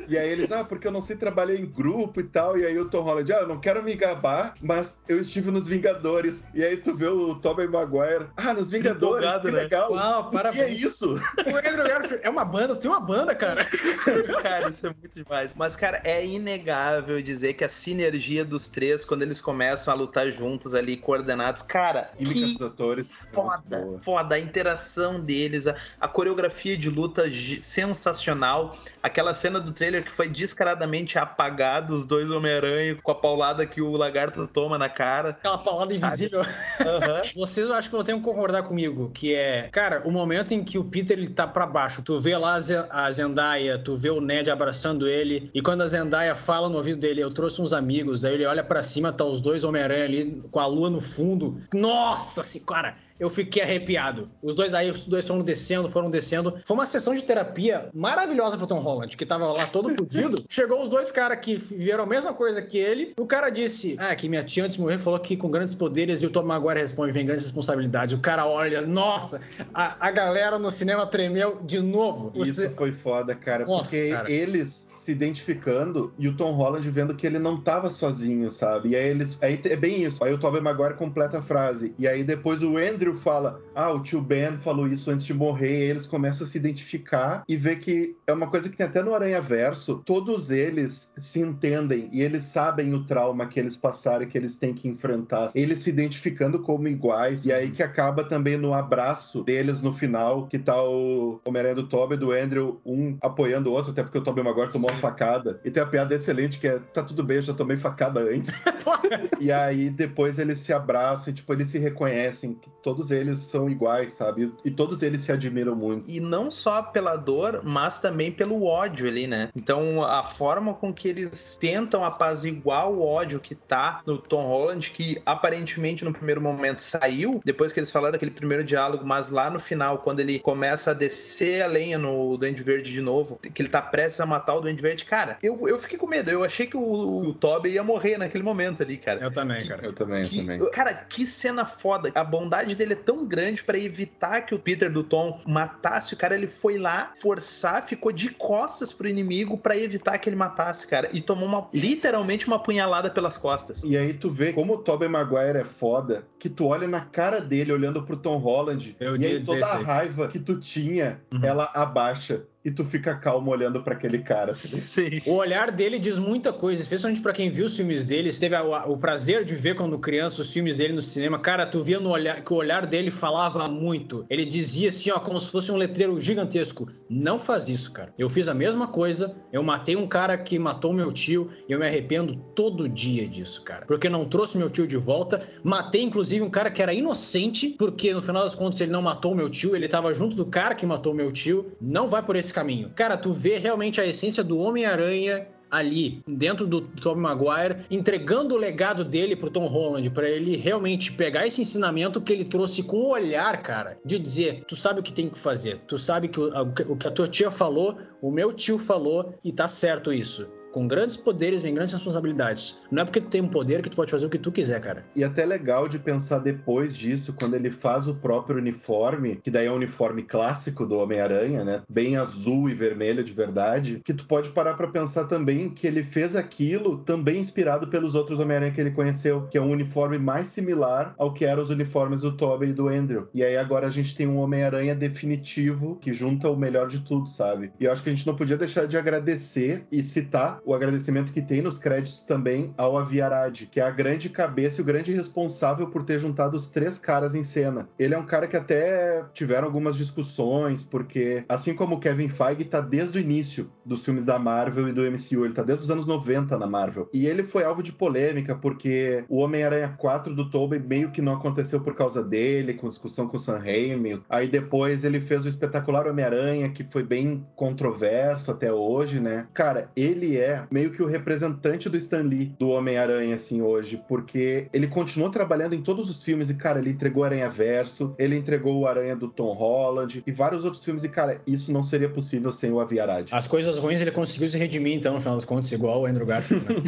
e 0.07 0.17
aí 0.17 0.29
eles, 0.29 0.51
ah, 0.51 0.63
porque 0.63 0.87
eu 0.87 0.91
não 0.91 1.01
sei 1.01 1.15
trabalhar 1.15 1.55
em 1.55 1.65
grupo 1.65 2.19
e 2.19 2.23
tal. 2.23 2.57
E 2.57 2.65
aí 2.65 2.77
o 2.79 2.85
Tom 2.85 3.01
Holland, 3.01 3.31
ah, 3.31 3.41
eu 3.41 3.47
não 3.47 3.59
quero 3.59 3.83
me 3.83 3.93
gabar, 3.93 4.55
mas 4.61 5.01
eu 5.07 5.21
estive 5.21 5.51
nos 5.51 5.67
Vingadores. 5.67 6.45
E 6.53 6.63
aí 6.63 6.77
tu 6.77 6.95
vê 6.95 7.07
o 7.07 7.35
Tobey 7.35 7.67
Maguire, 7.67 8.27
ah, 8.35 8.53
nos 8.53 8.71
Vingadores, 8.71 9.29
que 9.41 9.51
né? 9.51 9.61
legal. 9.61 9.88
Uau, 9.91 10.21
O 10.21 10.29
que 10.29 10.37
é 10.37 10.41
parabéns. 10.41 10.81
isso? 10.81 11.15
O 11.15 11.57
Andrew 11.57 11.87
Garfield 11.87 12.23
é 12.23 12.29
uma 12.29 12.45
banda, 12.45 12.75
tem 12.75 12.89
uma 12.89 12.99
banda, 12.99 13.35
cara. 13.35 13.65
cara, 14.41 14.69
isso 14.69 14.87
é 14.87 14.95
muito 14.99 15.23
demais. 15.23 15.53
Mas, 15.55 15.75
cara, 15.75 16.01
é 16.03 16.25
inegável 16.25 17.21
dizer 17.21 17.53
que 17.53 17.63
a 17.63 17.69
sinergia 17.69 18.43
dos 18.45 18.67
três, 18.67 19.03
quando 19.03 19.21
eles 19.21 19.41
começam 19.41 19.93
a 19.93 19.97
lutar 19.97 20.31
juntos 20.31 20.73
ali, 20.73 20.97
coordenados, 20.97 21.61
cara, 21.61 22.11
que 22.17 22.23
dos 22.23 22.61
atores. 22.61 23.11
Foda, 23.11 23.99
foda. 24.01 24.35
A 24.35 24.39
interação 24.39 25.19
deles, 25.19 25.67
a, 25.67 25.75
a 25.99 26.07
coreografia 26.07 26.77
de 26.77 26.89
luta 26.89 27.23
sensacional. 27.61 28.77
Aquela 29.01 29.33
cena 29.33 29.59
do 29.59 29.71
trailer 29.71 30.03
que 30.03 30.11
foi 30.11 30.27
descaradamente 30.27 31.17
apagada, 31.17 31.93
os 31.93 32.05
dois 32.05 32.29
Homem-Aranha 32.29 32.95
com 33.01 33.11
a 33.11 33.15
paulada 33.15 33.65
que 33.65 33.81
o 33.81 33.91
lagarto 33.91 34.47
toma 34.47 34.77
na 34.77 34.89
cara. 34.89 35.29
Aquela 35.29 35.57
paulada 35.57 35.93
invisível. 35.93 36.41
Uhum. 36.41 37.31
Vocês 37.35 37.67
eu 37.67 37.73
acho 37.73 37.89
que 37.89 37.95
vão 37.95 38.03
ter 38.03 38.15
que 38.15 38.21
concordar 38.21 38.63
comigo, 38.63 39.11
que 39.13 39.33
é, 39.33 39.69
cara, 39.80 40.05
o 40.05 40.11
momento 40.11 40.53
em 40.53 40.61
que 40.61 40.77
o 40.77 40.84
Peter 40.84 41.17
ele 41.17 41.30
tá 41.30 41.47
para 41.47 41.65
baixo, 41.65 42.01
tu 42.01 42.19
vê 42.19 42.36
lá 42.36 42.57
a 42.89 43.11
Zendaya, 43.13 43.80
tu 43.80 43.95
vê 43.95 44.09
o 44.09 44.19
Ned 44.19 44.51
abraçando 44.51 45.07
ele, 45.07 45.49
e 45.53 45.61
quando 45.61 45.84
a 45.84 45.88
Zendaya 45.88 46.36
fala 46.36 46.67
no 46.67 46.75
ouvido 46.75 46.99
dele, 46.99 47.21
eu 47.21 47.32
trouxe 47.32 47.61
uns 47.61 47.71
amigos, 47.71 48.25
aí 48.25 48.34
ele 48.34 48.45
olha 48.45 48.61
para 48.61 48.84
cima, 48.84 49.13
tá 49.13 49.23
os 49.23 49.39
dois 49.39 49.63
Homem-Aranha 49.63 50.03
ali 50.03 50.43
com 50.51 50.59
a 50.59 50.65
lua 50.65 50.89
no 50.89 50.99
fundo. 50.99 51.61
Nossa, 51.73 52.43
cara, 52.65 52.97
eu 53.20 53.30
fiquei 53.30 53.61
arrepiado. 53.61 54.30
Os 54.41 54.55
dois 54.55 54.74
aí, 54.74 54.89
os 54.89 55.07
dois 55.07 55.28
foram 55.28 55.41
descendo, 55.41 55.89
foram 55.89 56.09
descendo. 56.09 56.57
Foi 56.65 56.76
uma 56.76 56.86
sessão 56.86 57.13
de 57.13 57.22
terapia 57.24 57.89
maravilhosa 57.93 58.57
pro 58.57 58.65
Tom 58.65 58.80
Holland, 58.80 59.15
que 59.15 59.26
tava 59.26 59.51
lá 59.51 59.67
todo 59.67 59.89
fudido. 59.89 60.43
Chegou 60.49 60.82
os 60.82 60.89
dois 60.89 61.11
caras 61.11 61.39
que 61.41 61.55
viram 61.55 62.03
a 62.03 62.07
mesma 62.07 62.34
coisa 62.34 62.61
que 62.61 62.78
ele. 62.78 63.13
O 63.20 63.26
cara 63.26 63.49
disse: 63.49 63.95
Ah, 63.99 64.15
que 64.15 64.30
minha 64.30 64.43
tia 64.43 64.63
antes 64.63 64.78
de 64.78 64.84
morrer 64.84 64.97
falou 64.97 65.20
que 65.20 65.36
com 65.36 65.49
grandes 65.49 65.74
poderes 65.74 66.22
e 66.22 66.26
o 66.26 66.30
Tom 66.30 66.43
Maguire 66.43 66.80
responde: 66.80 67.11
vem 67.11 67.26
grandes 67.26 67.45
responsabilidades. 67.45 68.13
O 68.13 68.20
cara 68.20 68.45
olha, 68.45 68.82
nossa, 68.82 69.41
a, 69.74 70.07
a 70.07 70.11
galera 70.11 70.57
no 70.57 70.72
cinema 70.72 71.05
tremeu 71.05 71.59
de 71.63 71.80
novo. 71.80 72.32
Você... 72.36 72.65
Isso 72.65 72.76
foi 72.76 72.91
foda, 72.91 73.36
cara, 73.36 73.65
nossa, 73.65 73.95
porque 73.95 74.09
cara. 74.09 74.32
eles 74.32 74.88
se 74.99 75.11
identificando 75.11 76.13
e 76.17 76.27
o 76.27 76.35
Tom 76.35 76.51
Holland 76.51 76.89
vendo 76.89 77.15
que 77.15 77.25
ele 77.25 77.39
não 77.39 77.59
tava 77.59 77.89
sozinho, 77.89 78.51
sabe? 78.51 78.89
E 78.89 78.95
aí 78.95 79.07
eles. 79.07 79.37
Aí 79.41 79.59
é 79.63 79.75
bem 79.75 80.03
isso. 80.03 80.23
Aí 80.23 80.33
o 80.33 80.37
Tobey 80.37 80.61
Maguire 80.61 80.95
completa 80.95 81.39
a 81.39 81.41
frase. 81.41 81.93
E 81.97 82.07
aí 82.07 82.23
depois 82.23 82.61
o 82.63 82.77
Andrew 82.77 83.13
fala: 83.15 83.61
Ah, 83.75 83.91
o 83.91 84.01
tio 84.01 84.21
Ben 84.21 84.57
falou 84.57 84.87
isso 84.87 85.11
antes 85.11 85.25
de 85.25 85.33
morrer. 85.33 85.87
E 85.87 85.89
eles 85.89 86.05
começam 86.05 86.45
a 86.45 86.49
se 86.49 86.57
identificar 86.57 87.43
e 87.47 87.55
ver 87.55 87.77
que 87.77 88.15
é 88.27 88.33
uma 88.33 88.47
coisa 88.47 88.69
que 88.69 88.77
tem 88.77 88.85
até 88.85 89.01
no 89.01 89.13
Aranha 89.13 89.41
Verso. 89.41 90.01
Todos 90.05 90.51
eles 90.51 91.11
se 91.17 91.39
entendem 91.39 92.09
e 92.11 92.21
eles 92.21 92.45
sabem 92.45 92.93
o 92.93 93.05
trauma 93.05 93.47
que 93.47 93.59
eles 93.59 93.77
passaram 93.77 94.25
que 94.25 94.37
eles 94.37 94.55
têm 94.55 94.73
que 94.73 94.87
enfrentar. 94.87 95.51
Eles 95.55 95.79
se 95.79 95.89
identificando 95.89 96.59
como 96.59 96.87
iguais. 96.87 97.45
E 97.45 97.53
aí 97.53 97.71
que 97.71 97.83
acaba 97.83 98.23
também 98.23 98.57
no 98.57 98.73
abraço 98.73 99.43
deles 99.43 99.81
no 99.81 99.93
final, 99.93 100.47
que 100.47 100.59
tá 100.59 100.81
o 100.83 101.39
Homem-Aranha 101.45 101.75
do 101.75 101.87
Tobey 101.87 102.17
do 102.17 102.31
Andrew, 102.31 102.79
um 102.85 103.17
apoiando 103.21 103.69
o 103.69 103.73
outro, 103.73 103.91
até 103.91 104.03
porque 104.03 104.17
o 104.17 104.23
Tobey 104.23 104.43
Maguire 104.43 104.71
tomou 104.71 104.88
uma 104.89 104.99
facada. 104.99 105.59
E 105.63 105.71
tem 105.71 105.81
a 105.81 105.85
piada 105.85 106.15
excelente 106.15 106.59
que 106.59 106.67
é: 106.67 106.79
tá 106.93 107.03
tudo 107.03 107.23
bem, 107.23 107.37
eu 107.37 107.43
já 107.43 107.53
tomei 107.53 107.77
facada 107.77 108.21
antes. 108.21 108.63
e 109.39 109.51
aí 109.51 109.89
depois 109.89 110.39
eles 110.39 110.59
se 110.59 110.73
abraçam 110.73 111.31
e, 111.31 111.35
tipo, 111.35 111.51
eles 111.53 111.67
se 111.67 111.79
reconhecem 111.79 112.53
que 112.53 112.69
todos 112.81 113.11
eles 113.11 113.39
são 113.39 113.69
iguais, 113.69 114.13
sabe? 114.13 114.51
E 114.63 114.71
todos 114.71 115.01
eles 115.03 115.21
se 115.21 115.31
admiram 115.31 115.75
muito. 115.75 116.09
E 116.09 116.19
não 116.19 116.49
só 116.49 116.81
pela 116.81 117.15
dor, 117.15 117.61
mas 117.63 117.99
também 117.99 118.31
pelo 118.31 118.63
ódio 118.65 119.07
ali, 119.07 119.27
né? 119.27 119.49
Então 119.55 120.03
a 120.03 120.23
forma 120.23 120.73
com 120.73 120.93
que 120.93 121.07
eles 121.07 121.57
tentam 121.59 122.03
apaziguar 122.03 122.89
o 122.89 123.01
ódio 123.01 123.39
que 123.39 123.55
tá 123.55 124.01
no 124.05 124.17
Tom 124.17 124.47
Holland, 124.47 124.91
que 124.91 125.21
aparentemente 125.25 126.03
no 126.03 126.13
primeiro 126.13 126.41
momento 126.41 126.79
saiu, 126.79 127.41
depois 127.43 127.71
que 127.71 127.79
eles 127.79 127.91
falaram 127.91 128.15
aquele 128.15 128.31
primeiro 128.31 128.63
diálogo, 128.63 129.05
mas 129.05 129.29
lá 129.29 129.49
no 129.49 129.59
final, 129.59 129.99
quando 129.99 130.19
ele 130.19 130.39
começa 130.39 130.91
a 130.91 130.93
descer 130.93 131.61
a 131.61 131.67
lenha 131.67 131.97
no 131.97 132.37
Duende 132.37 132.63
Verde 132.63 132.91
de 132.91 133.01
novo, 133.01 133.37
que 133.53 133.61
ele 133.61 133.69
tá 133.69 133.81
prestes 133.81 134.19
a 134.19 134.25
matar 134.25 134.55
o 134.55 134.61
Duende 134.61 134.78
Verde, 134.80 135.05
cara, 135.05 135.38
eu, 135.41 135.67
eu 135.67 135.77
fiquei 135.80 135.97
com 135.97 136.07
medo. 136.07 136.30
Eu 136.30 136.43
achei 136.43 136.65
que 136.65 136.77
o, 136.77 136.82
o 137.30 137.34
Toby 137.34 137.69
ia 137.69 137.84
morrer 137.84 138.17
naquele 138.17 138.43
momento 138.43 138.82
ali, 138.84 138.97
cara. 138.97 139.21
Eu 139.21 139.32
também, 139.32 139.65
cara. 139.65 139.86
Eu 139.86 139.93
também, 139.93 140.25
que, 140.25 140.39
eu 140.39 140.45
também. 140.45 140.71
Cara, 140.71 140.93
que 140.93 141.25
cena 141.25 141.65
foda. 141.65 142.11
A 142.15 142.23
bondade 142.23 142.75
dele 142.75 142.93
é 142.93 142.95
tão 142.95 143.25
grande 143.25 143.63
para 143.63 143.77
evitar 143.77 144.41
que 144.41 144.55
o 144.55 144.59
Peter 144.59 144.91
do 144.91 145.03
Tom 145.03 145.41
matasse 145.45 146.13
o 146.13 146.17
cara. 146.17 146.36
Ele 146.36 146.47
foi 146.47 146.77
lá 146.77 147.11
forçar, 147.19 147.84
ficou 147.86 148.11
de 148.11 148.30
costas 148.30 148.93
pro 148.93 149.07
inimigo 149.07 149.57
para 149.57 149.77
evitar 149.77 150.17
que 150.17 150.30
ele 150.30 150.36
matasse, 150.36 150.88
cara. 150.88 151.09
E 151.11 151.21
tomou 151.21 151.47
uma, 151.47 151.67
literalmente 151.73 152.47
uma 152.47 152.59
punhalada 152.59 153.09
pelas 153.09 153.38
costas. 153.38 153.84
E 153.84 153.97
aí 153.97 154.13
tu 154.13 154.30
vê 154.30 154.53
como 154.53 154.73
o 154.73 154.77
Tobey 154.77 155.07
Maguire 155.07 155.59
é 155.59 155.63
foda, 155.63 156.23
que 156.38 156.49
tu 156.49 156.67
olha 156.67 156.88
na 156.88 157.01
cara 157.01 157.41
dele 157.41 157.71
olhando 157.71 158.03
pro 158.03 158.17
Tom 158.17 158.38
Holland. 158.38 158.95
Eu 158.99 159.17
e 159.17 159.25
aí 159.25 159.41
toda 159.41 159.65
a 159.65 159.77
raiva 159.77 160.27
que 160.27 160.39
tu 160.39 160.59
tinha, 160.59 161.19
uhum. 161.34 161.43
ela 161.43 161.69
abaixa 161.73 162.43
e 162.70 162.72
tu 162.72 162.86
fica 162.86 163.15
calmo 163.15 163.51
olhando 163.51 163.82
para 163.84 163.93
aquele 163.93 164.20
cara. 164.20 164.53
Sim. 164.53 165.22
O 165.26 165.34
olhar 165.34 165.72
dele 165.72 165.97
diz 165.97 166.20
muita 166.20 166.53
coisa, 166.53 166.82
especialmente 166.82 167.22
para 167.22 167.34
quem 167.34 167.49
viu 167.49 167.65
os 167.65 167.76
filmes 167.76 168.05
dele, 168.05 168.32
teve 168.32 168.55
o 168.55 168.97
prazer 168.97 169.43
de 169.43 169.55
ver 169.55 169.76
quando 169.76 169.97
criança 169.97 170.41
os 170.41 170.53
filmes 170.53 170.78
dele 170.78 170.93
no 170.93 171.01
cinema. 171.01 171.39
Cara, 171.39 171.65
tu 171.65 171.84
via 171.84 171.99
no 171.99 172.11
olhar 172.11 172.41
que 172.41 172.53
o 172.53 172.57
olhar 172.57 172.86
dele 172.86 173.09
falava 173.09 173.67
muito. 173.67 174.26
Ele 174.30 174.45
dizia 174.45 174.89
assim, 174.89 175.09
ó, 175.11 175.20
como 175.20 175.39
se 175.39 175.51
fosse 175.51 175.72
um 175.72 175.76
letreiro 175.76 176.22
gigantesco: 176.22 176.88
"Não 177.09 177.39
faz 177.39 177.67
isso, 177.67 177.91
cara. 177.91 178.13
Eu 178.17 178.30
fiz 178.30 178.47
a 178.47 178.53
mesma 178.53 178.88
coisa, 178.88 179.36
eu 179.51 179.63
matei 179.63 179.95
um 179.95 180.07
cara 180.07 180.38
que 180.38 180.59
matou 180.59 180.93
meu 180.93 181.11
tio 181.11 181.49
e 181.67 181.74
eu 181.74 181.80
me 181.80 181.88
arrependo 181.88 182.36
todo 182.55 182.88
dia 182.88 183.28
disso, 183.28 183.63
cara. 183.63 183.86
Porque 183.88 184.09
não 184.09 184.26
trouxe 184.26 184.57
meu 184.57 184.70
tio 184.70 184.86
de 184.86 184.97
volta, 184.97 185.41
matei 185.63 186.03
inclusive 186.03 186.43
um 186.43 186.49
cara 186.49 186.70
que 186.70 186.82
era 186.82 186.93
inocente, 186.93 187.70
porque 187.80 188.13
no 188.13 188.22
final 188.22 188.43
das 188.43 188.53
contas 188.53 188.80
ele 188.80 188.91
não 188.91 189.01
matou 189.01 189.34
meu 189.34 189.49
tio, 189.49 189.76
ele 189.76 189.88
tava 189.88 190.13
junto 190.13 190.36
do 190.36 190.45
cara 190.45 190.76
que 190.76 190.86
matou 190.86 191.13
meu 191.13 191.32
tio. 191.32 191.72
Não 191.82 192.07
vai 192.07 192.22
por 192.22 192.36
esse 192.36 192.53
caminho. 192.60 192.91
Cara, 192.95 193.16
tu 193.16 193.32
vê 193.32 193.57
realmente 193.57 194.01
a 194.01 194.05
essência 194.05 194.43
do 194.43 194.60
Homem-Aranha 194.60 195.47
ali 195.72 196.24
dentro 196.28 196.66
do 196.66 196.82
Tobey 196.82 197.22
Maguire, 197.22 197.86
entregando 197.91 198.55
o 198.55 198.57
legado 198.57 199.05
dele 199.05 199.36
pro 199.36 199.51
Tom 199.51 199.68
Holland, 199.68 200.10
para 200.10 200.28
ele 200.28 200.55
realmente 200.55 201.12
pegar 201.14 201.45
esse 201.45 201.62
ensinamento 201.62 202.20
que 202.20 202.34
ele 202.34 202.43
trouxe 202.43 202.84
com 202.84 202.97
o 202.97 203.12
olhar, 203.12 203.62
cara, 203.62 203.97
de 204.03 204.18
dizer, 204.18 204.64
tu 204.68 204.76
sabe 204.76 204.99
o 204.99 205.03
que 205.03 205.14
tem 205.14 205.30
que 205.30 205.38
fazer, 205.38 205.80
tu 205.88 205.97
sabe 205.97 206.28
que 206.28 206.39
o, 206.39 206.49
o 206.88 206.97
que 206.97 207.07
a 207.07 207.12
tua 207.12 207.28
tia 207.28 207.51
falou, 207.51 207.97
o 208.22 208.32
meu 208.32 208.51
tio 208.51 208.80
falou 208.80 209.36
e 209.43 209.51
tá 209.51 209.68
certo 209.68 210.12
isso. 210.12 210.49
Com 210.72 210.88
grandes 210.88 211.17
poderes 211.17 211.63
vem 211.63 211.74
grandes 211.74 211.93
responsabilidades. 211.93 212.80
Não 212.91 213.01
é 213.01 213.05
porque 213.05 213.20
tu 213.20 213.28
tem 213.28 213.41
um 213.41 213.47
poder 213.47 213.82
que 213.82 213.89
tu 213.89 213.95
pode 213.95 214.11
fazer 214.11 214.28
o 214.28 214.30
que 214.30 214.38
tu 214.38 214.51
quiser, 214.51 214.80
cara. 214.80 215.03
E 215.15 215.24
até 215.24 215.45
legal 215.45 215.88
de 215.88 215.97
pensar 215.97 216.39
depois 216.39 216.95
disso, 216.95 217.36
quando 217.38 217.55
ele 217.55 217.72
faz 217.72 218.07
o 218.07 218.15
próprio 218.15 218.57
uniforme, 218.57 219.39
que 219.43 219.49
daí 219.49 219.65
é 219.65 219.72
o 219.72 219.76
uniforme 219.76 220.22
clássico 220.22 220.86
do 220.86 220.99
Homem-Aranha, 220.99 221.63
né? 221.63 221.82
Bem 221.89 222.17
azul 222.17 222.70
e 222.70 222.74
vermelho 222.74 223.24
de 223.24 223.34
verdade, 223.34 224.01
que 224.03 224.13
tu 224.13 224.28
pode 224.28 224.49
parar 224.49 224.76
para 224.76 224.88
pensar 224.88 225.26
também 225.26 225.70
que 225.70 225.88
ele 225.88 226.03
fez 226.03 226.36
aquilo 226.36 226.99
também 226.99 227.39
inspirado 227.39 227.88
pelos 227.88 228.13
outros 228.13 228.39
Homem-Aranha 228.39 228.72
que 228.72 228.80
ele 228.80 228.91
conheceu, 228.91 229.47
que 229.47 229.57
é 229.57 229.61
um 229.61 229.72
uniforme 229.72 230.20
mais 230.20 230.47
similar 230.47 231.15
ao 231.17 231.34
que 231.34 231.45
eram 231.45 231.63
os 231.63 231.72
uniformes 231.72 232.22
do 232.22 232.38
Tobey 232.38 232.70
e 232.70 232.74
do 232.74 232.88
Andrew. 232.88 233.28
E 233.34 233.43
aí 233.43 233.57
agora 233.57 233.88
a 233.88 233.91
gente 233.91 234.15
tem 234.15 234.28
um 234.28 234.38
Homem-Aranha 234.38 234.93
definitivo 234.93 235.97
que 235.99 236.13
junta 236.13 236.47
o 236.49 236.55
melhor 236.55 236.88
de 236.88 236.99
tudo, 236.99 237.28
sabe? 237.28 237.72
E 237.80 237.86
eu 237.86 237.91
acho 237.91 238.03
que 238.03 238.09
a 238.09 238.13
gente 238.13 238.28
não 238.28 238.36
podia 238.36 238.57
deixar 238.57 238.86
de 238.86 238.97
agradecer 238.97 239.86
e 239.91 240.03
citar 240.03 240.59
o 240.66 240.74
agradecimento 240.74 241.34
que 241.34 241.41
tem 241.41 241.62
nos 241.62 241.78
créditos 241.78 242.24
também 242.24 242.74
ao 242.78 242.97
Aviarad, 242.97 243.66
que 243.66 243.80
é 243.80 243.84
a 243.84 243.91
grande 243.91 244.30
cabeça 244.30 244.80
e 244.80 244.84
o 244.84 244.86
grande 244.86 245.12
responsável 245.12 245.88
por 245.88 246.03
ter 246.03 246.20
juntado 246.20 246.55
os 246.55 246.68
três 246.68 246.97
caras 246.97 247.36
em 247.36 247.43
cena. 247.43 247.89
Ele 247.97 248.14
é 248.14 248.18
um 248.18 248.26
cara 248.26 248.47
que 248.47 248.57
até 248.57 249.24
tiveram 249.34 249.68
algumas 249.68 249.95
discussões, 249.95 250.84
porque 250.84 251.43
assim 251.47 251.74
como 251.74 251.95
o 251.95 251.99
Kevin 251.99 252.30
Feige 252.30 252.66
tá 252.66 252.82
desde 252.82 253.18
o 253.18 253.22
início 253.22 253.72
dos 253.86 254.05
filmes 254.05 254.26
da 254.26 254.38
Marvel 254.38 254.88
e 254.89 254.93
do 254.93 255.01
MCU, 255.01 255.45
ele 255.45 255.53
tá 255.53 255.64
desde 255.64 255.86
os 255.86 255.91
anos 255.91 256.05
90 256.05 256.57
na 256.57 256.68
Marvel. 256.68 257.10
E 257.14 257.26
ele 257.26 257.43
foi 257.43 257.64
alvo 257.64 257.82
de 257.82 257.91
polêmica 257.91 258.55
porque 258.55 259.24
o 259.28 259.38
Homem-Aranha 259.38 259.95
4 259.97 260.34
do 260.34 260.49
Tobey 260.49 260.80
meio 260.80 261.12
que 261.12 261.22
não 261.22 261.34
aconteceu 261.34 261.82
por 261.82 261.95
causa 261.95 262.24
dele, 262.24 262.74
com 262.74 262.89
discussão 262.89 263.28
com 263.28 263.38
o 263.38 263.39
Sam 263.39 263.60
Raimi. 263.60 264.22
Aí 264.30 264.47
depois 264.47 265.03
ele 265.03 265.20
fez 265.20 265.45
o 265.45 265.49
espetacular 265.49 266.07
Homem-Aranha, 266.07 266.70
que 266.70 266.84
foi 266.84 267.03
bem 267.03 267.45
controverso 267.55 268.51
até 268.51 268.72
hoje, 268.72 269.20
né? 269.20 269.47
Cara, 269.53 269.89
ele 269.95 270.38
é 270.38 270.48
é 270.49 270.67
meio 270.71 270.91
que 270.91 271.01
o 271.01 271.05
representante 271.05 271.89
do 271.89 271.97
Stan 271.97 272.21
Lee, 272.21 272.53
do 272.57 272.69
Homem-Aranha, 272.69 273.35
assim, 273.35 273.61
hoje, 273.61 274.01
porque 274.07 274.67
ele 274.73 274.87
continuou 274.87 275.29
trabalhando 275.29 275.75
em 275.75 275.81
todos 275.81 276.09
os 276.09 276.23
filmes 276.23 276.49
e, 276.49 276.55
cara, 276.55 276.79
ele 276.79 276.89
entregou 276.89 277.23
Aranha 277.23 277.49
Verso, 277.49 278.15
ele 278.17 278.35
entregou 278.35 278.79
o 278.79 278.87
Aranha 278.87 279.15
do 279.15 279.27
Tom 279.27 279.53
Holland 279.53 280.23
e 280.25 280.31
vários 280.31 280.63
outros 280.63 280.83
filmes 280.83 281.03
e, 281.03 281.09
cara, 281.09 281.41
isso 281.45 281.71
não 281.71 281.83
seria 281.83 282.09
possível 282.09 282.51
sem 282.51 282.71
o 282.71 282.79
Aviarad. 282.79 283.29
As 283.31 283.47
coisas 283.47 283.77
ruins 283.77 284.01
ele 284.01 284.11
conseguiu 284.11 284.47
se 284.47 284.57
redimir, 284.57 284.95
então, 284.95 285.13
no 285.13 285.19
final 285.19 285.35
das 285.35 285.45
contas, 285.45 285.71
igual 285.71 286.01
o 286.01 286.05
Andrew 286.05 286.25
Garfield, 286.25 286.65
né? 286.65 286.81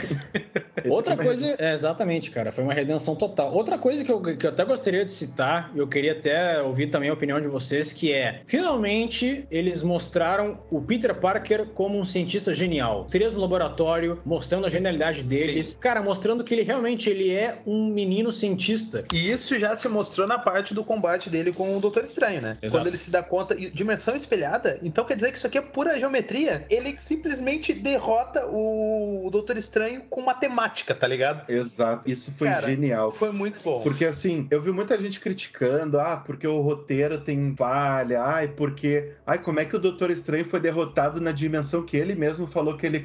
Outra 0.89 1.15
coisa, 1.15 1.55
é, 1.59 1.73
exatamente, 1.73 2.31
cara, 2.31 2.51
foi 2.51 2.63
uma 2.63 2.73
redenção 2.73 3.15
total. 3.15 3.53
Outra 3.53 3.77
coisa 3.77 4.03
que 4.03 4.11
eu, 4.11 4.21
que 4.21 4.45
eu 4.45 4.49
até 4.49 4.65
gostaria 4.65 5.05
de 5.05 5.11
citar, 5.11 5.71
e 5.75 5.79
eu 5.79 5.87
queria 5.87 6.13
até 6.13 6.61
ouvir 6.61 6.87
também 6.87 7.09
a 7.09 7.13
opinião 7.13 7.39
de 7.39 7.47
vocês, 7.47 7.93
que 7.93 8.11
é, 8.11 8.41
finalmente, 8.45 9.45
eles 9.51 9.83
mostraram 9.83 10.59
o 10.71 10.81
Peter 10.81 11.13
Parker 11.13 11.67
como 11.67 11.99
um 11.99 12.03
cientista 12.03 12.53
genial. 12.53 13.05
Três 13.05 13.33
laboratório, 13.51 14.19
mostrando 14.25 14.65
a 14.65 14.69
genialidade 14.69 15.23
deles. 15.23 15.69
Sim. 15.69 15.79
Cara, 15.79 16.01
mostrando 16.01 16.43
que 16.43 16.53
ele 16.53 16.63
realmente 16.63 17.09
ele 17.09 17.33
é 17.33 17.59
um 17.65 17.87
menino 17.87 18.31
cientista. 18.31 19.03
E 19.13 19.29
isso 19.29 19.59
já 19.59 19.75
se 19.75 19.87
mostrou 19.89 20.25
na 20.25 20.39
parte 20.39 20.73
do 20.73 20.83
combate 20.83 21.29
dele 21.29 21.51
com 21.51 21.75
o 21.75 21.79
Doutor 21.79 22.03
Estranho, 22.03 22.41
né? 22.41 22.57
Exato. 22.61 22.81
Quando 22.81 22.87
ele 22.87 22.97
se 22.97 23.11
dá 23.11 23.21
conta. 23.21 23.55
Dimensão 23.55 24.15
espelhada, 24.15 24.79
então 24.81 25.03
quer 25.03 25.15
dizer 25.15 25.31
que 25.31 25.37
isso 25.37 25.47
aqui 25.47 25.57
é 25.57 25.61
pura 25.61 25.99
geometria? 25.99 26.65
Ele 26.69 26.97
simplesmente 26.97 27.73
derrota 27.73 28.45
o 28.47 29.29
Doutor 29.31 29.57
Estranho 29.57 30.03
com 30.09 30.21
matemática, 30.21 30.95
tá 30.95 31.07
ligado? 31.07 31.49
Exato. 31.51 32.09
Isso 32.09 32.31
foi 32.31 32.47
Cara, 32.47 32.67
genial. 32.67 33.11
Foi 33.11 33.31
muito 33.31 33.59
bom. 33.61 33.81
Porque 33.81 34.05
assim, 34.05 34.47
eu 34.49 34.61
vi 34.61 34.71
muita 34.71 34.97
gente 34.99 35.19
criticando, 35.19 35.99
ah, 35.99 36.17
porque 36.17 36.47
o 36.47 36.61
roteiro 36.61 37.19
tem 37.19 37.53
falha, 37.55 38.21
ai, 38.21 38.47
porque. 38.47 39.11
Ai, 39.25 39.37
como 39.37 39.59
é 39.59 39.65
que 39.65 39.75
o 39.75 39.79
Doutor 39.79 40.09
Estranho 40.11 40.45
foi 40.45 40.59
derrotado 40.59 41.19
na 41.19 41.31
dimensão 41.31 41.83
que 41.83 41.97
ele 41.97 42.15
mesmo 42.15 42.47
falou 42.47 42.77
que 42.77 42.85
ele 42.85 42.99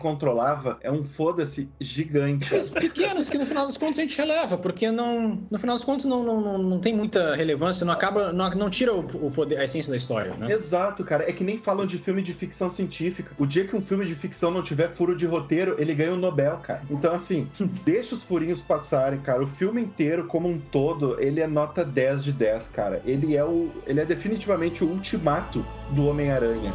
É 0.80 0.90
um 0.90 1.04
foda-se 1.04 1.68
gigante. 1.80 2.48
Mas 2.52 2.70
pequenos 2.70 3.28
que 3.28 3.38
no 3.38 3.46
final 3.46 3.66
dos 3.66 3.76
contos 3.76 3.98
a 3.98 4.02
gente 4.02 4.16
releva, 4.16 4.56
porque 4.56 4.90
não. 4.90 5.46
No 5.50 5.58
final 5.58 5.76
dos 5.76 5.84
contos 5.84 6.06
não, 6.06 6.22
não, 6.22 6.40
não, 6.40 6.58
não 6.58 6.80
tem 6.80 6.94
muita 6.94 7.34
relevância, 7.34 7.84
não 7.84 7.92
acaba. 7.92 8.32
Não, 8.32 8.50
não 8.50 8.70
tira 8.70 8.94
o, 8.94 9.00
o 9.00 9.30
poder, 9.30 9.58
a 9.58 9.64
essência 9.64 9.90
da 9.90 9.96
história, 9.96 10.34
né? 10.34 10.52
Exato, 10.52 11.04
cara. 11.04 11.28
É 11.28 11.32
que 11.32 11.44
nem 11.44 11.58
falam 11.58 11.86
de 11.86 11.98
filme 11.98 12.22
de 12.22 12.32
ficção 12.32 12.68
científica. 12.68 13.32
O 13.38 13.46
dia 13.46 13.66
que 13.66 13.76
um 13.76 13.80
filme 13.80 14.04
de 14.04 14.14
ficção 14.14 14.50
não 14.50 14.62
tiver 14.62 14.90
furo 14.90 15.16
de 15.16 15.26
roteiro, 15.26 15.76
ele 15.78 15.94
ganha 15.94 16.12
o 16.12 16.14
um 16.14 16.18
Nobel, 16.18 16.58
cara. 16.58 16.82
Então, 16.90 17.12
assim, 17.12 17.48
deixa 17.84 18.14
os 18.14 18.22
furinhos 18.22 18.62
passarem, 18.62 19.20
cara. 19.20 19.42
O 19.42 19.46
filme 19.46 19.80
inteiro, 19.80 20.26
como 20.26 20.48
um 20.48 20.58
todo, 20.58 21.20
ele 21.20 21.40
é 21.40 21.46
nota 21.46 21.84
10 21.84 22.24
de 22.24 22.32
10, 22.32 22.68
cara. 22.68 23.02
Ele 23.04 23.36
é 23.36 23.44
o. 23.44 23.70
Ele 23.86 24.00
é 24.00 24.04
definitivamente 24.04 24.84
o 24.84 24.88
ultimato 24.88 25.64
do 25.90 26.06
Homem-Aranha. 26.06 26.72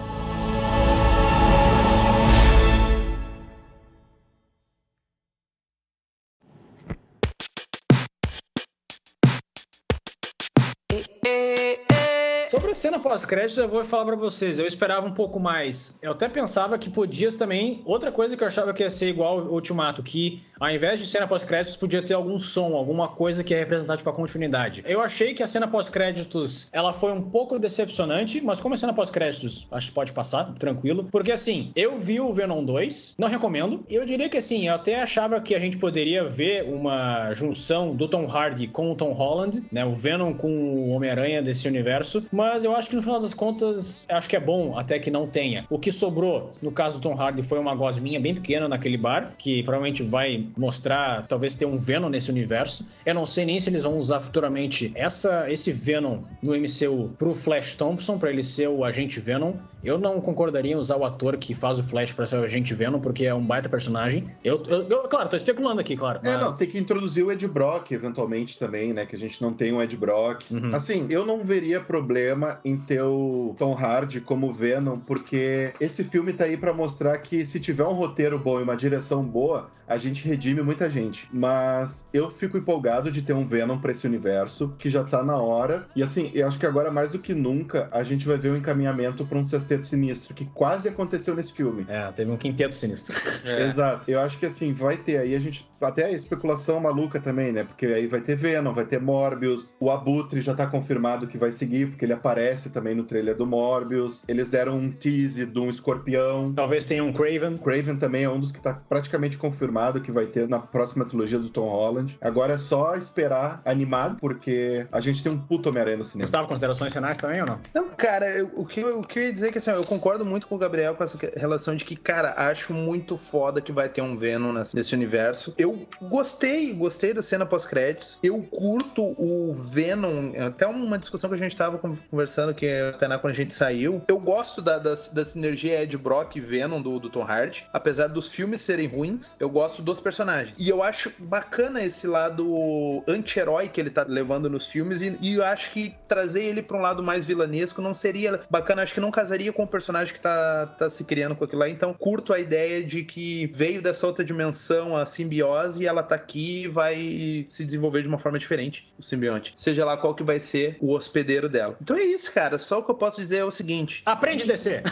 Cena 12.82 12.98
pós-créditos, 12.98 13.60
eu 13.60 13.70
vou 13.70 13.84
falar 13.84 14.06
para 14.06 14.16
vocês. 14.16 14.58
Eu 14.58 14.66
esperava 14.66 15.06
um 15.06 15.14
pouco 15.14 15.40
mais. 15.40 16.00
Eu 16.02 16.14
até 16.14 16.28
pensava 16.28 16.80
que 16.80 16.90
podia 16.90 17.32
também. 17.32 17.84
Outra 17.86 18.12
coisa 18.12 18.36
que 18.36 18.44
eu 18.44 18.48
achava 18.48 18.74
que 18.74 18.82
ia 18.82 18.90
ser 18.90 19.10
igual 19.10 19.38
ao 19.38 19.54
Ultimato, 19.54 20.02
que 20.02 20.42
ao 20.60 20.70
invés 20.70 21.00
de 21.00 21.06
cena 21.06 21.28
pós-créditos, 21.28 21.78
podia 21.78 22.04
ter 22.04 22.16
algum 22.16 22.40
som, 22.40 22.76
alguma 22.76 23.08
coisa 23.08 23.44
que 23.44 23.54
é 23.54 23.60
representativa 23.60 24.04
para 24.04 24.14
a 24.14 24.16
continuidade. 24.16 24.84
Eu 24.86 25.00
achei 25.00 25.34
que 25.36 25.44
a 25.44 25.48
cena 25.48 25.68
pós-créditos 25.68 26.70
ela 26.72 26.92
foi 26.92 27.12
um 27.12 27.22
pouco 27.22 27.60
decepcionante, 27.60 28.42
mas 28.42 28.60
como 28.60 28.74
é 28.74 28.78
cena 28.80 28.94
pós-créditos, 28.94 29.68
acho 29.72 29.88
que 29.90 29.94
pode 29.94 30.12
passar, 30.12 30.52
tranquilo. 30.56 31.08
Porque 31.12 31.32
assim, 31.32 31.72
eu 31.76 32.00
vi 32.00 32.20
o 32.20 32.34
Venom 32.34 32.66
2, 32.66 33.14
não 33.16 33.28
recomendo. 33.28 33.86
Eu 33.88 34.06
diria 34.08 34.28
que 34.28 34.38
assim, 34.38 34.68
eu 34.68 34.74
até 34.74 35.00
achava 35.00 35.40
que 35.40 35.54
a 35.54 35.60
gente 35.60 35.78
poderia 35.78 36.28
ver 36.28 36.64
uma 36.64 37.32
junção 37.36 37.96
do 37.96 38.08
Tom 38.08 38.26
Hardy 38.26 38.66
com 38.68 38.92
o 38.92 38.96
Tom 38.96 39.14
Holland, 39.14 39.64
né? 39.72 39.86
O 39.86 39.94
Venom 39.94 40.34
com 40.34 40.50
o 40.50 40.90
Homem-Aranha 40.90 41.44
desse 41.44 41.68
universo 41.68 42.26
mas 42.32 42.64
eu 42.64 42.71
acho 42.76 42.90
que 42.90 42.96
no 42.96 43.02
final 43.02 43.20
das 43.20 43.34
contas, 43.34 44.06
acho 44.10 44.30
que 44.30 44.36
é 44.36 44.40
bom 44.40 44.78
até 44.78 45.00
que 45.00 45.10
não 45.10 45.28
tenha. 45.28 45.66
O 45.70 45.80
que 45.80 45.92
sobrou, 45.92 46.52
no 46.62 46.72
caso 46.72 47.00
do 47.00 47.02
Tom 47.02 47.16
Hardy, 47.16 47.44
foi 47.44 47.60
uma 47.60 47.76
gosminha 47.76 48.20
bem 48.20 48.34
pequena 48.34 48.68
naquele 48.68 48.98
bar, 48.98 49.34
que 49.38 49.64
provavelmente 49.64 50.04
vai 50.04 50.48
mostrar, 50.58 51.26
talvez 51.28 51.56
ter 51.56 51.66
um 51.66 51.78
Venom 51.78 52.10
nesse 52.10 52.30
universo. 52.30 52.88
Eu 53.06 53.16
não 53.16 53.26
sei 53.26 53.46
nem 53.46 53.60
se 53.60 53.70
eles 53.70 53.84
vão 53.84 53.98
usar 53.98 54.20
futuramente 54.20 54.92
essa, 54.96 55.52
esse 55.52 55.72
Venom 55.72 56.20
no 56.44 56.54
MCU 56.56 57.10
pro 57.18 57.34
Flash 57.34 57.76
Thompson, 57.76 58.18
para 58.18 58.30
ele 58.30 58.44
ser 58.44 58.68
o 58.68 58.84
agente 58.84 59.20
Venom. 59.20 59.54
Eu 59.84 59.98
não 59.98 60.22
concordaria 60.22 60.74
em 60.74 60.76
usar 60.76 60.98
o 60.98 61.04
ator 61.04 61.38
que 61.38 61.56
faz 61.56 61.80
o 61.80 61.84
Flash 61.84 62.14
para 62.14 62.28
ser 62.28 62.38
o 62.38 62.44
agente 62.44 62.74
Venom, 62.74 63.00
porque 63.00 63.26
é 63.26 63.34
um 63.34 63.44
baita 63.44 63.68
personagem. 63.68 64.30
Eu, 64.44 64.62
eu, 64.68 64.84
eu 64.84 65.02
claro, 65.04 65.28
tô 65.28 65.36
especulando 65.36 65.82
aqui, 65.82 65.96
claro. 65.96 66.20
Mas... 66.24 66.34
É, 66.34 66.38
não, 66.38 66.56
tem 66.56 66.70
que 66.70 66.78
introduzir 66.78 67.26
o 67.26 67.32
Ed 67.32 67.48
Brock 67.48 67.92
eventualmente 67.92 68.60
também, 68.60 68.94
né? 68.94 69.06
Que 69.06 69.16
a 69.16 69.20
gente 69.20 69.42
não 69.42 69.54
tem 69.54 69.74
um 69.74 69.82
Ed 69.82 69.96
Brock. 69.98 70.44
Uhum. 70.52 70.76
Assim, 70.76 71.08
eu 71.10 71.26
não 71.26 71.44
veria 71.44 71.82
problema 71.82 72.60
em 72.64 72.78
ter 72.78 73.02
o 73.02 73.56
Tom 73.58 73.74
Hardy 73.74 74.22
como 74.22 74.54
Venom, 74.54 74.98
porque 75.00 75.74
esse 75.80 76.04
filme 76.04 76.34
tá 76.34 76.46
aí 76.46 76.58
para 76.58 76.74
mostrar 76.74 77.18
que 77.20 77.46
se 77.46 77.60
tiver 77.60 77.86
um 77.86 77.94
roteiro 77.94 78.38
bom 78.40 78.60
e 78.60 78.64
uma 78.64 78.76
direção 78.76 79.24
boa, 79.24 79.70
a 79.92 79.98
gente 79.98 80.26
redime 80.26 80.62
muita 80.62 80.90
gente. 80.90 81.28
Mas 81.34 82.08
eu 82.14 82.32
fico 82.32 82.58
empolgado 82.58 83.12
de 83.12 83.22
ter 83.22 83.34
um 83.34 83.46
Venom 83.46 83.78
pra 83.78 83.92
esse 83.92 84.08
universo, 84.08 84.74
que 84.78 84.90
já 84.90 85.04
tá 85.04 85.22
na 85.22 85.36
hora. 85.36 85.86
E 85.96 86.02
assim, 86.02 86.32
eu 86.34 86.48
acho 86.48 86.58
que 86.58 86.66
agora 86.66 86.90
mais 86.90 87.12
do 87.12 87.20
que 87.20 87.34
nunca, 87.34 87.90
a 87.92 88.02
gente 88.02 88.26
vai 88.26 88.38
ver 88.38 88.52
um 88.52 88.56
encaminhamento 88.56 89.26
pra 89.26 89.38
um 89.38 89.44
sexteto 89.44 89.86
sinistro, 89.86 90.34
que 90.34 90.46
quase 90.46 90.88
aconteceu 90.88 91.36
nesse 91.36 91.52
filme. 91.52 91.86
É, 91.90 92.10
teve 92.12 92.32
um 92.32 92.38
quinteto 92.38 92.76
sinistro. 92.76 93.16
É. 93.46 93.68
Exato. 93.68 94.10
Eu 94.10 94.22
acho 94.22 94.38
que 94.38 94.46
assim, 94.46 94.74
vai 94.74 94.96
ter 94.96 95.18
aí 95.18 95.36
a 95.36 95.40
gente. 95.40 95.70
Até 95.82 96.06
a 96.06 96.12
especulação 96.12 96.80
maluca 96.80 97.20
também, 97.20 97.52
né? 97.52 97.64
Porque 97.64 97.88
aí 97.88 98.08
vai 98.08 98.22
ter 98.22 98.36
Venom, 98.36 98.72
vai 98.72 98.86
ter 98.86 99.02
Morbius. 99.02 99.76
O 99.80 99.90
Abutre 99.90 100.40
já 100.40 100.54
tá 100.54 100.68
confirmado 100.68 101.28
que 101.28 101.38
vai 101.38 101.52
seguir, 101.52 101.90
porque 101.90 102.06
ele 102.06 102.14
aparece 102.14 102.51
também 102.70 102.96
no 102.96 103.04
trailer 103.04 103.36
do 103.36 103.46
Morbius. 103.46 104.26
Eles 104.28 104.50
deram 104.50 104.78
um 104.78 104.92
tease 104.92 105.46
de 105.46 105.60
um 105.60 105.70
escorpião. 105.70 106.54
Talvez 106.54 106.86
tenha 106.86 107.04
um 107.04 107.14
Craven. 107.14 107.58
Craven 107.58 107.98
também 107.98 108.24
é 108.24 108.30
um 108.30 108.40
dos 108.40 108.52
que 108.52 108.60
tá 108.60 108.74
praticamente 108.74 109.38
confirmado 109.38 110.02
que 110.02 110.12
vai 110.12 110.26
ter 110.26 110.48
na 110.48 110.60
próxima 110.60 111.06
trilogia 111.06 111.40
do 111.40 111.50
Tom 111.50 111.70
Holland. 111.70 112.18
Agora 112.22 112.54
é 112.54 112.58
só 112.58 112.96
esperar 112.96 113.62
animado, 113.66 114.18
porque 114.20 114.88
a 114.92 115.00
gente 115.00 115.24
tem 115.24 115.32
um 115.32 115.38
puto 115.38 115.70
Homem-Aranha 115.70 115.98
no 115.98 116.06
cinema. 116.06 116.26
Gustavo, 116.26 116.48
considerações 116.48 116.94
finais 116.94 117.18
também 117.18 117.42
ou 117.42 117.48
não? 117.48 117.60
Não, 117.74 117.90
cara, 117.90 118.30
eu, 118.30 118.52
o, 118.56 118.66
que, 118.66 118.80
eu, 118.80 119.00
o 119.00 119.04
que 119.04 119.20
eu 119.20 119.24
ia 119.24 119.34
dizer 119.34 119.50
é 119.50 119.52
que 119.52 119.58
assim, 119.58 119.72
eu 119.72 119.84
concordo 119.84 120.26
muito 120.26 120.48
com 120.48 120.56
o 120.56 120.58
Gabriel 120.58 120.96
com 120.96 121.04
essa 121.04 121.18
relação 121.38 121.76
de 121.76 121.86
que, 121.86 121.96
cara, 121.96 122.34
acho 122.38 122.74
muito 122.74 123.18
foda 123.18 123.62
que 123.62 123.72
vai 123.72 123.90
ter 123.90 124.02
um 124.02 124.18
Venom 124.18 124.54
nesse, 124.54 124.76
nesse 124.76 124.94
universo. 124.94 125.54
Eu 125.58 125.86
gostei, 126.02 126.74
gostei 126.74 127.14
da 127.14 127.22
cena 127.22 127.46
pós-créditos. 127.46 128.18
Eu 128.24 128.42
curto 128.44 129.16
o 129.18 129.54
Venom, 129.54 130.34
até 130.46 130.68
uma 130.68 130.98
discussão 130.98 131.30
que 131.30 131.36
a 131.36 131.40
gente 131.40 131.56
tava 131.56 131.78
conversando 131.78 132.41
que 132.54 132.68
até 132.68 133.08
na 133.08 133.18
quando 133.18 133.34
a 133.34 133.36
gente 133.36 133.54
saiu. 133.54 134.02
Eu 134.08 134.20
gosto 134.20 134.62
da, 134.62 134.78
da, 134.78 134.96
da 135.14 135.26
sinergia 135.26 135.82
Ed 135.82 135.98
Brock 135.98 136.36
e 136.36 136.40
Venom 136.40 136.82
do, 136.82 137.00
do 137.00 137.10
Tom 137.10 137.24
Hardy. 137.24 137.68
Apesar 137.72 138.08
dos 138.08 138.28
filmes 138.28 138.62
serem 138.62 138.88
ruins, 138.88 139.36
eu 139.40 139.50
gosto 139.50 139.82
dos 139.82 140.00
personagens. 140.00 140.56
E 140.58 140.68
eu 140.68 140.84
acho 140.84 141.12
bacana 141.20 141.84
esse 141.84 142.08
lado 142.08 143.04
anti-herói 143.08 143.68
que 143.68 143.80
ele 143.80 143.90
tá 143.90 144.06
levando 144.08 144.50
nos 144.50 144.66
filmes. 144.66 145.02
E, 145.02 145.18
e 145.22 145.36
eu 145.36 145.46
acho 145.46 145.72
que 145.72 145.96
trazer 146.08 146.44
ele 146.44 146.62
pra 146.62 146.78
um 146.78 146.82
lado 146.82 147.04
mais 147.04 147.26
vilanesco 147.26 147.82
não 147.82 147.94
seria 147.94 148.42
bacana. 148.50 148.82
Acho 148.82 148.94
que 148.94 149.00
não 149.00 149.12
casaria 149.12 149.54
com 149.54 149.64
o 149.64 149.68
personagem 149.68 150.14
que 150.14 150.20
tá, 150.20 150.68
tá 150.68 150.90
se 150.90 151.04
criando 151.04 151.36
com 151.36 151.44
aquilo 151.44 151.60
lá. 151.60 151.70
Então, 151.70 151.94
curto 151.94 152.34
a 152.34 152.40
ideia 152.40 152.84
de 152.84 153.04
que 153.04 153.48
veio 153.54 153.82
dessa 153.82 154.08
outra 154.08 154.24
dimensão 154.24 154.96
a 154.96 155.06
simbiose 155.06 155.84
e 155.84 155.88
ela 155.88 156.04
tá 156.04 156.16
aqui 156.16 156.64
e 156.64 156.68
vai 156.68 157.46
se 157.50 157.64
desenvolver 157.64 158.02
de 158.02 158.08
uma 158.08 158.18
forma 158.18 158.40
diferente, 158.40 158.92
o 158.98 159.04
simbionte. 159.04 159.54
Seja 159.56 159.86
lá 159.86 159.98
qual 159.98 160.16
que 160.16 160.24
vai 160.24 160.40
ser 160.40 160.78
o 160.80 160.94
hospedeiro 160.94 161.50
dela. 161.50 161.76
Então 161.82 161.96
é 161.96 162.04
isso, 162.04 162.31
cara. 162.32 162.58
Só 162.58 162.80
o 162.80 162.84
que 162.84 162.92
eu 162.92 162.96
posso 162.96 163.22
dizer 163.22 163.38
é 163.38 163.46
o 163.46 163.52
seguinte: 163.52 164.02
aprende 164.06 164.44
a 164.44 164.48
descer. 164.48 164.84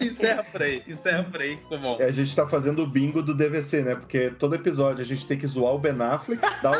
encerra 0.00 0.44
por 0.44 0.62
aí, 0.62 0.82
encerra 0.86 1.24
por 1.24 1.40
aí, 1.40 1.56
ficou 1.56 1.78
bom. 1.78 1.96
É, 2.00 2.04
a 2.04 2.12
gente 2.12 2.34
tá 2.34 2.46
fazendo 2.46 2.82
o 2.82 2.86
bingo 2.86 3.22
do 3.22 3.34
DVC, 3.34 3.82
né? 3.82 3.94
Porque 3.94 4.30
todo 4.30 4.54
episódio 4.54 5.02
a 5.02 5.06
gente 5.06 5.26
tem 5.26 5.38
que 5.38 5.46
zoar 5.46 5.74
o 5.74 5.78
Ben 5.78 5.92
Affleck, 6.00 6.40
dar, 6.62 6.78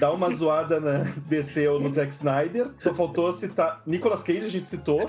dar 0.00 0.12
uma 0.12 0.30
zoada 0.30 0.80
na 0.80 1.04
DC 1.26 1.68
ou 1.68 1.80
no 1.80 1.92
Zack 1.92 2.12
Snyder. 2.12 2.70
Só 2.78 2.94
faltou 2.94 3.32
citar. 3.32 3.82
Nicolas 3.86 4.22
Cage 4.22 4.44
a 4.44 4.48
gente 4.48 4.66
citou. 4.66 5.08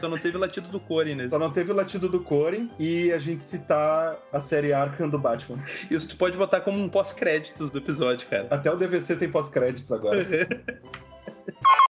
Só 0.00 0.08
não 0.08 0.18
teve 0.18 0.36
o 0.36 0.40
latido 0.40 0.68
do 0.68 0.80
Corey 0.80 1.14
nesse. 1.14 1.30
Só 1.30 1.38
não 1.38 1.50
teve 1.50 1.72
o 1.72 1.74
latido 1.74 2.08
do 2.08 2.20
Corey 2.20 2.70
e 2.78 3.12
a 3.12 3.18
gente 3.18 3.42
citar 3.42 4.16
a 4.32 4.40
série 4.40 4.72
Arkham 4.72 5.08
do 5.08 5.18
Batman. 5.18 5.58
Isso 5.90 6.08
tu 6.08 6.16
pode 6.16 6.36
botar 6.36 6.60
como 6.60 6.82
um 6.82 6.88
pós-créditos 6.88 7.70
do 7.70 7.78
episódio, 7.78 8.26
cara. 8.28 8.46
Até 8.50 8.70
o 8.70 8.76
DVC 8.76 9.16
tem 9.16 9.30
pós-créditos 9.30 9.90
agora. 9.92 10.26